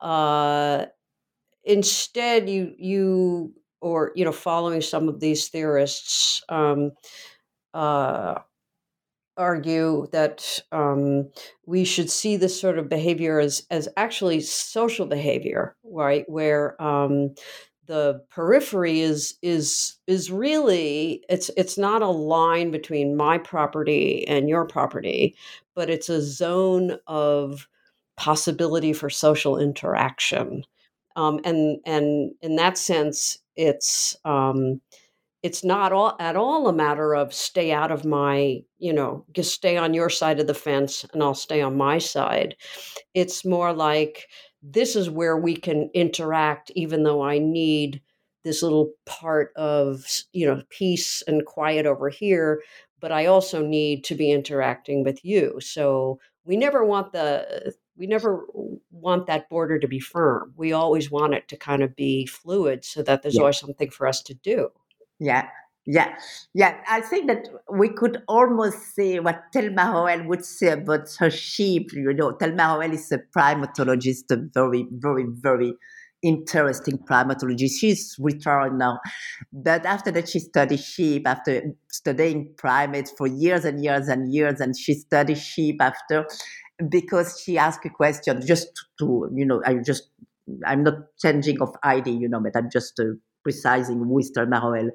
uh, 0.00 0.86
instead 1.64 2.48
you 2.48 2.74
you 2.78 3.54
or 3.80 4.12
you 4.16 4.24
know 4.24 4.32
following 4.32 4.80
some 4.80 5.08
of 5.08 5.20
these 5.20 5.48
theorists 5.48 6.42
um, 6.48 6.92
uh, 7.74 8.34
argue 9.36 10.06
that 10.12 10.60
um, 10.72 11.30
we 11.66 11.84
should 11.84 12.10
see 12.10 12.36
this 12.36 12.58
sort 12.60 12.78
of 12.78 12.88
behavior 12.88 13.38
as 13.40 13.66
as 13.70 13.88
actually 13.96 14.40
social 14.40 15.06
behavior, 15.06 15.74
right? 15.84 16.28
Where 16.28 16.80
um, 16.82 17.34
the 17.86 18.22
periphery 18.30 19.00
is 19.00 19.34
is 19.42 19.98
is 20.06 20.30
really 20.30 21.24
it's 21.28 21.50
it's 21.56 21.76
not 21.76 22.02
a 22.02 22.08
line 22.08 22.70
between 22.70 23.16
my 23.16 23.38
property 23.38 24.26
and 24.28 24.48
your 24.48 24.64
property 24.66 25.34
but 25.74 25.90
it's 25.90 26.08
a 26.08 26.22
zone 26.22 26.98
of 27.06 27.66
possibility 28.16 28.92
for 28.92 29.10
social 29.10 29.58
interaction. 29.58 30.64
Um, 31.16 31.40
and 31.44 31.78
and 31.84 32.32
in 32.40 32.56
that 32.56 32.78
sense 32.78 33.38
it's 33.56 34.16
um, 34.24 34.80
it's 35.42 35.64
not 35.64 35.92
all 35.92 36.16
at 36.20 36.36
all 36.36 36.68
a 36.68 36.72
matter 36.72 37.14
of 37.14 37.34
stay 37.34 37.72
out 37.72 37.90
of 37.90 38.04
my 38.04 38.62
you 38.78 38.92
know 38.92 39.26
just 39.32 39.54
stay 39.54 39.76
on 39.76 39.94
your 39.94 40.08
side 40.08 40.40
of 40.40 40.46
the 40.46 40.54
fence 40.54 41.04
and 41.12 41.22
i'll 41.22 41.34
stay 41.34 41.60
on 41.62 41.76
my 41.76 41.98
side. 41.98 42.56
It's 43.14 43.44
more 43.44 43.72
like 43.72 44.28
this 44.62 44.96
is 44.96 45.10
where 45.10 45.36
we 45.36 45.56
can 45.56 45.90
interact 45.94 46.70
even 46.74 47.02
though 47.02 47.22
i 47.22 47.38
need 47.38 48.00
this 48.44 48.62
little 48.62 48.90
part 49.06 49.52
of 49.56 50.04
you 50.32 50.46
know 50.46 50.62
peace 50.70 51.22
and 51.26 51.44
quiet 51.46 51.86
over 51.86 52.08
here 52.08 52.60
but 53.02 53.12
i 53.12 53.26
also 53.26 53.60
need 53.60 54.04
to 54.04 54.14
be 54.14 54.30
interacting 54.30 55.02
with 55.04 55.22
you. 55.24 55.60
So 55.60 56.20
we 56.44 56.56
never 56.56 56.86
want 56.86 57.12
the 57.12 57.74
we 57.96 58.06
never 58.06 58.46
want 58.90 59.26
that 59.26 59.50
border 59.50 59.78
to 59.78 59.86
be 59.86 60.00
firm. 60.00 60.54
We 60.56 60.72
always 60.72 61.10
want 61.10 61.34
it 61.34 61.46
to 61.48 61.56
kind 61.56 61.82
of 61.82 61.94
be 61.94 62.26
fluid 62.26 62.84
so 62.84 63.02
that 63.02 63.22
there's 63.22 63.34
yeah. 63.34 63.42
always 63.42 63.58
something 63.58 63.90
for 63.90 64.06
us 64.06 64.22
to 64.22 64.34
do. 64.34 64.70
Yeah 65.18 65.48
yeah, 65.84 66.14
yeah. 66.54 66.78
I 66.88 67.00
think 67.00 67.26
that 67.26 67.48
we 67.70 67.88
could 67.88 68.22
almost 68.28 68.94
say 68.94 69.18
what 69.18 69.42
Thelma 69.52 69.90
Rowell 69.92 70.28
would 70.28 70.44
say 70.44 70.68
about 70.68 71.08
her 71.18 71.30
sheep. 71.30 71.92
You 71.92 72.12
know, 72.14 72.32
Thelma 72.32 72.74
Rowell 72.78 72.92
is 72.92 73.10
a 73.10 73.18
primatologist, 73.36 74.30
a 74.30 74.36
very, 74.36 74.86
very, 74.92 75.24
very 75.28 75.74
interesting 76.22 76.98
primatologist. 76.98 77.72
She's 77.80 78.14
retired 78.20 78.78
now, 78.78 79.00
but 79.52 79.84
after 79.84 80.12
that, 80.12 80.28
she 80.28 80.38
studied 80.38 80.78
sheep. 80.78 81.26
After 81.26 81.62
studying 81.90 82.54
primates 82.56 83.10
for 83.18 83.26
years 83.26 83.64
and 83.64 83.82
years 83.82 84.06
and 84.06 84.32
years, 84.32 84.60
and 84.60 84.76
she 84.78 84.94
studied 84.94 85.38
sheep 85.38 85.82
after 85.82 86.26
because 86.88 87.40
she 87.44 87.58
asked 87.58 87.84
a 87.84 87.90
question 87.90 88.44
just 88.46 88.68
to, 89.00 89.28
you 89.34 89.44
know, 89.44 89.62
I'm 89.66 89.82
just 89.82 90.10
I'm 90.64 90.84
not 90.84 90.94
changing 91.20 91.60
of 91.60 91.74
ID, 91.82 92.10
you 92.12 92.28
know, 92.28 92.40
but 92.40 92.56
I'm 92.56 92.70
just. 92.70 93.00
Uh, 93.00 93.14
precising 93.42 94.08
with 94.08 94.32
Thelma 94.34 94.60
Rowell. 94.62 94.90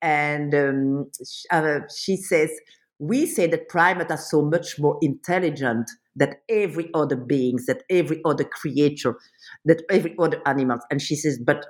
And 0.00 0.54
um, 0.54 1.10
uh, 1.50 1.80
she 1.94 2.16
says, 2.16 2.50
we 2.98 3.26
say 3.26 3.46
that 3.48 3.68
primates 3.68 4.12
are 4.12 4.16
so 4.16 4.42
much 4.42 4.78
more 4.78 4.98
intelligent 5.02 5.90
than 6.14 6.34
every 6.48 6.90
other 6.94 7.16
beings, 7.16 7.66
that 7.66 7.82
every 7.90 8.20
other 8.24 8.44
creature, 8.44 9.16
that 9.64 9.82
every 9.90 10.14
other 10.18 10.40
animals. 10.46 10.82
And 10.90 11.02
she 11.02 11.16
says, 11.16 11.38
but 11.44 11.66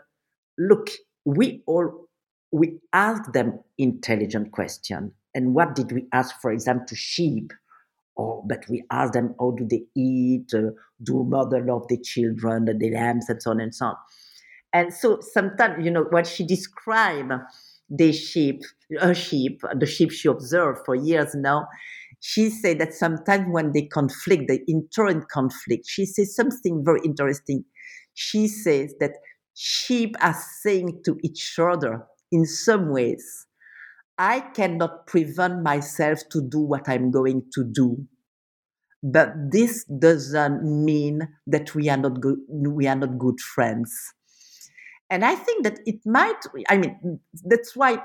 look, 0.58 0.90
we 1.24 1.62
all 1.66 2.08
we 2.52 2.78
ask 2.92 3.32
them 3.32 3.58
intelligent 3.78 4.52
question. 4.52 5.12
And 5.34 5.54
what 5.54 5.74
did 5.74 5.90
we 5.92 6.06
ask, 6.12 6.38
for 6.42 6.52
example, 6.52 6.84
to 6.88 6.96
sheep? 6.96 7.50
Oh, 8.18 8.44
but 8.46 8.64
we 8.68 8.84
ask 8.90 9.14
them, 9.14 9.34
how 9.40 9.52
do 9.52 9.66
they 9.66 9.84
eat? 9.96 10.52
Uh, 10.54 10.72
do 11.02 11.24
mother 11.24 11.64
love 11.64 11.88
the 11.88 11.96
children, 11.96 12.66
the 12.66 12.90
lambs, 12.90 13.30
and 13.30 13.42
so 13.42 13.52
on 13.52 13.60
and 13.60 13.74
so 13.74 13.86
on. 13.86 13.96
And 14.72 14.92
so 14.92 15.20
sometimes, 15.20 15.84
you 15.84 15.90
know, 15.90 16.06
when 16.10 16.24
she 16.24 16.46
described 16.46 17.32
the 17.90 18.12
sheep, 18.12 18.62
a 19.00 19.14
sheep, 19.14 19.60
the 19.78 19.86
sheep 19.86 20.10
she 20.10 20.28
observed 20.28 20.80
for 20.84 20.94
years 20.94 21.34
now, 21.34 21.66
she 22.20 22.50
said 22.50 22.78
that 22.78 22.94
sometimes 22.94 23.46
when 23.50 23.72
they 23.72 23.82
conflict, 23.82 24.44
the 24.48 24.60
internal 24.68 25.22
conflict, 25.30 25.86
she 25.88 26.06
says 26.06 26.34
something 26.34 26.84
very 26.84 27.00
interesting. 27.04 27.64
She 28.14 28.46
says 28.48 28.94
that 29.00 29.12
sheep 29.54 30.14
are 30.20 30.36
saying 30.62 31.02
to 31.04 31.18
each 31.22 31.58
other 31.58 32.06
in 32.30 32.46
some 32.46 32.90
ways, 32.90 33.46
I 34.18 34.40
cannot 34.40 35.06
prevent 35.06 35.62
myself 35.62 36.20
to 36.30 36.40
do 36.40 36.60
what 36.60 36.88
I'm 36.88 37.10
going 37.10 37.42
to 37.54 37.64
do. 37.64 38.06
But 39.02 39.34
this 39.50 39.84
doesn't 39.84 40.62
mean 40.62 41.28
that 41.48 41.74
we 41.74 41.88
are 41.88 41.96
not 41.96 42.18
we 42.48 42.86
are 42.86 42.94
not 42.94 43.18
good 43.18 43.40
friends. 43.40 43.92
And 45.12 45.26
I 45.26 45.34
think 45.34 45.64
that 45.64 45.78
it 45.84 46.00
might, 46.06 46.40
I 46.70 46.78
mean, 46.78 47.20
that's 47.44 47.76
why, 47.76 47.98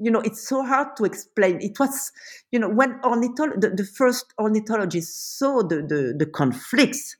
you 0.00 0.10
know, 0.10 0.18
it's 0.22 0.48
so 0.48 0.64
hard 0.64 0.88
to 0.96 1.04
explain. 1.04 1.60
It 1.60 1.78
was, 1.78 2.10
you 2.50 2.58
know, 2.58 2.68
when 2.68 3.00
ornitholo- 3.02 3.60
the, 3.60 3.70
the 3.70 3.84
first 3.84 4.34
ornithologists 4.40 5.38
saw 5.38 5.62
the, 5.62 5.76
the, 5.76 6.16
the 6.18 6.26
conflicts, 6.26 7.16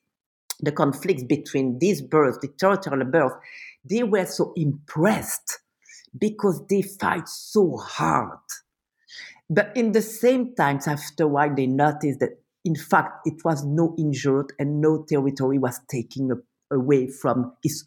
the 0.58 0.72
conflicts 0.72 1.22
between 1.22 1.78
these 1.78 2.02
birds, 2.02 2.40
the 2.40 2.48
territorial 2.48 3.06
birds, 3.06 3.34
they 3.88 4.02
were 4.02 4.26
so 4.26 4.52
impressed 4.56 5.60
because 6.18 6.60
they 6.68 6.82
fight 6.82 7.28
so 7.28 7.76
hard. 7.76 8.40
But 9.48 9.70
in 9.76 9.92
the 9.92 10.02
same 10.02 10.56
times 10.56 10.88
after 10.88 11.24
a 11.24 11.28
while, 11.28 11.54
they 11.54 11.68
noticed 11.68 12.18
that 12.18 12.42
in 12.64 12.74
fact 12.74 13.20
it 13.24 13.44
was 13.44 13.64
no 13.64 13.94
injured 13.96 14.52
and 14.58 14.80
no 14.80 15.04
territory 15.08 15.58
was 15.58 15.78
taken 15.88 16.42
away 16.72 17.06
from 17.06 17.52
its 17.62 17.84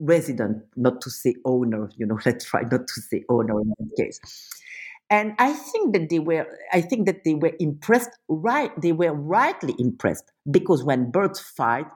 resident, 0.00 0.62
not 0.76 1.00
to 1.02 1.10
say 1.10 1.34
owner. 1.44 1.90
You 1.96 2.06
know, 2.06 2.18
let's 2.26 2.44
try 2.44 2.62
not 2.62 2.86
to 2.86 3.00
say 3.00 3.24
owner 3.28 3.60
in 3.60 3.74
that 3.78 3.90
case. 3.96 4.20
And 5.10 5.32
I 5.38 5.54
think 5.54 5.94
that 5.94 6.10
they 6.10 6.18
were, 6.18 6.46
I 6.72 6.82
think 6.82 7.06
that 7.06 7.24
they 7.24 7.34
were 7.34 7.52
impressed, 7.58 8.10
right? 8.28 8.70
They 8.80 8.92
were 8.92 9.12
rightly 9.12 9.74
impressed 9.78 10.30
because 10.50 10.84
when 10.84 11.10
birds 11.10 11.40
fight, 11.40 11.86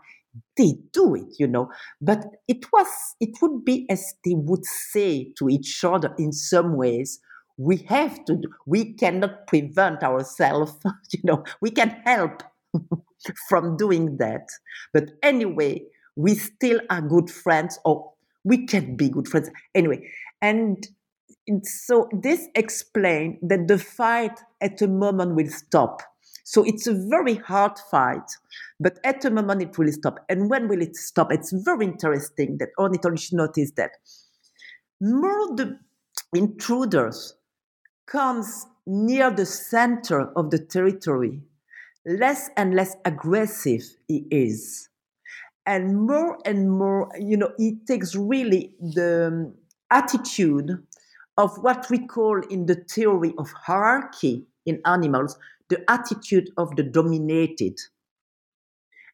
they 0.57 0.75
do 0.93 1.15
it, 1.15 1.39
you 1.39 1.47
know. 1.47 1.71
But 2.01 2.25
it 2.49 2.73
was, 2.73 2.87
it 3.21 3.37
would 3.43 3.65
be 3.67 3.87
as 3.91 4.15
they 4.25 4.33
would 4.35 4.65
say 4.65 5.33
to 5.39 5.51
each 5.51 5.85
other 5.85 6.15
in 6.19 6.33
some 6.33 6.75
ways, 6.77 7.21
we 7.59 7.79
have 7.89 8.25
to, 8.25 8.37
do, 8.37 8.49
we 8.67 8.95
cannot 8.95 9.47
prevent 9.47 10.03
ourselves, 10.03 10.73
you 11.13 11.21
know, 11.23 11.45
we 11.61 11.71
can 11.71 11.91
help 12.07 12.43
from 13.49 13.77
doing 13.77 14.17
that. 14.17 14.49
But 14.95 15.11
anyway, 15.23 15.83
we 16.17 16.35
still 16.35 16.81
are 16.91 17.03
good 17.03 17.31
friends, 17.31 17.79
or 17.85 18.13
we 18.45 18.67
can 18.67 18.97
be 18.97 19.09
good 19.09 19.29
friends. 19.29 19.51
Anyway, 19.75 20.11
and 20.41 20.89
so 21.65 22.09
this 22.13 22.49
explains 22.55 23.39
that 23.43 23.69
the 23.69 23.79
fight 23.79 24.41
at 24.61 24.81
a 24.83 24.89
moment 24.89 25.35
will 25.35 25.49
stop 25.49 26.03
so 26.45 26.65
it's 26.65 26.87
a 26.87 26.95
very 27.09 27.37
hard 27.37 27.79
fight, 27.91 28.31
but 28.81 28.99
at 29.05 29.21
the 29.21 29.31
moment 29.31 29.63
it 29.63 29.79
will 29.79 29.91
stop. 29.93 30.19
And 30.29 30.51
when 30.51 30.69
will 30.69 30.83
it 30.83 30.97
stop? 30.97 31.33
It's 31.33 31.53
very 31.53 31.87
interesting 31.87 32.59
that 32.59 32.71
ornithologists 32.79 33.33
notice 33.33 33.71
that 33.77 33.93
more 35.01 35.57
the 35.57 35.79
intruders 36.35 37.35
comes 38.07 38.67
near 38.87 39.31
the 39.31 39.47
center 39.47 40.33
of 40.37 40.51
the 40.51 40.59
territory, 40.59 41.41
less 42.05 42.51
and 42.57 42.75
less 42.75 42.97
aggressive 43.05 43.83
he 44.09 44.27
is. 44.31 44.89
And 45.65 46.07
more 46.07 46.39
and 46.45 46.71
more, 46.71 47.09
you 47.19 47.37
know, 47.37 47.53
it 47.59 47.87
takes 47.87 48.17
really 48.17 48.75
the 48.81 49.29
um, 49.29 49.55
attitude 49.91 50.71
of 51.39 51.57
what 51.59 51.87
we 51.89 52.07
call 52.07 52.41
in 52.51 52.67
the 52.67 52.75
theory 52.75 53.33
of 53.39 53.51
hierarchy 53.53 54.45
in 54.67 54.81
animals, 54.85 55.39
the 55.69 55.89
attitude 55.91 56.51
of 56.57 56.75
the 56.77 56.83
dominated. 56.83 57.79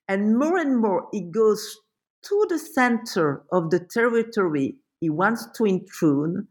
And 0.08 0.38
more 0.38 0.56
and 0.58 0.78
more 0.78 1.08
it 1.12 1.30
goes 1.30 1.78
to 2.24 2.46
the 2.48 2.58
center 2.58 3.42
of 3.52 3.70
the 3.70 3.80
territory 3.80 4.76
he 5.00 5.10
wants 5.10 5.46
to 5.56 5.64
intrude, 5.64 6.46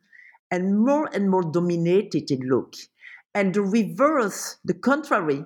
and 0.51 0.79
more 0.79 1.09
and 1.13 1.29
more 1.29 1.43
dominated 1.43 2.31
it 2.31 2.39
look. 2.39 2.73
And 3.33 3.53
the 3.53 3.61
reverse, 3.61 4.57
the 4.63 4.73
contrary, 4.73 5.43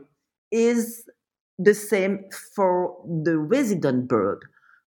is 0.51 1.03
the 1.63 1.73
same 1.73 2.25
for 2.55 2.95
the 3.23 3.37
resident 3.37 4.07
bird. 4.07 4.39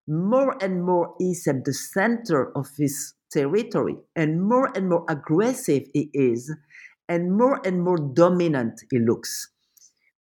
More 0.06 0.56
and 0.62 0.84
more 0.84 1.14
is 1.20 1.46
at 1.46 1.64
the 1.64 1.72
center 1.74 2.56
of 2.56 2.68
his 2.76 3.14
territory, 3.32 3.96
and 4.14 4.42
more 4.42 4.70
and 4.76 4.88
more 4.88 5.04
aggressive 5.08 5.84
he 5.94 6.10
is, 6.12 6.54
and 7.08 7.36
more 7.36 7.60
and 7.64 7.82
more 7.82 7.98
dominant 7.98 8.80
he 8.90 8.98
looks 8.98 9.48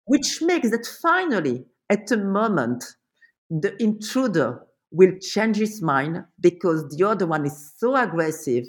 which 0.06 0.42
makes 0.42 0.70
that 0.72 0.86
finally, 0.86 1.66
at 1.90 2.12
a 2.12 2.18
moment, 2.18 2.84
the 3.50 3.82
intruder 3.82 4.62
will 4.92 5.14
change 5.20 5.58
his 5.58 5.82
mind 5.82 6.24
because 6.40 6.88
the 6.90 7.08
other 7.08 7.26
one 7.26 7.46
is 7.46 7.74
so 7.78 7.96
aggressive 7.96 8.66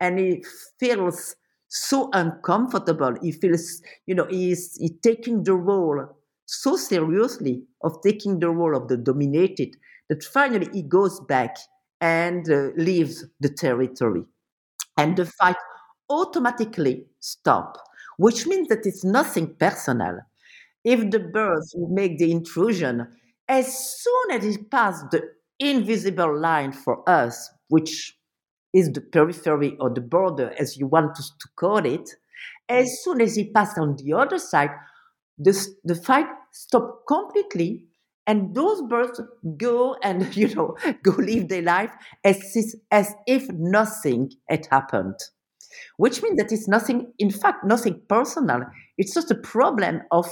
and 0.00 0.18
he 0.18 0.44
feels 0.78 1.36
so 1.68 2.10
uncomfortable. 2.12 3.14
He 3.22 3.32
feels, 3.32 3.80
you 4.06 4.14
know, 4.14 4.26
he's, 4.28 4.76
he's 4.78 4.98
taking 5.02 5.44
the 5.44 5.54
role 5.54 6.06
so 6.52 6.76
seriously 6.76 7.62
of 7.82 8.00
taking 8.02 8.38
the 8.38 8.50
role 8.50 8.76
of 8.76 8.88
the 8.88 8.96
dominated 8.96 9.76
that 10.08 10.22
finally 10.22 10.68
he 10.72 10.82
goes 10.82 11.20
back 11.20 11.56
and 12.00 12.50
uh, 12.50 12.70
leaves 12.76 13.24
the 13.40 13.48
territory. 13.48 14.24
And 14.96 15.16
the 15.16 15.26
fight 15.26 15.56
automatically 16.10 17.06
stop, 17.20 17.78
which 18.18 18.46
means 18.46 18.68
that 18.68 18.84
it's 18.86 19.04
nothing 19.04 19.54
personal 19.54 20.20
if 20.84 21.10
the 21.10 21.20
birds 21.20 21.74
make 21.76 22.18
the 22.18 22.30
intrusion, 22.30 23.06
as 23.48 24.00
soon 24.00 24.30
as 24.32 24.44
it 24.44 24.70
passes 24.70 25.04
the 25.10 25.22
invisible 25.58 26.38
line 26.38 26.72
for 26.72 27.08
us, 27.08 27.50
which 27.68 28.18
is 28.72 28.90
the 28.92 29.00
periphery 29.00 29.76
or 29.80 29.90
the 29.90 30.00
border, 30.00 30.52
as 30.58 30.76
you 30.76 30.86
want 30.86 31.14
to, 31.14 31.22
to 31.22 31.48
call 31.56 31.84
it, 31.84 32.10
as 32.68 33.02
soon 33.02 33.20
as 33.20 33.36
it 33.36 33.54
passes 33.54 33.78
on 33.78 33.96
the 33.96 34.12
other 34.12 34.38
side, 34.38 34.70
the, 35.38 35.66
the 35.84 35.94
fight 35.94 36.26
stops 36.52 37.02
completely 37.08 37.86
and 38.26 38.54
those 38.54 38.82
birds 38.82 39.20
go 39.56 39.96
and 40.02 40.36
you 40.36 40.54
know 40.54 40.76
go 41.02 41.12
live 41.12 41.48
their 41.48 41.62
life 41.62 41.90
as, 42.24 42.74
as 42.90 43.14
if 43.26 43.48
nothing 43.52 44.30
had 44.48 44.66
happened 44.70 45.16
which 45.96 46.22
means 46.22 46.36
that 46.36 46.52
it's 46.52 46.68
nothing 46.68 47.12
in 47.18 47.30
fact 47.30 47.64
nothing 47.64 48.00
personal 48.08 48.60
it's 48.98 49.14
just 49.14 49.30
a 49.30 49.34
problem 49.36 50.02
of 50.10 50.26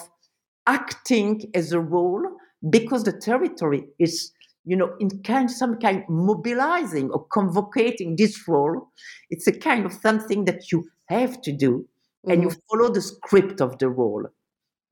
acting 0.67 1.43
as 1.55 1.73
a 1.73 1.81
role 1.81 2.23
because 2.69 3.05
the 3.05 3.13
territory 3.13 3.85
is 3.99 4.33
you 4.65 4.77
know 4.77 4.95
in 5.01 5.09
kind 5.23 5.51
some 5.51 5.77
kind 5.77 6.05
mobilizing 6.09 7.11
or 7.11 7.25
convocating 7.33 8.17
this 8.17 8.47
role 8.47 8.89
it's 9.31 9.47
a 9.47 9.53
kind 9.53 9.87
of 9.87 9.93
something 9.93 10.45
that 10.45 10.71
you 10.71 10.85
have 11.09 11.41
to 11.41 11.53
do 11.53 11.71
mm-hmm. 11.71 12.31
and 12.31 12.43
you 12.43 12.49
mm-hmm. 12.49 12.77
follow 12.77 12.93
the 12.93 13.01
script 13.01 13.61
of 13.61 13.79
the 13.79 13.89
role 13.89 14.27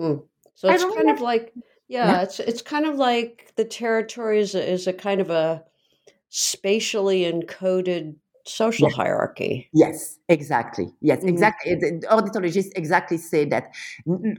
mm. 0.01 0.23
so 0.55 0.69
it's 0.69 0.85
kind 0.85 1.11
of 1.11 1.21
like 1.21 1.53
yeah, 1.89 2.13
yeah, 2.13 2.23
it's 2.23 2.41
it's 2.41 2.63
kind 2.63 2.87
of 2.87 2.97
like 2.97 3.53
the 3.57 3.65
territory 3.65 4.41
is 4.41 4.55
a, 4.55 4.71
is 4.71 4.87
a 4.87 4.93
kind 4.93 5.21
of 5.21 5.31
a 5.31 5.65
spatially 6.29 7.23
encoded 7.23 8.17
social 8.49 8.89
yes. 8.89 8.97
hierarchy. 8.97 9.69
Yes, 9.73 10.19
exactly. 10.29 10.93
Yes, 11.01 11.19
mm-hmm. 11.19 11.29
exactly. 11.29 11.75
The 11.75 12.07
ornithologists 12.11 12.73
exactly 12.77 13.19
say 13.19 13.45
that. 13.47 13.75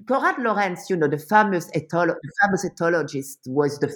Konrad 0.05 0.37
Lorenz, 0.39 0.89
you 0.89 0.95
know, 0.95 1.07
the 1.07 1.17
famous 1.17 1.69
etholo- 1.71 2.15
the 2.21 2.31
famous 2.43 2.65
ethologist, 2.65 3.37
was 3.47 3.79
the 3.79 3.93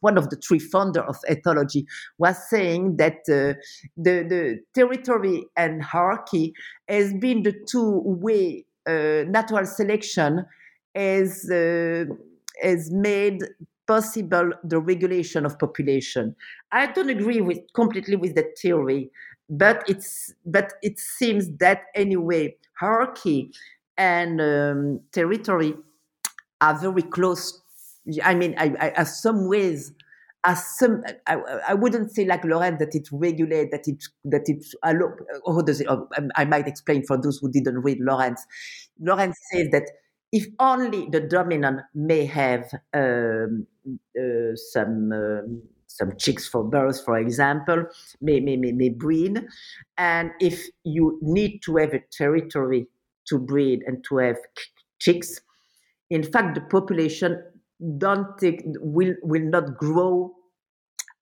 one 0.00 0.18
of 0.18 0.30
the 0.30 0.36
three 0.36 0.58
founder 0.58 1.02
of 1.02 1.16
ethology, 1.28 1.84
was 2.18 2.36
saying 2.48 2.96
that 2.96 3.18
uh, 3.28 3.58
the 3.96 4.24
the 4.24 4.60
territory 4.74 5.46
and 5.56 5.82
hierarchy 5.82 6.54
has 6.88 7.12
been 7.14 7.42
the 7.42 7.54
two 7.68 8.02
way 8.04 8.64
uh, 8.86 9.24
natural 9.28 9.66
selection 9.66 10.44
has 10.94 11.50
uh, 11.50 12.04
has 12.62 12.90
made 12.90 13.42
possible 13.86 14.50
the 14.62 14.80
regulation 14.80 15.44
of 15.44 15.58
population. 15.58 16.34
I 16.72 16.86
don't 16.86 17.10
agree 17.10 17.40
with 17.40 17.58
completely 17.74 18.16
with 18.16 18.34
that 18.34 18.58
theory 18.58 19.10
but 19.50 19.84
it's 19.88 20.32
but 20.46 20.72
it 20.82 20.98
seems 20.98 21.50
that 21.58 21.82
anyway 21.94 22.56
hierarchy 22.78 23.52
and 23.96 24.40
um, 24.40 25.00
territory 25.12 25.74
are 26.60 26.78
very 26.78 27.02
close. 27.02 27.60
I 28.22 28.34
mean, 28.34 28.54
I, 28.58 28.74
I, 28.80 28.88
as 28.90 29.20
some 29.22 29.48
ways, 29.48 29.92
as 30.44 30.64
some, 30.78 31.02
I, 31.26 31.36
I 31.68 31.74
wouldn't 31.74 32.10
say 32.12 32.24
like 32.24 32.44
Lorenz 32.44 32.78
that 32.78 32.94
it 32.94 33.08
regulates, 33.12 33.70
that 33.70 33.88
it, 33.88 34.04
that 34.24 34.42
it, 34.46 34.64
how 35.46 35.60
does 35.62 35.80
it, 35.80 35.86
oh, 35.88 36.08
I 36.36 36.44
might 36.44 36.66
explain 36.68 37.04
for 37.06 37.16
those 37.16 37.38
who 37.38 37.50
didn't 37.50 37.78
read 37.82 37.98
Lorenz. 38.00 38.44
Lorenz 39.00 39.36
says 39.52 39.68
that 39.72 39.90
if 40.34 40.46
only 40.58 41.08
the 41.10 41.20
dominant 41.20 41.80
may 41.94 42.26
have 42.26 42.64
um, 42.92 43.68
uh, 44.18 44.56
some 44.56 45.12
um, 45.12 45.62
some 45.86 46.10
chicks 46.18 46.48
for 46.48 46.64
birth, 46.64 47.04
for 47.04 47.18
example, 47.18 47.84
may, 48.20 48.40
may, 48.40 48.56
may, 48.56 48.72
may 48.72 48.88
breed. 48.88 49.40
And 49.96 50.32
if 50.40 50.60
you 50.82 51.20
need 51.22 51.60
to 51.66 51.76
have 51.76 51.94
a 51.94 52.00
territory 52.10 52.88
to 53.28 53.38
breed 53.38 53.84
and 53.86 54.02
to 54.08 54.16
have 54.16 54.38
chicks, 54.98 55.40
in 56.10 56.24
fact, 56.24 56.56
the 56.56 56.62
population 56.62 57.40
don't 57.96 58.36
take, 58.38 58.62
will, 58.80 59.14
will 59.22 59.48
not 59.48 59.76
grow 59.76 60.34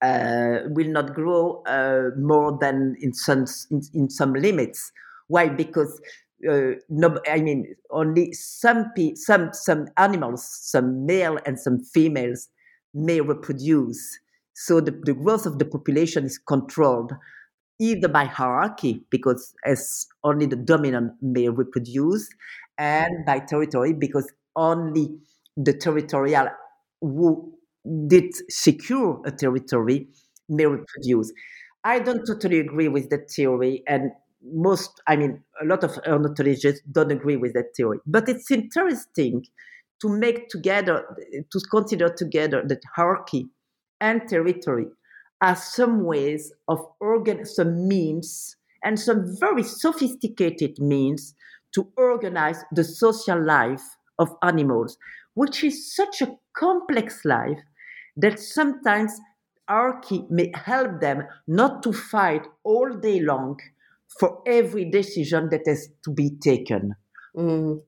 uh, 0.01 0.67
will 0.67 0.89
not 0.89 1.13
grow 1.13 1.63
uh, 1.63 2.09
more 2.19 2.57
than 2.59 2.97
in 2.99 3.13
some 3.13 3.45
in, 3.71 3.81
in, 3.93 4.09
some 4.09 4.33
limits. 4.33 4.91
Why? 5.27 5.47
Because 5.47 6.01
uh, 6.49 6.79
no, 6.89 7.19
I 7.29 7.41
mean 7.41 7.75
only 7.91 8.33
some 8.33 8.91
some 9.15 9.49
some 9.53 9.87
animals, 9.97 10.47
some 10.61 11.05
male 11.05 11.39
and 11.45 11.59
some 11.59 11.79
females, 11.79 12.49
may 12.93 13.21
reproduce. 13.21 14.19
So 14.53 14.79
the, 14.79 14.91
the 15.03 15.13
growth 15.13 15.45
of 15.45 15.57
the 15.59 15.65
population 15.65 16.25
is 16.25 16.37
controlled 16.37 17.13
either 17.79 18.07
by 18.07 18.25
hierarchy, 18.25 19.03
because 19.09 19.53
as 19.65 20.07
only 20.23 20.45
the 20.45 20.55
dominant 20.55 21.13
may 21.21 21.49
reproduce, 21.49 22.29
and 22.77 23.25
by 23.25 23.39
territory, 23.39 23.93
because 23.93 24.31
only 24.55 25.09
the 25.57 25.73
territorial 25.73 26.47
who 27.01 27.51
did 28.07 28.31
secure 28.49 29.21
a 29.25 29.31
territory 29.31 30.07
may 30.47 30.65
reproduce. 30.65 31.33
I 31.83 31.99
don't 31.99 32.25
totally 32.25 32.59
agree 32.59 32.87
with 32.87 33.09
that 33.09 33.29
theory, 33.29 33.83
and 33.87 34.11
most, 34.43 35.01
I 35.07 35.15
mean, 35.15 35.43
a 35.61 35.65
lot 35.65 35.83
of 35.83 35.97
ornithologists 36.07 36.81
don't 36.91 37.11
agree 37.11 37.37
with 37.37 37.53
that 37.53 37.75
theory. 37.75 37.99
But 38.05 38.27
it's 38.27 38.51
interesting 38.51 39.45
to 40.01 40.09
make 40.09 40.49
together, 40.49 41.05
to 41.51 41.59
consider 41.71 42.09
together 42.09 42.63
that 42.67 42.81
hierarchy 42.95 43.47
and 44.01 44.27
territory 44.27 44.87
are 45.41 45.55
some 45.55 46.03
ways 46.03 46.53
of 46.67 46.85
organ, 46.99 47.45
some 47.45 47.87
means, 47.87 48.55
and 48.83 48.99
some 48.99 49.35
very 49.39 49.63
sophisticated 49.63 50.77
means 50.79 51.35
to 51.73 51.87
organize 51.97 52.63
the 52.71 52.83
social 52.83 53.41
life 53.43 53.81
of 54.19 54.29
animals, 54.43 54.97
which 55.33 55.63
is 55.63 55.95
such 55.95 56.21
a 56.21 56.35
complex 56.55 57.25
life 57.25 57.59
that 58.15 58.39
sometimes 58.39 59.19
hierarchy 59.67 60.25
may 60.29 60.51
help 60.53 60.99
them 61.01 61.23
not 61.47 61.81
to 61.83 61.93
fight 61.93 62.45
all 62.63 62.93
day 62.93 63.19
long 63.19 63.57
for 64.19 64.41
every 64.45 64.85
decision 64.89 65.49
that 65.49 65.61
has 65.65 65.89
to 66.03 66.11
be 66.11 66.31
taken. 66.41 66.93
Mm. 67.35 67.81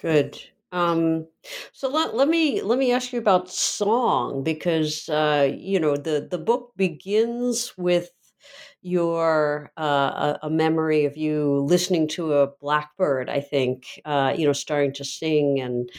Good. 0.00 0.40
Um, 0.70 1.26
so 1.72 1.88
let, 1.88 2.14
let 2.14 2.28
me 2.28 2.60
let 2.62 2.78
me 2.78 2.92
ask 2.92 3.12
you 3.12 3.18
about 3.18 3.50
song 3.50 4.42
because 4.44 5.08
uh, 5.08 5.50
you 5.56 5.80
know 5.80 5.96
the 5.96 6.28
the 6.30 6.38
book 6.38 6.72
begins 6.76 7.72
with 7.76 8.10
your 8.82 9.72
uh, 9.78 10.36
a, 10.42 10.46
a 10.46 10.50
memory 10.50 11.04
of 11.04 11.16
you 11.16 11.64
listening 11.66 12.06
to 12.08 12.34
a 12.34 12.48
blackbird. 12.60 13.30
I 13.30 13.40
think 13.40 13.84
uh, 14.04 14.34
you 14.36 14.46
know 14.46 14.52
starting 14.52 14.92
to 14.94 15.04
sing 15.04 15.58
and 15.60 15.90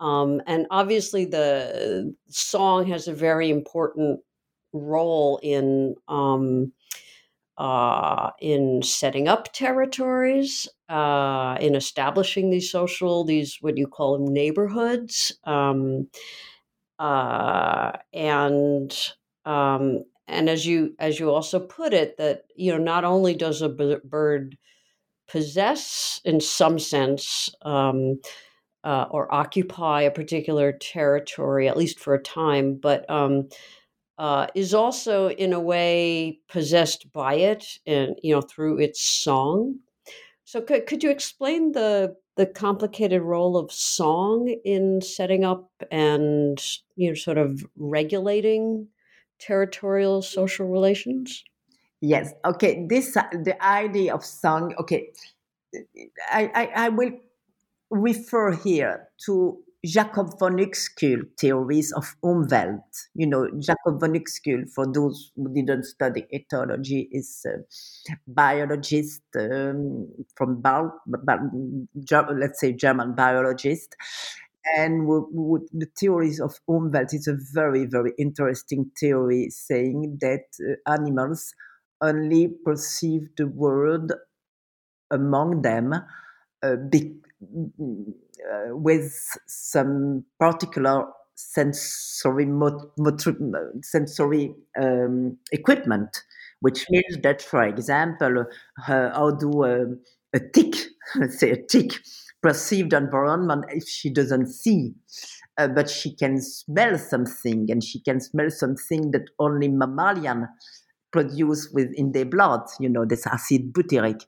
um, 0.00 0.40
and 0.46 0.66
obviously 0.70 1.24
the 1.24 2.14
song 2.28 2.86
has 2.86 3.06
a 3.06 3.14
very 3.14 3.50
important 3.50 4.20
role 4.72 5.38
in 5.42 5.94
um, 6.08 6.72
uh, 7.58 8.30
in 8.40 8.82
setting 8.82 9.28
up 9.28 9.52
territories, 9.52 10.68
uh, 10.88 11.56
in 11.60 11.74
establishing 11.74 12.50
these 12.50 12.70
social, 12.70 13.24
these 13.24 13.58
what 13.60 13.78
you 13.78 13.86
call 13.86 14.18
them 14.18 14.32
neighborhoods, 14.32 15.36
um, 15.44 16.08
uh, 16.98 17.92
and 18.12 18.96
um, 19.44 20.04
and 20.28 20.50
as 20.50 20.66
you 20.66 20.94
as 20.98 21.20
you 21.20 21.30
also 21.30 21.60
put 21.60 21.94
it, 21.94 22.16
that 22.18 22.42
you 22.56 22.72
know 22.72 22.78
not 22.82 23.04
only 23.04 23.34
does 23.34 23.62
a 23.62 23.68
bird 23.68 24.56
possess, 25.28 26.20
in 26.24 26.40
some 26.40 26.78
sense. 26.78 27.50
Um, 27.62 28.20
uh, 28.84 29.06
or 29.10 29.32
occupy 29.34 30.02
a 30.02 30.10
particular 30.12 30.70
territory, 30.70 31.66
at 31.66 31.76
least 31.76 31.98
for 31.98 32.14
a 32.14 32.22
time, 32.22 32.76
but 32.76 33.08
um, 33.10 33.48
uh, 34.18 34.46
is 34.54 34.72
also 34.72 35.30
in 35.30 35.52
a 35.52 35.60
way 35.60 36.40
possessed 36.48 37.12
by 37.12 37.34
it 37.34 37.78
and 37.86 38.16
you 38.22 38.34
know 38.34 38.40
through 38.40 38.78
its 38.78 39.00
song. 39.00 39.76
So 40.44 40.60
could, 40.60 40.86
could 40.86 41.02
you 41.02 41.10
explain 41.10 41.72
the 41.72 42.16
the 42.36 42.46
complicated 42.46 43.22
role 43.22 43.56
of 43.56 43.72
song 43.72 44.54
in 44.64 45.00
setting 45.00 45.44
up 45.44 45.70
and 45.90 46.62
you 46.96 47.08
know 47.08 47.14
sort 47.14 47.38
of 47.38 47.64
regulating 47.76 48.88
territorial 49.38 50.22
social 50.22 50.66
relations? 50.66 51.44
Yes. 52.00 52.32
Okay 52.44 52.86
this 52.88 53.12
the 53.14 53.56
idea 53.60 54.14
of 54.14 54.24
song 54.24 54.74
okay 54.78 55.10
i 56.30 56.50
i, 56.54 56.86
I 56.86 56.88
will 56.90 57.12
refer 57.90 58.52
here 58.52 59.08
to 59.26 59.58
Jacob 59.86 60.38
von 60.38 60.58
Uexküll 60.58 61.30
theories 61.38 61.92
of 61.92 62.16
Umwelt. 62.22 63.08
You 63.14 63.26
know, 63.26 63.48
Jacob 63.58 64.00
von 64.00 64.14
Uexküll, 64.14 64.68
for 64.74 64.86
those 64.92 65.32
who 65.36 65.52
didn't 65.54 65.84
study 65.84 66.26
ethology, 66.34 67.08
is 67.12 67.46
a 67.46 67.64
biologist 68.26 69.22
um, 69.38 70.08
from, 70.34 70.62
let's 70.64 72.60
say, 72.60 72.72
German 72.72 73.14
biologist. 73.14 73.96
And 74.76 75.06
the 75.06 75.86
theories 75.96 76.40
of 76.40 76.58
Umwelt 76.68 77.14
is 77.14 77.28
a 77.28 77.36
very, 77.52 77.86
very 77.86 78.12
interesting 78.18 78.90
theory 78.98 79.48
saying 79.50 80.18
that 80.20 80.46
uh, 80.60 80.92
animals 80.92 81.54
only 82.00 82.48
perceive 82.64 83.28
the 83.36 83.46
world 83.46 84.12
among 85.10 85.62
them 85.62 85.94
uh, 86.62 86.76
uh, 88.52 88.76
with 88.76 89.12
some 89.46 90.24
particular 90.38 91.06
sensory 91.34 92.46
motor 92.46 93.36
sensory 93.82 94.54
um, 94.80 95.36
equipment, 95.52 96.22
which 96.60 96.86
means 96.90 97.18
that, 97.22 97.42
for 97.42 97.62
example, 97.62 98.44
uh, 98.88 99.10
how 99.10 99.30
do 99.30 99.64
a, 99.64 99.84
a 100.34 100.40
tick, 100.52 100.74
let's 101.16 101.38
say 101.40 101.50
a 101.50 101.62
tick, 101.62 101.92
perceive 102.42 102.90
the 102.90 102.96
environment 102.96 103.64
if 103.70 103.88
she 103.88 104.10
doesn't 104.10 104.48
see, 104.48 104.94
uh, 105.58 105.68
but 105.68 105.88
she 105.90 106.14
can 106.14 106.40
smell 106.40 106.98
something, 106.98 107.70
and 107.70 107.82
she 107.82 108.00
can 108.00 108.20
smell 108.20 108.50
something 108.50 109.10
that 109.10 109.28
only 109.38 109.68
mammalian 109.68 110.48
produce 111.12 111.70
within 111.72 112.12
their 112.12 112.24
blood, 112.26 112.62
you 112.80 112.88
know, 112.88 113.04
this 113.04 113.26
acid 113.26 113.72
butyric, 113.72 114.24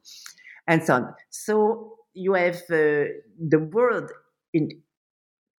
and 0.67 0.83
so 0.83 0.95
on. 0.95 1.15
So 1.31 1.98
you 2.19 2.35
have 2.35 2.57
uh, 2.71 3.07
the 3.39 3.59
world 3.73 4.11
in 4.53 4.71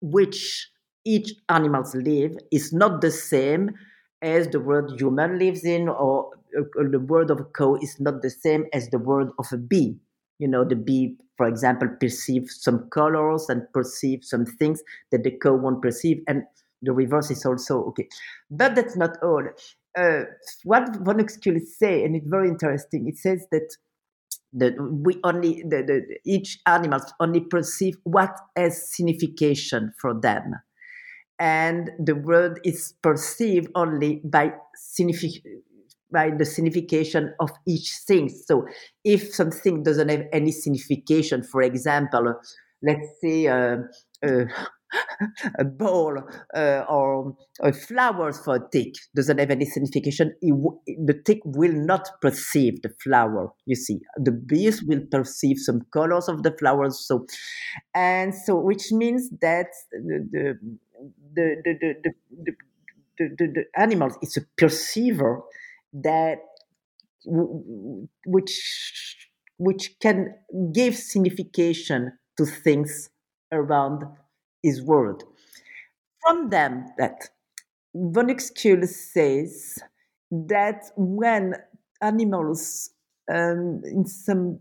which 0.02 0.70
each 1.06 1.34
animals 1.50 1.96
live 1.96 2.38
is 2.52 2.74
not 2.74 3.02
the 3.02 3.12
same 3.12 3.72
as 4.22 4.48
the 4.50 4.60
world 4.60 5.00
human 5.00 5.40
lives 5.40 5.64
in 5.64 5.88
or, 5.90 6.32
uh, 6.58 6.84
the 6.92 7.00
world 7.00 7.32
of 7.32 7.40
a 7.40 7.46
cow 7.46 7.76
is 7.76 8.00
not 8.00 8.22
the 8.22 8.30
same 8.30 8.66
as 8.74 8.90
the 8.90 9.00
world 9.00 9.32
of 9.40 9.48
a 9.52 9.58
bee. 9.58 9.98
You 10.40 10.48
know 10.48 10.64
the 10.64 10.76
bee 10.76 11.18
for 11.38 11.48
example 11.48 11.90
perceives 12.00 12.62
some 12.64 12.90
colors 12.90 13.48
and 13.50 13.64
perceives 13.74 14.30
some 14.30 14.46
things 14.46 14.82
that 15.12 15.24
the 15.24 15.32
cow 15.32 15.54
won't 15.56 15.82
perceive 15.82 16.24
and 16.28 16.44
the 16.82 16.94
reverse 16.94 17.30
is 17.30 17.46
also 17.46 17.84
okay. 17.86 18.08
But 18.50 18.76
that's 18.76 18.96
not 18.96 19.18
all. 19.22 19.44
Uh, 19.98 20.24
what 20.64 20.96
von 21.04 21.18
Uexküll 21.18 21.60
say 21.66 22.06
and 22.06 22.16
it's 22.16 22.28
very 22.28 22.48
interesting 22.48 23.08
it 23.08 23.18
says 23.18 23.48
that 23.52 23.68
that 24.54 24.74
we 24.80 25.20
only 25.24 25.64
the, 25.64 25.84
the, 25.84 26.20
each 26.26 26.60
animals 26.66 27.14
only 27.20 27.42
perceive 27.42 27.96
what 28.04 28.32
has 28.56 28.90
signification 28.96 29.94
for 30.00 30.20
them. 30.20 30.56
And 31.40 31.92
the 32.04 32.16
world 32.16 32.60
is 32.66 32.94
perceived 33.02 33.70
only 33.76 34.22
by 34.26 34.54
signific- 34.78 35.44
by 36.12 36.32
the 36.32 36.46
signification 36.46 37.34
of 37.40 37.52
each 37.68 37.92
thing. 38.08 38.30
So 38.30 38.66
if 39.04 39.34
something 39.34 39.84
doesn't 39.84 40.10
have 40.10 40.26
any 40.34 40.52
signification 40.52 41.44
for 41.44 41.62
example 41.62 42.34
let's 42.82 43.08
say 43.22 43.46
uh, 43.48 43.78
uh, 44.26 44.46
a 45.60 45.64
ball 45.66 46.18
uh, 46.56 46.84
or 46.90 47.36
a 47.62 47.74
flowers 47.74 48.40
for 48.40 48.56
a 48.56 48.70
tick 48.72 48.94
doesn't 49.16 49.40
have 49.40 49.52
any 49.52 49.66
signification. 49.66 50.34
W- 50.42 50.80
the 51.06 51.20
tick 51.26 51.40
will 51.46 51.74
not 51.74 52.08
perceive 52.22 52.82
the 52.82 52.90
flower. 53.04 53.52
You 53.66 53.76
see, 53.76 54.00
the 54.18 54.32
bees 54.32 54.84
will 54.84 55.02
perceive 55.12 55.58
some 55.60 55.82
colors 55.94 56.28
of 56.28 56.44
the 56.44 56.52
flowers. 56.58 57.00
So, 57.06 57.26
and 57.94 58.34
so 58.34 58.56
which 58.60 58.92
means 58.92 59.30
that 59.42 59.68
the 59.92 60.28
the 60.32 60.60
the 61.36 61.56
the 61.66 61.74
the, 61.82 62.14
the, 62.44 62.54
the, 63.18 63.36
the, 63.38 63.48
the 63.48 63.66
animal 63.82 64.10
is 64.22 64.38
a 64.38 64.42
perceiver 64.58 65.42
that 65.94 66.40
which 68.26 69.28
which 69.58 70.00
can 70.00 70.36
give 70.74 70.96
signification 70.96 72.18
to 72.38 72.46
things 72.46 73.10
around 73.52 74.04
his 74.64 74.82
world. 74.82 75.24
From 76.26 76.50
them, 76.50 76.86
that 76.98 77.30
von 77.96 78.28
Uexküll 78.28 78.88
says 78.88 79.80
that 80.32 80.92
when 80.96 81.56
animals 82.02 82.92
um, 83.32 83.82
in 83.86 84.06
some 84.06 84.58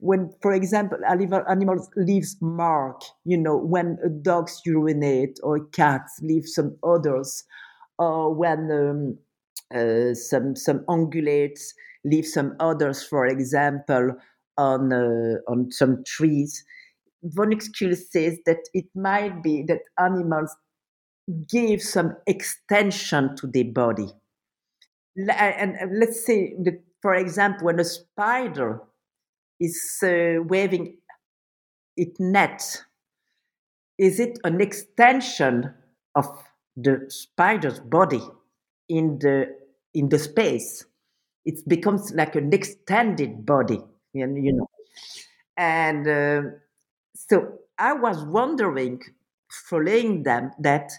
when 0.00 0.30
for 0.40 0.52
example 0.52 0.98
animals 1.06 1.90
leaves 1.96 2.36
mark 2.40 3.02
you 3.24 3.36
know 3.36 3.56
when 3.56 3.98
a 4.04 4.08
dog's 4.08 4.62
urinate 4.64 5.38
or 5.42 5.60
cats 5.66 6.18
cat 6.18 6.26
leaves 6.26 6.54
some 6.54 6.76
odors 6.82 7.44
or 7.98 8.32
when 8.32 8.70
um, 8.72 9.18
uh, 9.78 10.14
some 10.14 10.56
some 10.56 10.80
ungulates 10.88 11.74
leave 12.04 12.26
some 12.26 12.54
odors 12.60 13.02
for 13.02 13.26
example 13.26 14.12
on 14.56 14.92
uh, 14.92 15.36
on 15.46 15.70
some 15.70 16.02
trees 16.04 16.64
von 17.22 17.50
Uexküll 17.50 17.96
says 17.96 18.38
that 18.46 18.68
it 18.74 18.86
might 18.94 19.42
be 19.42 19.64
that 19.64 19.82
animals 19.98 20.54
give 21.48 21.82
some 21.82 22.16
extension 22.26 23.36
to 23.36 23.46
their 23.46 23.64
body. 23.64 24.08
And 25.16 25.76
let's 25.98 26.24
say 26.24 26.54
that, 26.64 26.80
for 27.02 27.14
example, 27.14 27.66
when 27.66 27.80
a 27.80 27.84
spider 27.84 28.80
is 29.60 29.98
uh, 30.02 30.42
waving 30.44 30.96
its 31.96 32.18
net, 32.20 32.84
is 33.98 34.20
it 34.20 34.38
an 34.44 34.60
extension 34.60 35.74
of 36.14 36.26
the 36.76 37.04
spider's 37.08 37.80
body 37.80 38.22
in 38.88 39.18
the 39.18 39.56
in 39.92 40.08
the 40.08 40.18
space? 40.18 40.84
It 41.44 41.66
becomes 41.68 42.12
like 42.12 42.36
an 42.36 42.52
extended 42.52 43.44
body, 43.44 43.80
you 44.12 44.26
know. 44.26 44.68
And 45.56 46.06
uh, 46.06 46.42
so 47.14 47.58
I 47.78 47.92
was 47.92 48.24
wondering, 48.24 49.00
following 49.50 50.22
them, 50.22 50.50
that 50.60 50.90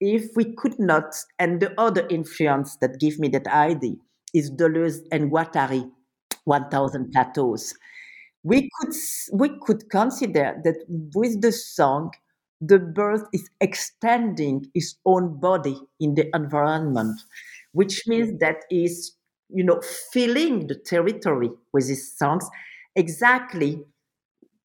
if 0.00 0.30
we 0.36 0.54
could 0.54 0.78
not, 0.78 1.14
and 1.38 1.60
the 1.60 1.78
other 1.80 2.06
influence 2.10 2.76
that 2.80 3.00
gave 3.00 3.18
me 3.18 3.28
that 3.28 3.46
idea 3.46 3.94
is 4.34 4.50
Deleuze 4.50 5.00
and 5.10 5.30
Guattari, 5.30 5.90
1000 6.44 7.10
Plateaus. 7.12 7.74
We 8.44 8.70
could, 8.78 8.94
we 9.32 9.50
could 9.60 9.90
consider 9.90 10.56
that 10.64 10.76
with 11.14 11.40
the 11.42 11.52
song, 11.52 12.12
the 12.60 12.78
bird 12.78 13.22
is 13.32 13.48
extending 13.60 14.66
its 14.74 14.96
own 15.04 15.38
body 15.40 15.78
in 16.00 16.14
the 16.14 16.30
environment, 16.34 17.20
which 17.72 18.02
means 18.06 18.38
that 18.40 18.64
is, 18.70 19.14
you 19.48 19.64
know, 19.64 19.80
filling 20.12 20.66
the 20.68 20.74
territory 20.76 21.50
with 21.72 21.88
his 21.88 22.16
songs 22.16 22.48
exactly 22.94 23.84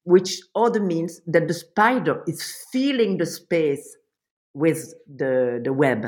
which 0.04 0.40
other 0.54 0.80
means 0.80 1.20
that 1.26 1.48
the 1.48 1.54
spider 1.54 2.22
is 2.26 2.66
filling 2.72 3.18
the 3.18 3.26
space 3.26 3.96
with 4.54 4.94
the, 5.06 5.60
the 5.62 5.72
web. 5.72 6.06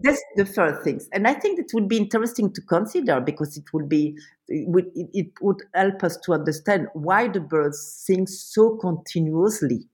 That's 0.00 0.22
the 0.36 0.46
first 0.46 0.82
things. 0.82 1.08
And 1.12 1.28
I 1.28 1.34
think 1.34 1.60
it 1.60 1.70
would 1.74 1.88
be 1.88 1.96
interesting 1.96 2.52
to 2.54 2.60
consider 2.62 3.20
because 3.20 3.56
it 3.56 3.64
would 3.72 3.88
be 3.88 4.16
it 4.48 4.68
would, 4.68 4.86
it 4.94 5.28
would 5.40 5.62
help 5.74 6.02
us 6.02 6.18
to 6.24 6.32
understand 6.32 6.88
why 6.94 7.28
the 7.28 7.40
birds 7.40 7.80
sing 7.80 8.26
so 8.26 8.76
continuously. 8.78 9.88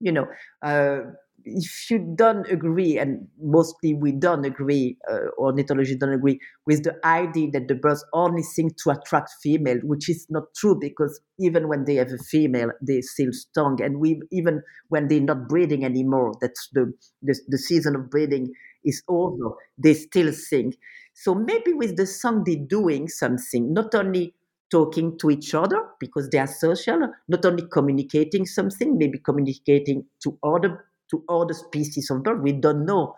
You 0.00 0.12
know, 0.12 0.26
uh, 0.62 1.00
if 1.44 1.90
you 1.90 1.98
don't 2.16 2.46
agree, 2.50 2.98
and 2.98 3.26
mostly 3.40 3.94
we 3.94 4.12
don't 4.12 4.44
agree, 4.44 4.98
uh, 5.10 5.28
ornithology 5.38 5.96
don't 5.96 6.12
agree 6.12 6.38
with 6.66 6.82
the 6.84 6.94
idea 7.06 7.50
that 7.52 7.68
the 7.68 7.74
birds 7.74 8.04
only 8.12 8.42
sing 8.42 8.70
to 8.82 8.90
attract 8.90 9.30
female, 9.42 9.78
which 9.82 10.08
is 10.08 10.26
not 10.30 10.44
true 10.56 10.76
because 10.78 11.20
even 11.38 11.68
when 11.68 11.84
they 11.84 11.94
have 11.94 12.12
a 12.12 12.18
female, 12.18 12.70
they 12.82 13.00
still 13.00 13.32
stung, 13.32 13.80
and 13.82 13.98
we 13.98 14.20
even 14.30 14.62
when 14.88 15.08
they're 15.08 15.20
not 15.20 15.48
breeding 15.48 15.84
anymore, 15.84 16.32
that's 16.40 16.68
the 16.72 16.92
the, 17.22 17.38
the 17.48 17.58
season 17.58 17.96
of 17.96 18.10
breeding 18.10 18.52
is 18.84 19.02
over, 19.08 19.50
they 19.78 19.94
still 19.94 20.32
sing. 20.32 20.74
So 21.14 21.34
maybe 21.34 21.72
with 21.72 21.96
the 21.96 22.06
song 22.06 22.44
they're 22.44 22.56
doing 22.56 23.08
something, 23.08 23.72
not 23.72 23.94
only 23.94 24.34
talking 24.70 25.16
to 25.18 25.30
each 25.30 25.54
other 25.54 25.82
because 25.98 26.28
they 26.28 26.38
are 26.38 26.46
social, 26.46 27.00
not 27.28 27.44
only 27.44 27.66
communicating 27.72 28.44
something, 28.46 28.98
maybe 28.98 29.18
communicating 29.18 30.04
to 30.22 30.38
other 30.42 30.84
to 31.10 31.24
other 31.28 31.54
species 31.54 32.10
of 32.10 32.22
bird. 32.22 32.42
We 32.42 32.52
don't 32.52 32.84
know 32.84 33.14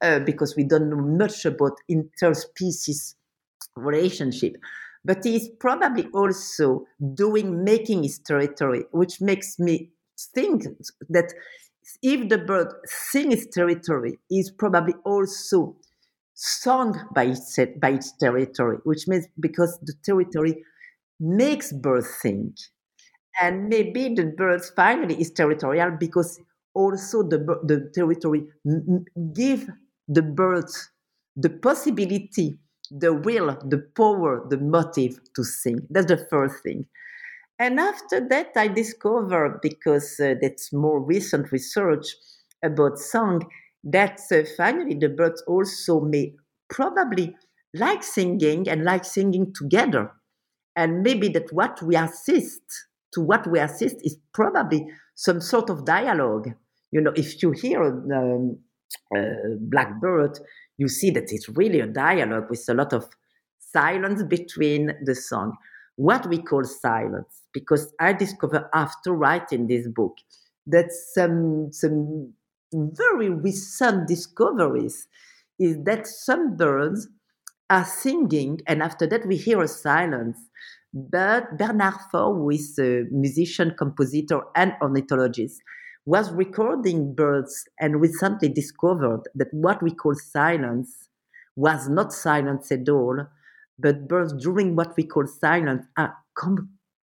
uh, 0.00 0.20
because 0.20 0.56
we 0.56 0.64
don't 0.64 0.90
know 0.90 0.96
much 0.96 1.44
about 1.44 1.72
interspecies 1.90 3.14
relationship. 3.76 4.56
But 5.04 5.24
he's 5.24 5.48
probably 5.60 6.06
also 6.12 6.86
doing 7.14 7.64
making 7.64 8.02
his 8.02 8.18
territory, 8.18 8.84
which 8.90 9.20
makes 9.20 9.58
me 9.58 9.90
think 10.34 10.64
that 11.08 11.32
if 12.02 12.28
the 12.28 12.38
bird 12.38 12.68
sings 12.84 13.44
its 13.44 13.54
territory, 13.54 14.18
is 14.30 14.50
probably 14.50 14.94
also 15.04 15.76
sung 16.34 17.08
by 17.14 17.24
its, 17.24 17.58
by 17.80 17.90
its 17.90 18.12
territory, 18.18 18.78
which 18.84 19.08
means 19.08 19.26
because 19.40 19.78
the 19.82 19.94
territory 20.04 20.62
makes 21.18 21.72
birds 21.72 22.08
think. 22.20 22.54
And 23.40 23.68
maybe 23.68 24.14
the 24.14 24.26
bird 24.36 24.62
finally 24.76 25.20
is 25.20 25.30
territorial 25.30 25.92
because 25.98 26.40
also 26.78 27.22
the, 27.22 27.38
the 27.64 27.90
territory 27.94 28.42
give 29.34 29.68
the 30.06 30.22
birds 30.22 30.90
the 31.34 31.50
possibility, 31.50 32.58
the 32.90 33.12
will, 33.12 33.58
the 33.64 33.82
power, 33.96 34.46
the 34.48 34.58
motive 34.58 35.18
to 35.34 35.44
sing. 35.44 35.80
That's 35.90 36.06
the 36.06 36.26
first 36.30 36.62
thing. 36.62 36.86
And 37.58 37.80
after 37.80 38.26
that, 38.28 38.50
I 38.56 38.68
discovered, 38.68 39.58
because 39.60 40.20
uh, 40.20 40.34
that's 40.40 40.72
more 40.72 41.00
recent 41.00 41.50
research 41.50 42.06
about 42.64 42.98
song, 42.98 43.42
that 43.84 44.20
uh, 44.32 44.42
finally 44.56 44.94
the 44.94 45.08
birds 45.08 45.42
also 45.46 46.00
may 46.00 46.34
probably 46.70 47.34
like 47.74 48.02
singing 48.02 48.68
and 48.68 48.84
like 48.84 49.04
singing 49.04 49.52
together. 49.54 50.12
And 50.76 51.02
maybe 51.02 51.28
that 51.30 51.52
what 51.52 51.82
we 51.82 51.96
assist 51.96 52.62
to 53.14 53.20
what 53.20 53.46
we 53.50 53.58
assist 53.58 53.96
is 54.02 54.16
probably 54.32 54.86
some 55.14 55.40
sort 55.40 55.70
of 55.70 55.84
dialogue 55.84 56.48
you 56.90 57.00
know, 57.00 57.12
if 57.16 57.42
you 57.42 57.52
hear 57.52 57.82
um, 57.82 58.58
uh, 59.16 59.56
Blackbird, 59.60 60.38
you 60.76 60.88
see 60.88 61.10
that 61.10 61.32
it's 61.32 61.48
really 61.48 61.80
a 61.80 61.86
dialogue 61.86 62.48
with 62.50 62.64
a 62.68 62.74
lot 62.74 62.92
of 62.92 63.06
silence 63.58 64.22
between 64.22 64.92
the 65.04 65.14
song. 65.14 65.56
What 65.96 66.28
we 66.28 66.38
call 66.38 66.64
silence, 66.64 67.42
because 67.52 67.92
I 68.00 68.12
discovered 68.12 68.66
after 68.72 69.12
writing 69.12 69.66
this 69.66 69.88
book 69.88 70.16
that 70.66 70.92
some 70.92 71.72
some 71.72 72.32
very 72.72 73.30
recent 73.30 74.06
discoveries 74.06 75.08
is 75.58 75.76
that 75.84 76.06
some 76.06 76.56
birds 76.56 77.08
are 77.68 77.84
singing, 77.84 78.60
and 78.66 78.82
after 78.82 79.06
that 79.08 79.26
we 79.26 79.36
hear 79.36 79.60
a 79.60 79.68
silence. 79.68 80.38
But 80.94 81.58
Bernard 81.58 82.00
Fort, 82.10 82.36
who 82.36 82.50
is 82.50 82.78
a 82.78 83.04
musician, 83.10 83.74
compositor, 83.78 84.42
and 84.54 84.72
ornithologist, 84.80 85.60
was 86.06 86.32
recording 86.32 87.14
birds 87.14 87.64
and 87.80 88.00
recently 88.00 88.48
discovered 88.48 89.22
that 89.34 89.48
what 89.52 89.82
we 89.82 89.90
call 89.90 90.14
silence 90.14 91.08
was 91.56 91.88
not 91.88 92.12
silence 92.12 92.72
at 92.72 92.88
all, 92.88 93.26
but 93.78 94.08
birds 94.08 94.32
during 94.42 94.74
what 94.76 94.96
we 94.96 95.04
call 95.04 95.26
silence 95.26 95.86
are 95.96 96.16
come 96.34 96.70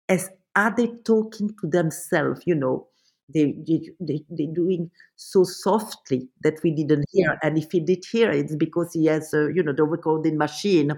as 0.08 0.30
are 0.56 0.72
they 0.76 0.86
talking 1.04 1.50
to 1.60 1.66
themselves, 1.68 2.42
you 2.46 2.54
know. 2.54 2.88
They, 3.32 3.56
they, 3.66 3.80
they, 4.00 4.22
they're 4.28 4.54
doing 4.54 4.90
so 5.16 5.44
softly 5.44 6.28
that 6.42 6.62
we 6.62 6.72
didn't 6.72 7.06
hear. 7.10 7.38
And 7.42 7.56
if 7.56 7.72
he 7.72 7.80
did 7.80 8.04
hear, 8.12 8.30
it's 8.30 8.54
because 8.54 8.92
he 8.92 9.06
has, 9.06 9.32
uh, 9.32 9.48
you 9.48 9.62
know, 9.62 9.72
the 9.72 9.82
recording 9.84 10.36
machine 10.36 10.92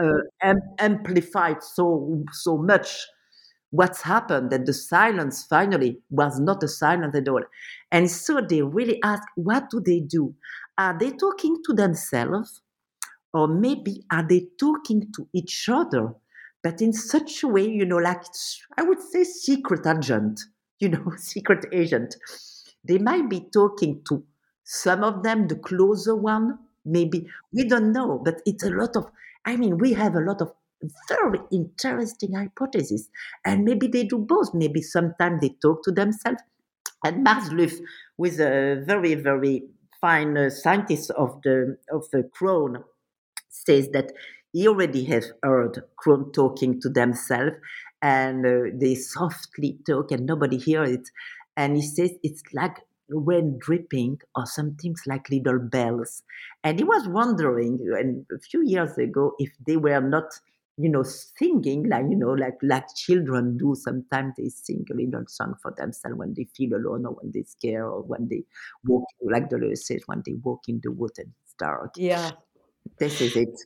uh, 0.00 0.18
am- 0.42 0.62
amplified 0.78 1.62
so 1.62 2.22
so 2.32 2.56
much 2.56 3.06
what's 3.70 4.02
happened 4.02 4.50
that 4.50 4.66
the 4.66 4.72
silence 4.72 5.44
finally 5.44 6.00
was 6.10 6.40
not 6.40 6.62
a 6.62 6.68
silence 6.68 7.14
at 7.14 7.28
all. 7.28 7.42
And 7.92 8.10
so 8.10 8.40
they 8.40 8.62
really 8.62 9.00
ask, 9.02 9.22
what 9.36 9.70
do 9.70 9.80
they 9.80 10.00
do? 10.00 10.34
Are 10.78 10.96
they 10.98 11.10
talking 11.12 11.58
to 11.66 11.72
themselves? 11.74 12.62
Or 13.32 13.46
maybe 13.48 14.04
are 14.10 14.26
they 14.26 14.48
talking 14.58 15.12
to 15.12 15.28
each 15.32 15.68
other? 15.68 16.14
But 16.62 16.80
in 16.82 16.92
such 16.92 17.42
a 17.42 17.48
way, 17.48 17.68
you 17.68 17.84
know, 17.84 17.98
like 17.98 18.22
I 18.76 18.82
would 18.82 19.00
say 19.00 19.24
secret 19.24 19.86
agent, 19.86 20.40
you 20.80 20.88
know, 20.88 21.12
secret 21.16 21.66
agent. 21.72 22.16
They 22.84 22.98
might 22.98 23.28
be 23.28 23.40
talking 23.52 24.02
to 24.08 24.24
some 24.64 25.02
of 25.04 25.22
them, 25.22 25.48
the 25.48 25.56
closer 25.56 26.14
one, 26.16 26.58
maybe. 26.84 27.28
We 27.52 27.64
don't 27.64 27.92
know, 27.92 28.20
but 28.24 28.40
it's 28.46 28.64
a 28.64 28.70
lot 28.70 28.96
of, 28.96 29.10
I 29.44 29.56
mean, 29.56 29.78
we 29.78 29.92
have 29.94 30.14
a 30.14 30.20
lot 30.20 30.40
of 30.40 30.52
very 31.08 31.40
interesting 31.50 32.34
hypothesis. 32.34 33.08
And 33.44 33.64
maybe 33.64 33.86
they 33.88 34.04
do 34.04 34.18
both. 34.18 34.54
Maybe 34.54 34.82
sometimes 34.82 35.40
they 35.40 35.54
talk 35.60 35.82
to 35.84 35.92
themselves. 35.92 36.42
And 37.04 37.26
Marzluff, 37.26 37.74
with 38.16 38.40
a 38.40 38.82
very, 38.86 39.14
very 39.14 39.64
fine 40.00 40.36
uh, 40.36 40.50
scientist 40.50 41.10
of 41.12 41.40
the 41.42 41.76
of 41.92 42.10
the 42.12 42.28
crone, 42.32 42.84
says 43.48 43.88
that 43.90 44.12
he 44.52 44.66
already 44.66 45.04
has 45.04 45.32
heard 45.42 45.82
crone 45.96 46.32
talking 46.32 46.80
to 46.80 46.88
themselves, 46.88 47.56
and 48.02 48.44
uh, 48.46 48.70
they 48.74 48.94
softly 48.94 49.78
talk, 49.86 50.10
and 50.10 50.26
nobody 50.26 50.58
hears 50.58 50.90
it. 50.90 51.08
And 51.56 51.76
he 51.76 51.82
says 51.82 52.12
it's 52.22 52.42
like 52.52 52.78
rain 53.08 53.58
dripping 53.60 54.20
or 54.36 54.46
some 54.46 54.76
things 54.76 55.02
like 55.06 55.30
little 55.30 55.58
bells. 55.58 56.22
And 56.64 56.78
he 56.78 56.84
was 56.84 57.08
wondering, 57.08 57.78
and 57.98 58.26
a 58.32 58.40
few 58.40 58.62
years 58.64 58.96
ago, 58.98 59.34
if 59.38 59.50
they 59.66 59.76
were 59.76 60.00
not 60.00 60.24
you 60.78 60.88
know, 60.88 61.02
singing 61.02 61.88
like 61.88 62.04
you 62.08 62.16
know, 62.16 62.30
like 62.30 62.58
like 62.62 62.86
children 62.94 63.58
do. 63.58 63.74
Sometimes 63.74 64.34
they 64.38 64.48
sing 64.48 64.84
a 64.90 64.94
little 64.94 65.24
song 65.26 65.54
for 65.60 65.74
themselves 65.76 66.16
when 66.16 66.34
they 66.34 66.44
feel 66.56 66.74
alone 66.74 67.06
or 67.06 67.12
when 67.12 67.32
they 67.32 67.42
scare 67.42 67.86
or 67.86 68.02
when 68.02 68.28
they 68.28 68.44
walk, 68.84 69.04
like 69.22 69.50
the 69.50 69.76
says, 69.76 70.02
when 70.06 70.22
they 70.24 70.34
walk 70.42 70.60
in 70.68 70.80
the 70.82 70.92
wood 70.92 71.12
and 71.18 71.32
it's 71.42 71.54
dark. 71.58 71.94
Yeah, 71.96 72.30
this 72.98 73.20
is 73.20 73.36
it. 73.36 73.58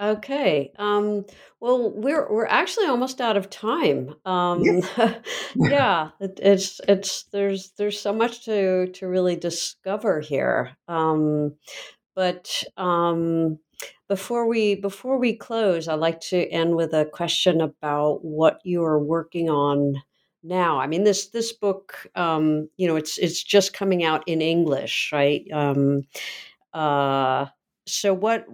Okay. 0.00 0.72
Um, 0.78 1.24
well, 1.60 1.90
we're 1.90 2.30
we're 2.30 2.46
actually 2.46 2.86
almost 2.86 3.20
out 3.20 3.36
of 3.36 3.50
time. 3.50 4.14
Um, 4.24 4.62
Yes. 4.62 4.90
yeah, 5.56 6.10
it, 6.20 6.38
it's 6.42 6.80
it's 6.86 7.24
there's 7.32 7.72
there's 7.78 8.00
so 8.00 8.12
much 8.12 8.44
to 8.44 8.88
to 8.88 9.08
really 9.08 9.36
discover 9.36 10.20
here. 10.20 10.76
Um, 10.88 11.54
but 12.14 12.62
um, 12.76 13.58
before 14.12 14.46
we 14.46 14.74
before 14.74 15.16
we 15.16 15.34
close, 15.34 15.88
I'd 15.88 15.94
like 15.94 16.20
to 16.32 16.46
end 16.50 16.76
with 16.76 16.92
a 16.92 17.06
question 17.06 17.62
about 17.62 18.22
what 18.22 18.60
you 18.62 18.84
are 18.84 18.98
working 18.98 19.48
on 19.48 19.94
now. 20.42 20.78
I 20.78 20.86
mean 20.86 21.04
this 21.04 21.28
this 21.28 21.50
book, 21.54 22.06
um, 22.14 22.68
you 22.76 22.86
know, 22.86 22.96
it's 22.96 23.16
it's 23.16 23.42
just 23.42 23.72
coming 23.72 24.04
out 24.04 24.22
in 24.26 24.42
English, 24.42 25.08
right? 25.14 25.46
Um, 25.50 26.02
uh, 26.74 27.46
so 27.86 28.14
what 28.14 28.46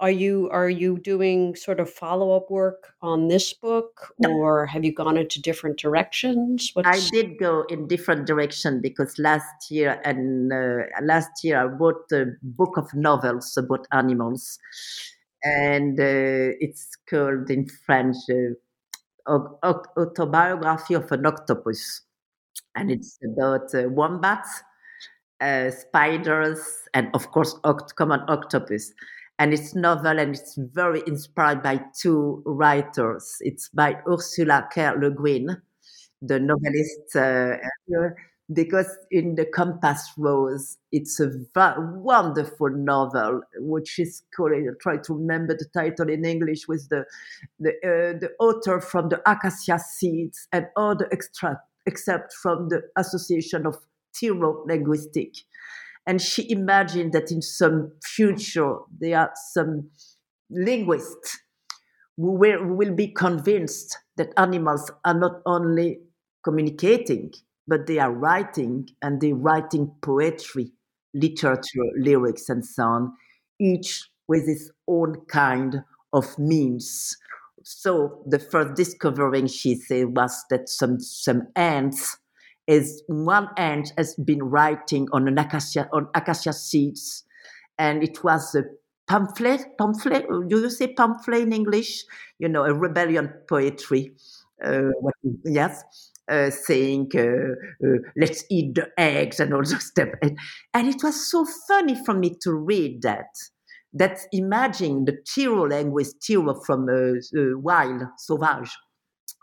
are 0.00 0.10
you 0.10 0.48
are 0.50 0.68
you 0.68 0.98
doing 0.98 1.54
sort 1.54 1.78
of 1.80 1.88
follow 1.88 2.36
up 2.36 2.50
work 2.50 2.94
on 3.00 3.28
this 3.28 3.52
book, 3.52 4.12
or 4.26 4.66
have 4.66 4.84
you 4.84 4.92
gone 4.92 5.16
into 5.16 5.40
different 5.40 5.78
directions? 5.78 6.72
I 6.84 7.00
did 7.12 7.38
go 7.38 7.64
in 7.68 7.86
different 7.86 8.26
direction 8.26 8.80
because 8.80 9.18
last 9.18 9.70
year 9.70 10.00
and 10.04 10.52
uh, 10.52 10.86
last 11.02 11.44
year 11.44 11.60
I 11.60 11.64
wrote 11.64 12.10
a 12.12 12.26
book 12.42 12.76
of 12.76 12.92
novels 12.94 13.56
about 13.56 13.86
animals, 13.92 14.58
and 15.42 15.98
uh, 16.00 16.58
it's 16.58 16.96
called 17.08 17.50
in 17.50 17.68
French 17.86 18.16
uh, 18.30 18.54
Au- 19.26 19.58
Au- 19.62 19.84
Autobiography 19.96 20.94
of 20.94 21.10
an 21.12 21.24
Octopus, 21.24 22.02
and 22.74 22.90
it's 22.90 23.18
about 23.24 23.74
uh, 23.74 23.88
wombats, 23.88 24.62
uh, 25.40 25.70
spiders, 25.70 26.60
and 26.94 27.10
of 27.14 27.30
course 27.30 27.54
oct- 27.64 27.94
common 27.94 28.20
octopus. 28.28 28.92
And 29.38 29.52
it's 29.52 29.74
novel 29.74 30.20
and 30.20 30.36
it's 30.36 30.54
very 30.56 31.02
inspired 31.08 31.60
by 31.62 31.80
two 32.00 32.42
writers. 32.46 33.36
It's 33.40 33.68
by 33.68 33.96
Ursula 34.08 34.68
K. 34.72 34.90
Le 34.90 35.10
Guin, 35.10 35.60
the 36.22 36.38
novelist, 36.38 37.16
uh, 37.16 37.56
because 38.52 38.86
in 39.10 39.34
the 39.36 39.46
Compass 39.46 40.12
Rose, 40.18 40.76
it's 40.92 41.18
a 41.18 41.30
wonderful 41.56 42.70
novel, 42.70 43.40
which 43.56 43.98
is 43.98 44.22
called. 44.36 44.52
I 44.52 44.62
try 44.80 44.98
to 44.98 45.14
remember 45.14 45.56
the 45.56 45.66
title 45.72 46.08
in 46.08 46.24
English 46.24 46.68
with 46.68 46.88
the 46.90 47.04
the 47.58 47.70
uh, 47.70 48.18
the 48.18 48.30
author 48.38 48.80
from 48.80 49.08
the 49.08 49.20
acacia 49.28 49.78
seeds 49.78 50.46
and 50.52 50.66
all 50.76 50.94
the 50.94 51.08
extract 51.10 51.66
except 51.86 52.32
from 52.32 52.68
the 52.68 52.82
Association 52.96 53.66
of 53.66 53.76
Therolinguistic. 54.22 55.44
And 56.06 56.20
she 56.20 56.50
imagined 56.50 57.12
that 57.12 57.30
in 57.30 57.42
some 57.42 57.92
future 58.02 58.76
there 58.98 59.18
are 59.18 59.32
some 59.52 59.90
linguists 60.50 61.38
who 62.16 62.32
will, 62.32 62.58
who 62.58 62.74
will 62.74 62.94
be 62.94 63.08
convinced 63.08 63.98
that 64.16 64.32
animals 64.36 64.90
are 65.04 65.14
not 65.18 65.40
only 65.46 66.00
communicating, 66.44 67.32
but 67.66 67.86
they 67.86 67.98
are 67.98 68.12
writing 68.12 68.88
and 69.02 69.20
they're 69.20 69.34
writing 69.34 69.92
poetry, 70.02 70.72
literature, 71.14 71.88
lyrics, 71.98 72.48
and 72.48 72.64
so 72.64 72.82
on, 72.84 73.12
each 73.58 74.08
with 74.28 74.48
its 74.48 74.70
own 74.86 75.24
kind 75.26 75.82
of 76.12 76.38
means. 76.38 77.16
So 77.62 78.22
the 78.26 78.38
first 78.38 78.74
discovering 78.74 79.46
she 79.46 79.74
said 79.74 80.16
was 80.16 80.44
that 80.50 80.68
some 80.68 81.00
some 81.00 81.48
ants 81.56 82.18
is 82.66 83.02
one 83.06 83.48
end 83.56 83.92
has 83.96 84.14
been 84.14 84.42
writing 84.42 85.08
on 85.12 85.28
an 85.28 85.38
acacia 85.38 85.88
on 85.92 86.08
acacia 86.14 86.52
seeds, 86.52 87.24
and 87.78 88.02
it 88.02 88.24
was 88.24 88.54
a 88.54 88.64
pamphlet. 89.06 89.76
Pamphlet? 89.78 90.26
Do 90.48 90.60
you 90.60 90.70
say 90.70 90.94
pamphlet 90.94 91.42
in 91.42 91.52
English? 91.52 92.04
You 92.38 92.48
know, 92.48 92.64
a 92.64 92.72
rebellion 92.72 93.32
poetry. 93.48 94.14
Uh, 94.64 94.90
what, 95.00 95.14
yes. 95.44 95.82
Uh, 96.26 96.48
saying, 96.48 97.10
uh, 97.14 97.86
uh, 97.86 97.98
let's 98.16 98.46
eat 98.50 98.74
the 98.74 98.88
eggs 98.96 99.40
and 99.40 99.52
all 99.52 99.62
those 99.64 99.84
stuff. 99.84 100.08
And, 100.22 100.38
and 100.72 100.88
it 100.88 101.02
was 101.02 101.30
so 101.30 101.44
funny 101.68 102.02
for 102.02 102.14
me 102.14 102.34
to 102.40 102.52
read 102.52 103.02
that. 103.02 103.26
That 103.92 104.20
imagine 104.32 105.04
the 105.04 105.18
Tiro 105.24 105.68
language, 105.68 106.08
Tiro 106.20 106.54
from 106.64 106.88
uh, 106.88 107.18
uh, 107.38 107.58
wild, 107.58 108.04
sauvage, 108.16 108.70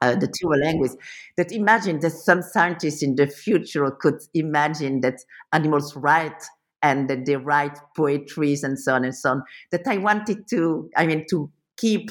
uh, 0.01 0.15
the 0.15 0.27
Tiro 0.27 0.57
language, 0.57 0.91
that 1.37 1.51
imagine 1.51 1.99
that 1.99 2.11
some 2.11 2.41
scientists 2.41 3.03
in 3.03 3.15
the 3.15 3.27
future 3.27 3.89
could 3.91 4.19
imagine 4.33 5.01
that 5.01 5.19
animals 5.53 5.95
write 5.95 6.43
and 6.83 7.09
that 7.09 7.25
they 7.25 7.35
write 7.37 7.77
poetries 7.95 8.63
and 8.63 8.79
so 8.79 8.95
on 8.95 9.05
and 9.05 9.15
so 9.15 9.31
on. 9.31 9.43
That 9.71 9.87
I 9.87 9.97
wanted 9.97 10.47
to, 10.49 10.89
I 10.97 11.05
mean, 11.05 11.25
to 11.29 11.51
keep 11.77 12.09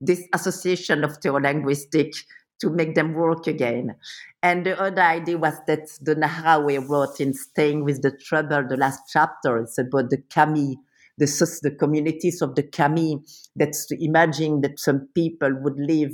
this 0.00 0.22
association 0.32 1.04
of 1.04 1.18
linguistic 1.24 2.12
to 2.60 2.70
make 2.70 2.94
them 2.94 3.14
work 3.14 3.46
again. 3.46 3.94
And 4.42 4.66
the 4.66 4.80
other 4.80 5.02
idea 5.02 5.38
was 5.38 5.54
that 5.66 5.88
the 6.00 6.14
Haraway 6.14 6.88
wrote 6.88 7.20
in 7.20 7.34
Staying 7.34 7.84
with 7.84 8.02
the 8.02 8.10
Trouble, 8.10 8.66
the 8.68 8.76
last 8.76 9.00
chapter, 9.12 9.58
it's 9.58 9.78
about 9.78 10.10
the 10.10 10.18
Camille, 10.30 10.76
the, 11.18 11.60
the 11.62 11.70
communities 11.70 12.40
of 12.42 12.54
the 12.54 12.62
Camille, 12.62 13.20
that's 13.56 13.86
imagine 13.90 14.60
that 14.62 14.78
some 14.78 15.08
people 15.14 15.50
would 15.62 15.78
live 15.78 16.12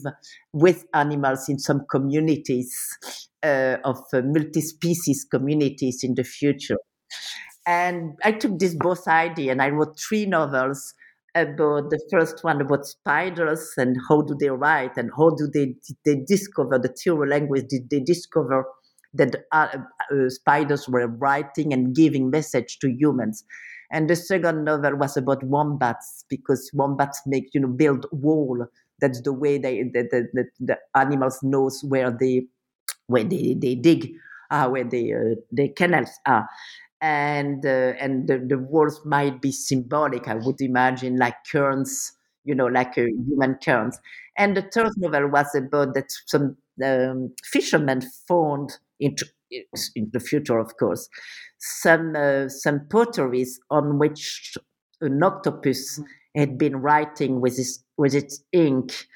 with 0.53 0.85
animals 0.95 1.49
in 1.49 1.59
some 1.59 1.83
communities 1.91 2.75
uh, 3.43 3.77
of 3.85 3.99
uh, 4.13 4.23
multi-species 4.23 5.27
communities 5.31 6.01
in 6.03 6.15
the 6.15 6.25
future. 6.25 6.79
And 7.67 8.19
I 8.23 8.33
took 8.33 8.59
this 8.59 8.75
both 8.75 9.09
idea 9.09 9.53
and 9.53 9.63
I 9.63 9.71
wrote 9.71 9.99
three 9.99 10.27
novels 10.27 10.95
about 11.35 11.91
the 11.91 12.01
first 12.13 12.45
one 12.45 12.61
about 12.61 12.87
spiders 12.87 13.73
and 13.77 13.97
how 14.09 14.23
do 14.23 14.37
they 14.39 14.51
write 14.51 14.97
and 14.97 15.11
how 15.17 15.31
do 15.31 15.49
they 15.53 15.75
they 16.05 16.23
discover 16.27 16.79
the 16.79 16.95
Tiro 17.03 17.27
language 17.27 17.65
did 17.69 17.91
they 17.91 18.01
discover 18.01 18.65
that 19.15 19.35
uh, 19.51 19.69
uh, 20.13 20.29
spiders 20.29 20.89
were 20.89 21.09
writing 21.09 21.73
and 21.73 21.95
giving 21.95 22.31
message 22.31 22.79
to 22.81 22.89
humans 22.89 23.45
and 23.95 24.11
the 24.11 24.17
second 24.17 24.65
novel 24.65 24.97
was 24.97 25.17
about 25.17 25.43
wombats 25.45 26.27
because 26.29 26.71
wombats 26.75 27.23
make 27.27 27.49
you 27.55 27.61
know 27.61 27.69
build 27.69 28.07
wall 28.13 28.67
that's 29.01 29.23
the 29.23 29.33
way 29.33 29.59
they 29.59 29.83
the, 29.85 30.03
the, 30.13 30.29
the, 30.35 30.45
the 30.61 30.79
animals 30.97 31.41
knows 31.43 31.83
where 31.85 32.11
they 32.11 32.47
where 33.07 33.25
they, 33.25 33.55
they 33.55 33.75
dig 33.75 34.13
uh, 34.51 34.69
where 34.69 34.85
the 34.85 35.15
uh, 35.15 35.35
the 35.53 35.69
canals 35.71 36.11
are 36.27 36.49
and 37.01 37.65
uh, 37.67 37.95
and 38.01 38.29
the, 38.29 38.39
the 38.39 38.59
walls 38.59 39.01
might 39.05 39.41
be 39.43 39.53
symbolic. 39.53 40.29
I 40.29 40.35
would 40.37 40.61
imagine 40.61 41.17
like 41.19 41.37
currents, 41.51 42.13
you 42.45 42.55
know, 42.55 42.67
like 42.67 42.97
uh, 42.99 43.03
human 43.29 43.57
currents. 43.57 43.99
And 44.39 44.57
the 44.57 44.63
third 44.63 44.93
novel 44.97 45.29
was 45.29 45.55
about 45.55 45.95
that 45.95 46.13
some 46.27 46.57
um, 46.85 47.35
fishermen 47.45 48.03
found 48.29 48.79
into 49.01 49.27
in 49.95 50.11
the 50.13 50.21
future, 50.21 50.59
of 50.59 50.77
course, 50.77 51.09
some 51.59 52.15
uh, 52.17 52.49
some 52.49 52.87
potteries 52.91 53.59
on 53.71 53.99
which 53.99 54.55
an 55.01 55.23
octopus 55.23 56.01
had 56.37 56.59
been 56.59 56.77
writing 56.77 57.41
with 57.41 57.59
its 57.59 57.85
with 57.97 58.15
its 58.15 58.43
ink 58.53 59.07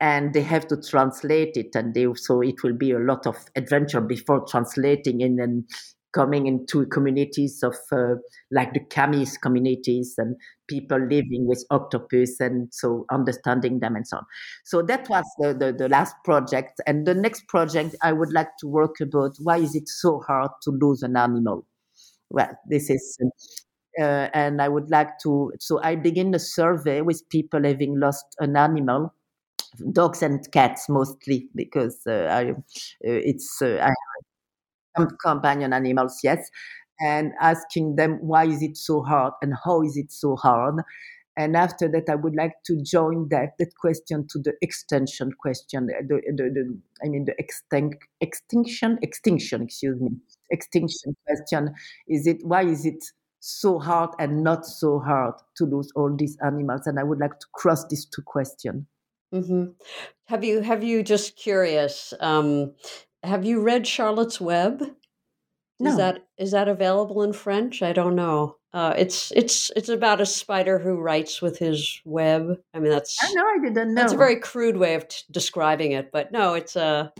and 0.00 0.32
they 0.32 0.42
have 0.42 0.66
to 0.68 0.76
translate 0.80 1.56
it 1.56 1.74
and 1.74 1.94
they 1.94 2.06
so 2.14 2.40
it 2.40 2.62
will 2.62 2.72
be 2.72 2.92
a 2.92 2.98
lot 2.98 3.26
of 3.26 3.36
adventure 3.56 4.00
before 4.00 4.44
translating 4.48 5.20
in 5.20 5.40
an 5.40 5.66
coming 6.12 6.46
into 6.46 6.86
communities 6.86 7.62
of 7.62 7.76
uh, 7.92 8.14
like 8.50 8.72
the 8.72 8.80
Camilles 8.90 9.36
communities 9.36 10.14
and 10.18 10.36
people 10.68 10.98
living 10.98 11.46
with 11.46 11.64
octopus 11.70 12.40
and 12.40 12.68
so 12.72 13.04
understanding 13.10 13.80
them 13.80 13.96
and 13.96 14.06
so 14.06 14.18
on. 14.18 14.24
So 14.64 14.82
that 14.82 15.08
was 15.08 15.24
the, 15.38 15.54
the, 15.54 15.72
the, 15.72 15.88
last 15.88 16.14
project. 16.24 16.80
And 16.86 17.06
the 17.06 17.14
next 17.14 17.46
project 17.48 17.94
I 18.02 18.12
would 18.12 18.32
like 18.32 18.56
to 18.60 18.66
work 18.66 18.96
about 19.00 19.32
why 19.40 19.58
is 19.58 19.74
it 19.74 19.88
so 19.88 20.20
hard 20.26 20.50
to 20.62 20.70
lose 20.70 21.02
an 21.02 21.16
animal? 21.16 21.66
Well, 22.30 22.50
this 22.68 22.90
is 22.90 23.18
uh, 24.00 24.28
and 24.32 24.62
I 24.62 24.68
would 24.68 24.90
like 24.90 25.18
to. 25.22 25.52
So 25.58 25.80
I 25.82 25.96
begin 25.96 26.34
a 26.34 26.38
survey 26.38 27.00
with 27.00 27.28
people 27.30 27.64
having 27.64 27.98
lost 27.98 28.24
an 28.38 28.56
animal, 28.56 29.14
dogs 29.92 30.22
and 30.22 30.40
cats 30.52 30.88
mostly, 30.88 31.48
because 31.54 32.00
uh, 32.06 32.28
I, 32.30 32.50
uh, 32.50 32.54
it's 33.02 33.60
uh, 33.60 33.78
I 33.82 33.92
companion 35.22 35.72
animals, 35.72 36.20
yes, 36.22 36.50
and 37.00 37.32
asking 37.40 37.96
them 37.96 38.18
why 38.20 38.44
is 38.44 38.62
it 38.62 38.76
so 38.76 39.02
hard 39.02 39.32
and 39.42 39.54
how 39.64 39.82
is 39.82 39.96
it 39.96 40.12
so 40.12 40.36
hard. 40.36 40.76
And 41.36 41.56
after 41.56 41.88
that, 41.92 42.10
I 42.10 42.16
would 42.16 42.34
like 42.34 42.54
to 42.66 42.82
join 42.82 43.28
that 43.28 43.50
that 43.60 43.76
question 43.76 44.26
to 44.30 44.40
the 44.40 44.54
extension 44.60 45.30
question. 45.40 45.86
The, 45.86 46.20
the, 46.32 46.50
the 46.50 46.80
I 47.04 47.08
mean 47.08 47.26
the 47.26 47.34
extinct, 47.38 47.98
extinction 48.20 48.98
extinction 49.02 49.62
excuse 49.62 50.00
me 50.00 50.10
extinction 50.50 51.16
question. 51.26 51.74
Is 52.08 52.26
it 52.26 52.38
why 52.42 52.64
is 52.64 52.84
it 52.84 53.04
so 53.38 53.78
hard 53.78 54.10
and 54.18 54.42
not 54.42 54.66
so 54.66 54.98
hard 54.98 55.34
to 55.58 55.64
lose 55.64 55.92
all 55.94 56.12
these 56.16 56.36
animals? 56.44 56.86
And 56.86 56.98
I 56.98 57.04
would 57.04 57.20
like 57.20 57.38
to 57.38 57.46
cross 57.52 57.86
these 57.86 58.04
two 58.04 58.22
questions. 58.22 58.84
Mm-hmm. 59.32 59.72
Have 60.26 60.42
you 60.42 60.62
have 60.62 60.82
you 60.82 61.02
just 61.02 61.36
curious? 61.36 62.14
Um, 62.18 62.74
have 63.22 63.44
you 63.44 63.60
read 63.60 63.86
Charlotte's 63.86 64.40
Web? 64.40 64.82
No. 65.80 65.90
Is 65.90 65.96
that 65.96 66.26
is 66.36 66.50
that 66.50 66.68
available 66.68 67.22
in 67.22 67.32
French? 67.32 67.82
I 67.82 67.92
don't 67.92 68.16
know. 68.16 68.56
Uh, 68.74 68.94
it's 68.98 69.32
it's 69.34 69.70
it's 69.76 69.88
about 69.88 70.20
a 70.20 70.26
spider 70.26 70.78
who 70.78 70.96
writes 70.96 71.40
with 71.40 71.58
his 71.58 72.00
web. 72.04 72.58
I 72.74 72.80
mean, 72.80 72.90
that's 72.90 73.16
I 73.22 73.32
know 73.32 73.46
I 73.46 73.58
didn't 73.62 73.94
know. 73.94 74.00
That's 74.00 74.12
a 74.12 74.16
very 74.16 74.40
crude 74.40 74.76
way 74.76 74.94
of 74.94 75.08
t- 75.08 75.22
describing 75.30 75.92
it, 75.92 76.10
but 76.12 76.32
no, 76.32 76.54
it's 76.54 76.76
a 76.76 77.12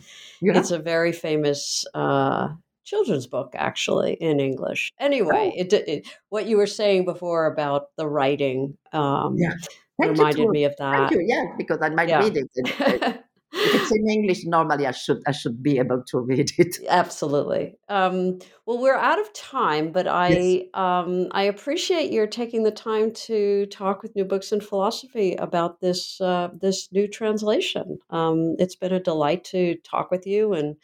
yeah. 0.42 0.58
it's 0.58 0.72
a 0.72 0.78
very 0.78 1.12
famous 1.12 1.86
uh, 1.94 2.48
children's 2.84 3.26
book 3.26 3.52
actually 3.54 4.14
in 4.14 4.40
English. 4.40 4.92
Anyway, 4.98 5.52
oh. 5.54 5.60
it, 5.60 5.72
it, 5.72 6.08
what 6.28 6.46
you 6.46 6.56
were 6.56 6.66
saying 6.66 7.04
before 7.04 7.46
about 7.46 7.96
the 7.96 8.06
writing 8.06 8.76
um, 8.92 9.36
yeah. 9.38 9.52
reminded 9.98 10.48
me 10.48 10.64
of 10.64 10.74
that. 10.78 11.08
Thank 11.08 11.12
you. 11.12 11.24
Yeah, 11.26 11.44
because 11.56 11.78
I 11.80 11.90
might 11.90 12.08
yeah. 12.08 12.20
read 12.20 12.36
it. 12.36 13.24
it's 13.74 13.90
in 13.90 14.08
English, 14.08 14.44
normally 14.44 14.86
I 14.86 14.92
should 14.92 15.22
I 15.26 15.32
should 15.32 15.62
be 15.62 15.78
able 15.78 16.02
to 16.04 16.18
read 16.18 16.50
it. 16.58 16.78
Absolutely. 16.88 17.76
Um, 17.88 18.38
well, 18.66 18.78
we're 18.78 18.96
out 18.96 19.18
of 19.18 19.32
time, 19.32 19.92
but 19.92 20.06
I 20.06 20.28
yes. 20.28 20.64
um, 20.74 21.28
I 21.32 21.44
appreciate 21.44 22.12
your 22.12 22.26
taking 22.26 22.62
the 22.62 22.70
time 22.70 23.12
to 23.28 23.66
talk 23.66 24.02
with 24.02 24.14
New 24.14 24.24
Books 24.24 24.52
in 24.52 24.60
Philosophy 24.60 25.34
about 25.36 25.80
this 25.80 26.20
uh, 26.20 26.48
this 26.60 26.88
new 26.92 27.08
translation. 27.08 27.98
Um, 28.10 28.56
it's 28.58 28.76
been 28.76 28.92
a 28.92 29.00
delight 29.00 29.44
to 29.44 29.76
talk 29.84 30.10
with 30.10 30.26
you 30.26 30.52
and 30.52 30.76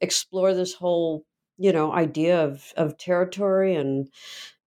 explore 0.00 0.54
this 0.54 0.74
whole 0.74 1.24
you 1.58 1.72
know 1.72 1.92
idea 1.92 2.44
of 2.44 2.72
of 2.76 2.98
territory 2.98 3.74
and 3.74 4.08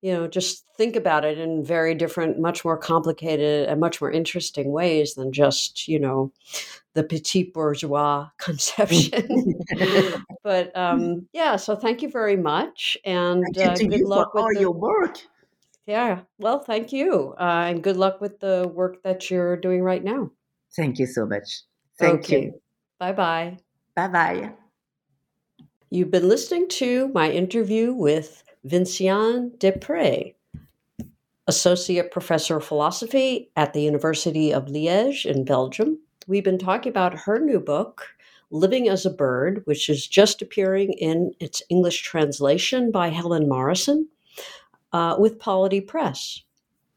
you 0.05 0.13
know 0.13 0.27
just 0.27 0.67
think 0.77 0.95
about 0.95 1.25
it 1.25 1.39
in 1.39 1.65
very 1.65 1.95
different 1.95 2.39
much 2.39 2.63
more 2.63 2.77
complicated 2.77 3.67
and 3.67 3.79
much 3.79 3.99
more 3.99 4.11
interesting 4.11 4.71
ways 4.71 5.15
than 5.15 5.33
just 5.33 5.87
you 5.87 5.99
know 5.99 6.31
the 6.93 7.03
petit 7.03 7.51
bourgeois 7.51 8.29
conception. 8.37 9.55
But 10.43 10.77
um 10.77 11.27
yeah 11.33 11.55
so 11.55 11.75
thank 11.75 12.03
you 12.03 12.09
very 12.11 12.37
much 12.37 12.95
and 13.03 13.43
uh, 13.57 13.73
good 13.73 14.01
luck 14.01 14.35
with 14.35 14.43
all 14.43 14.53
the, 14.53 14.59
your 14.59 14.73
work. 14.73 15.17
Yeah 15.87 16.21
well 16.37 16.59
thank 16.59 16.93
you 16.93 17.33
uh, 17.39 17.63
and 17.69 17.81
good 17.81 17.97
luck 17.97 18.21
with 18.21 18.39
the 18.39 18.71
work 18.71 19.01
that 19.01 19.31
you're 19.31 19.57
doing 19.57 19.81
right 19.81 20.03
now. 20.03 20.29
Thank 20.75 20.99
you 20.99 21.07
so 21.07 21.25
much. 21.25 21.63
Thank 21.97 22.25
okay. 22.25 22.43
you. 22.43 22.61
bye 22.99 23.11
bye 23.11 23.57
bye 23.95 24.07
bye 24.07 24.51
You've 25.89 26.11
been 26.11 26.27
listening 26.27 26.67
to 26.81 27.07
my 27.09 27.31
interview 27.31 27.93
with 27.93 28.44
Vinciane 28.65 29.55
Despret, 29.59 30.33
Associate 31.47 32.09
Professor 32.09 32.57
of 32.57 32.65
Philosophy 32.65 33.51
at 33.55 33.73
the 33.73 33.81
University 33.81 34.51
of 34.51 34.65
Liège 34.65 35.25
in 35.25 35.45
Belgium. 35.45 35.99
We've 36.27 36.43
been 36.43 36.57
talking 36.57 36.89
about 36.89 37.19
her 37.19 37.39
new 37.39 37.59
book, 37.59 38.07
Living 38.49 38.89
as 38.89 39.05
a 39.05 39.11
Bird, 39.11 39.61
which 39.65 39.87
is 39.89 40.07
just 40.07 40.41
appearing 40.41 40.93
in 40.93 41.33
its 41.39 41.61
English 41.69 42.01
translation 42.01 42.91
by 42.91 43.09
Helen 43.09 43.47
Morrison 43.47 44.07
uh, 44.93 45.15
with 45.19 45.39
Polity 45.39 45.81
Press. 45.81 46.41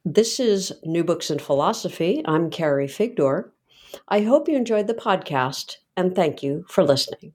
This 0.06 0.40
is 0.40 0.72
New 0.84 1.04
Books 1.04 1.30
in 1.30 1.38
Philosophy. 1.38 2.22
I'm 2.24 2.48
Carrie 2.48 2.86
Figdor. 2.86 3.50
I 4.08 4.22
hope 4.22 4.48
you 4.48 4.56
enjoyed 4.56 4.86
the 4.86 4.94
podcast, 4.94 5.76
and 5.96 6.14
thank 6.14 6.42
you 6.42 6.64
for 6.68 6.82
listening. 6.82 7.34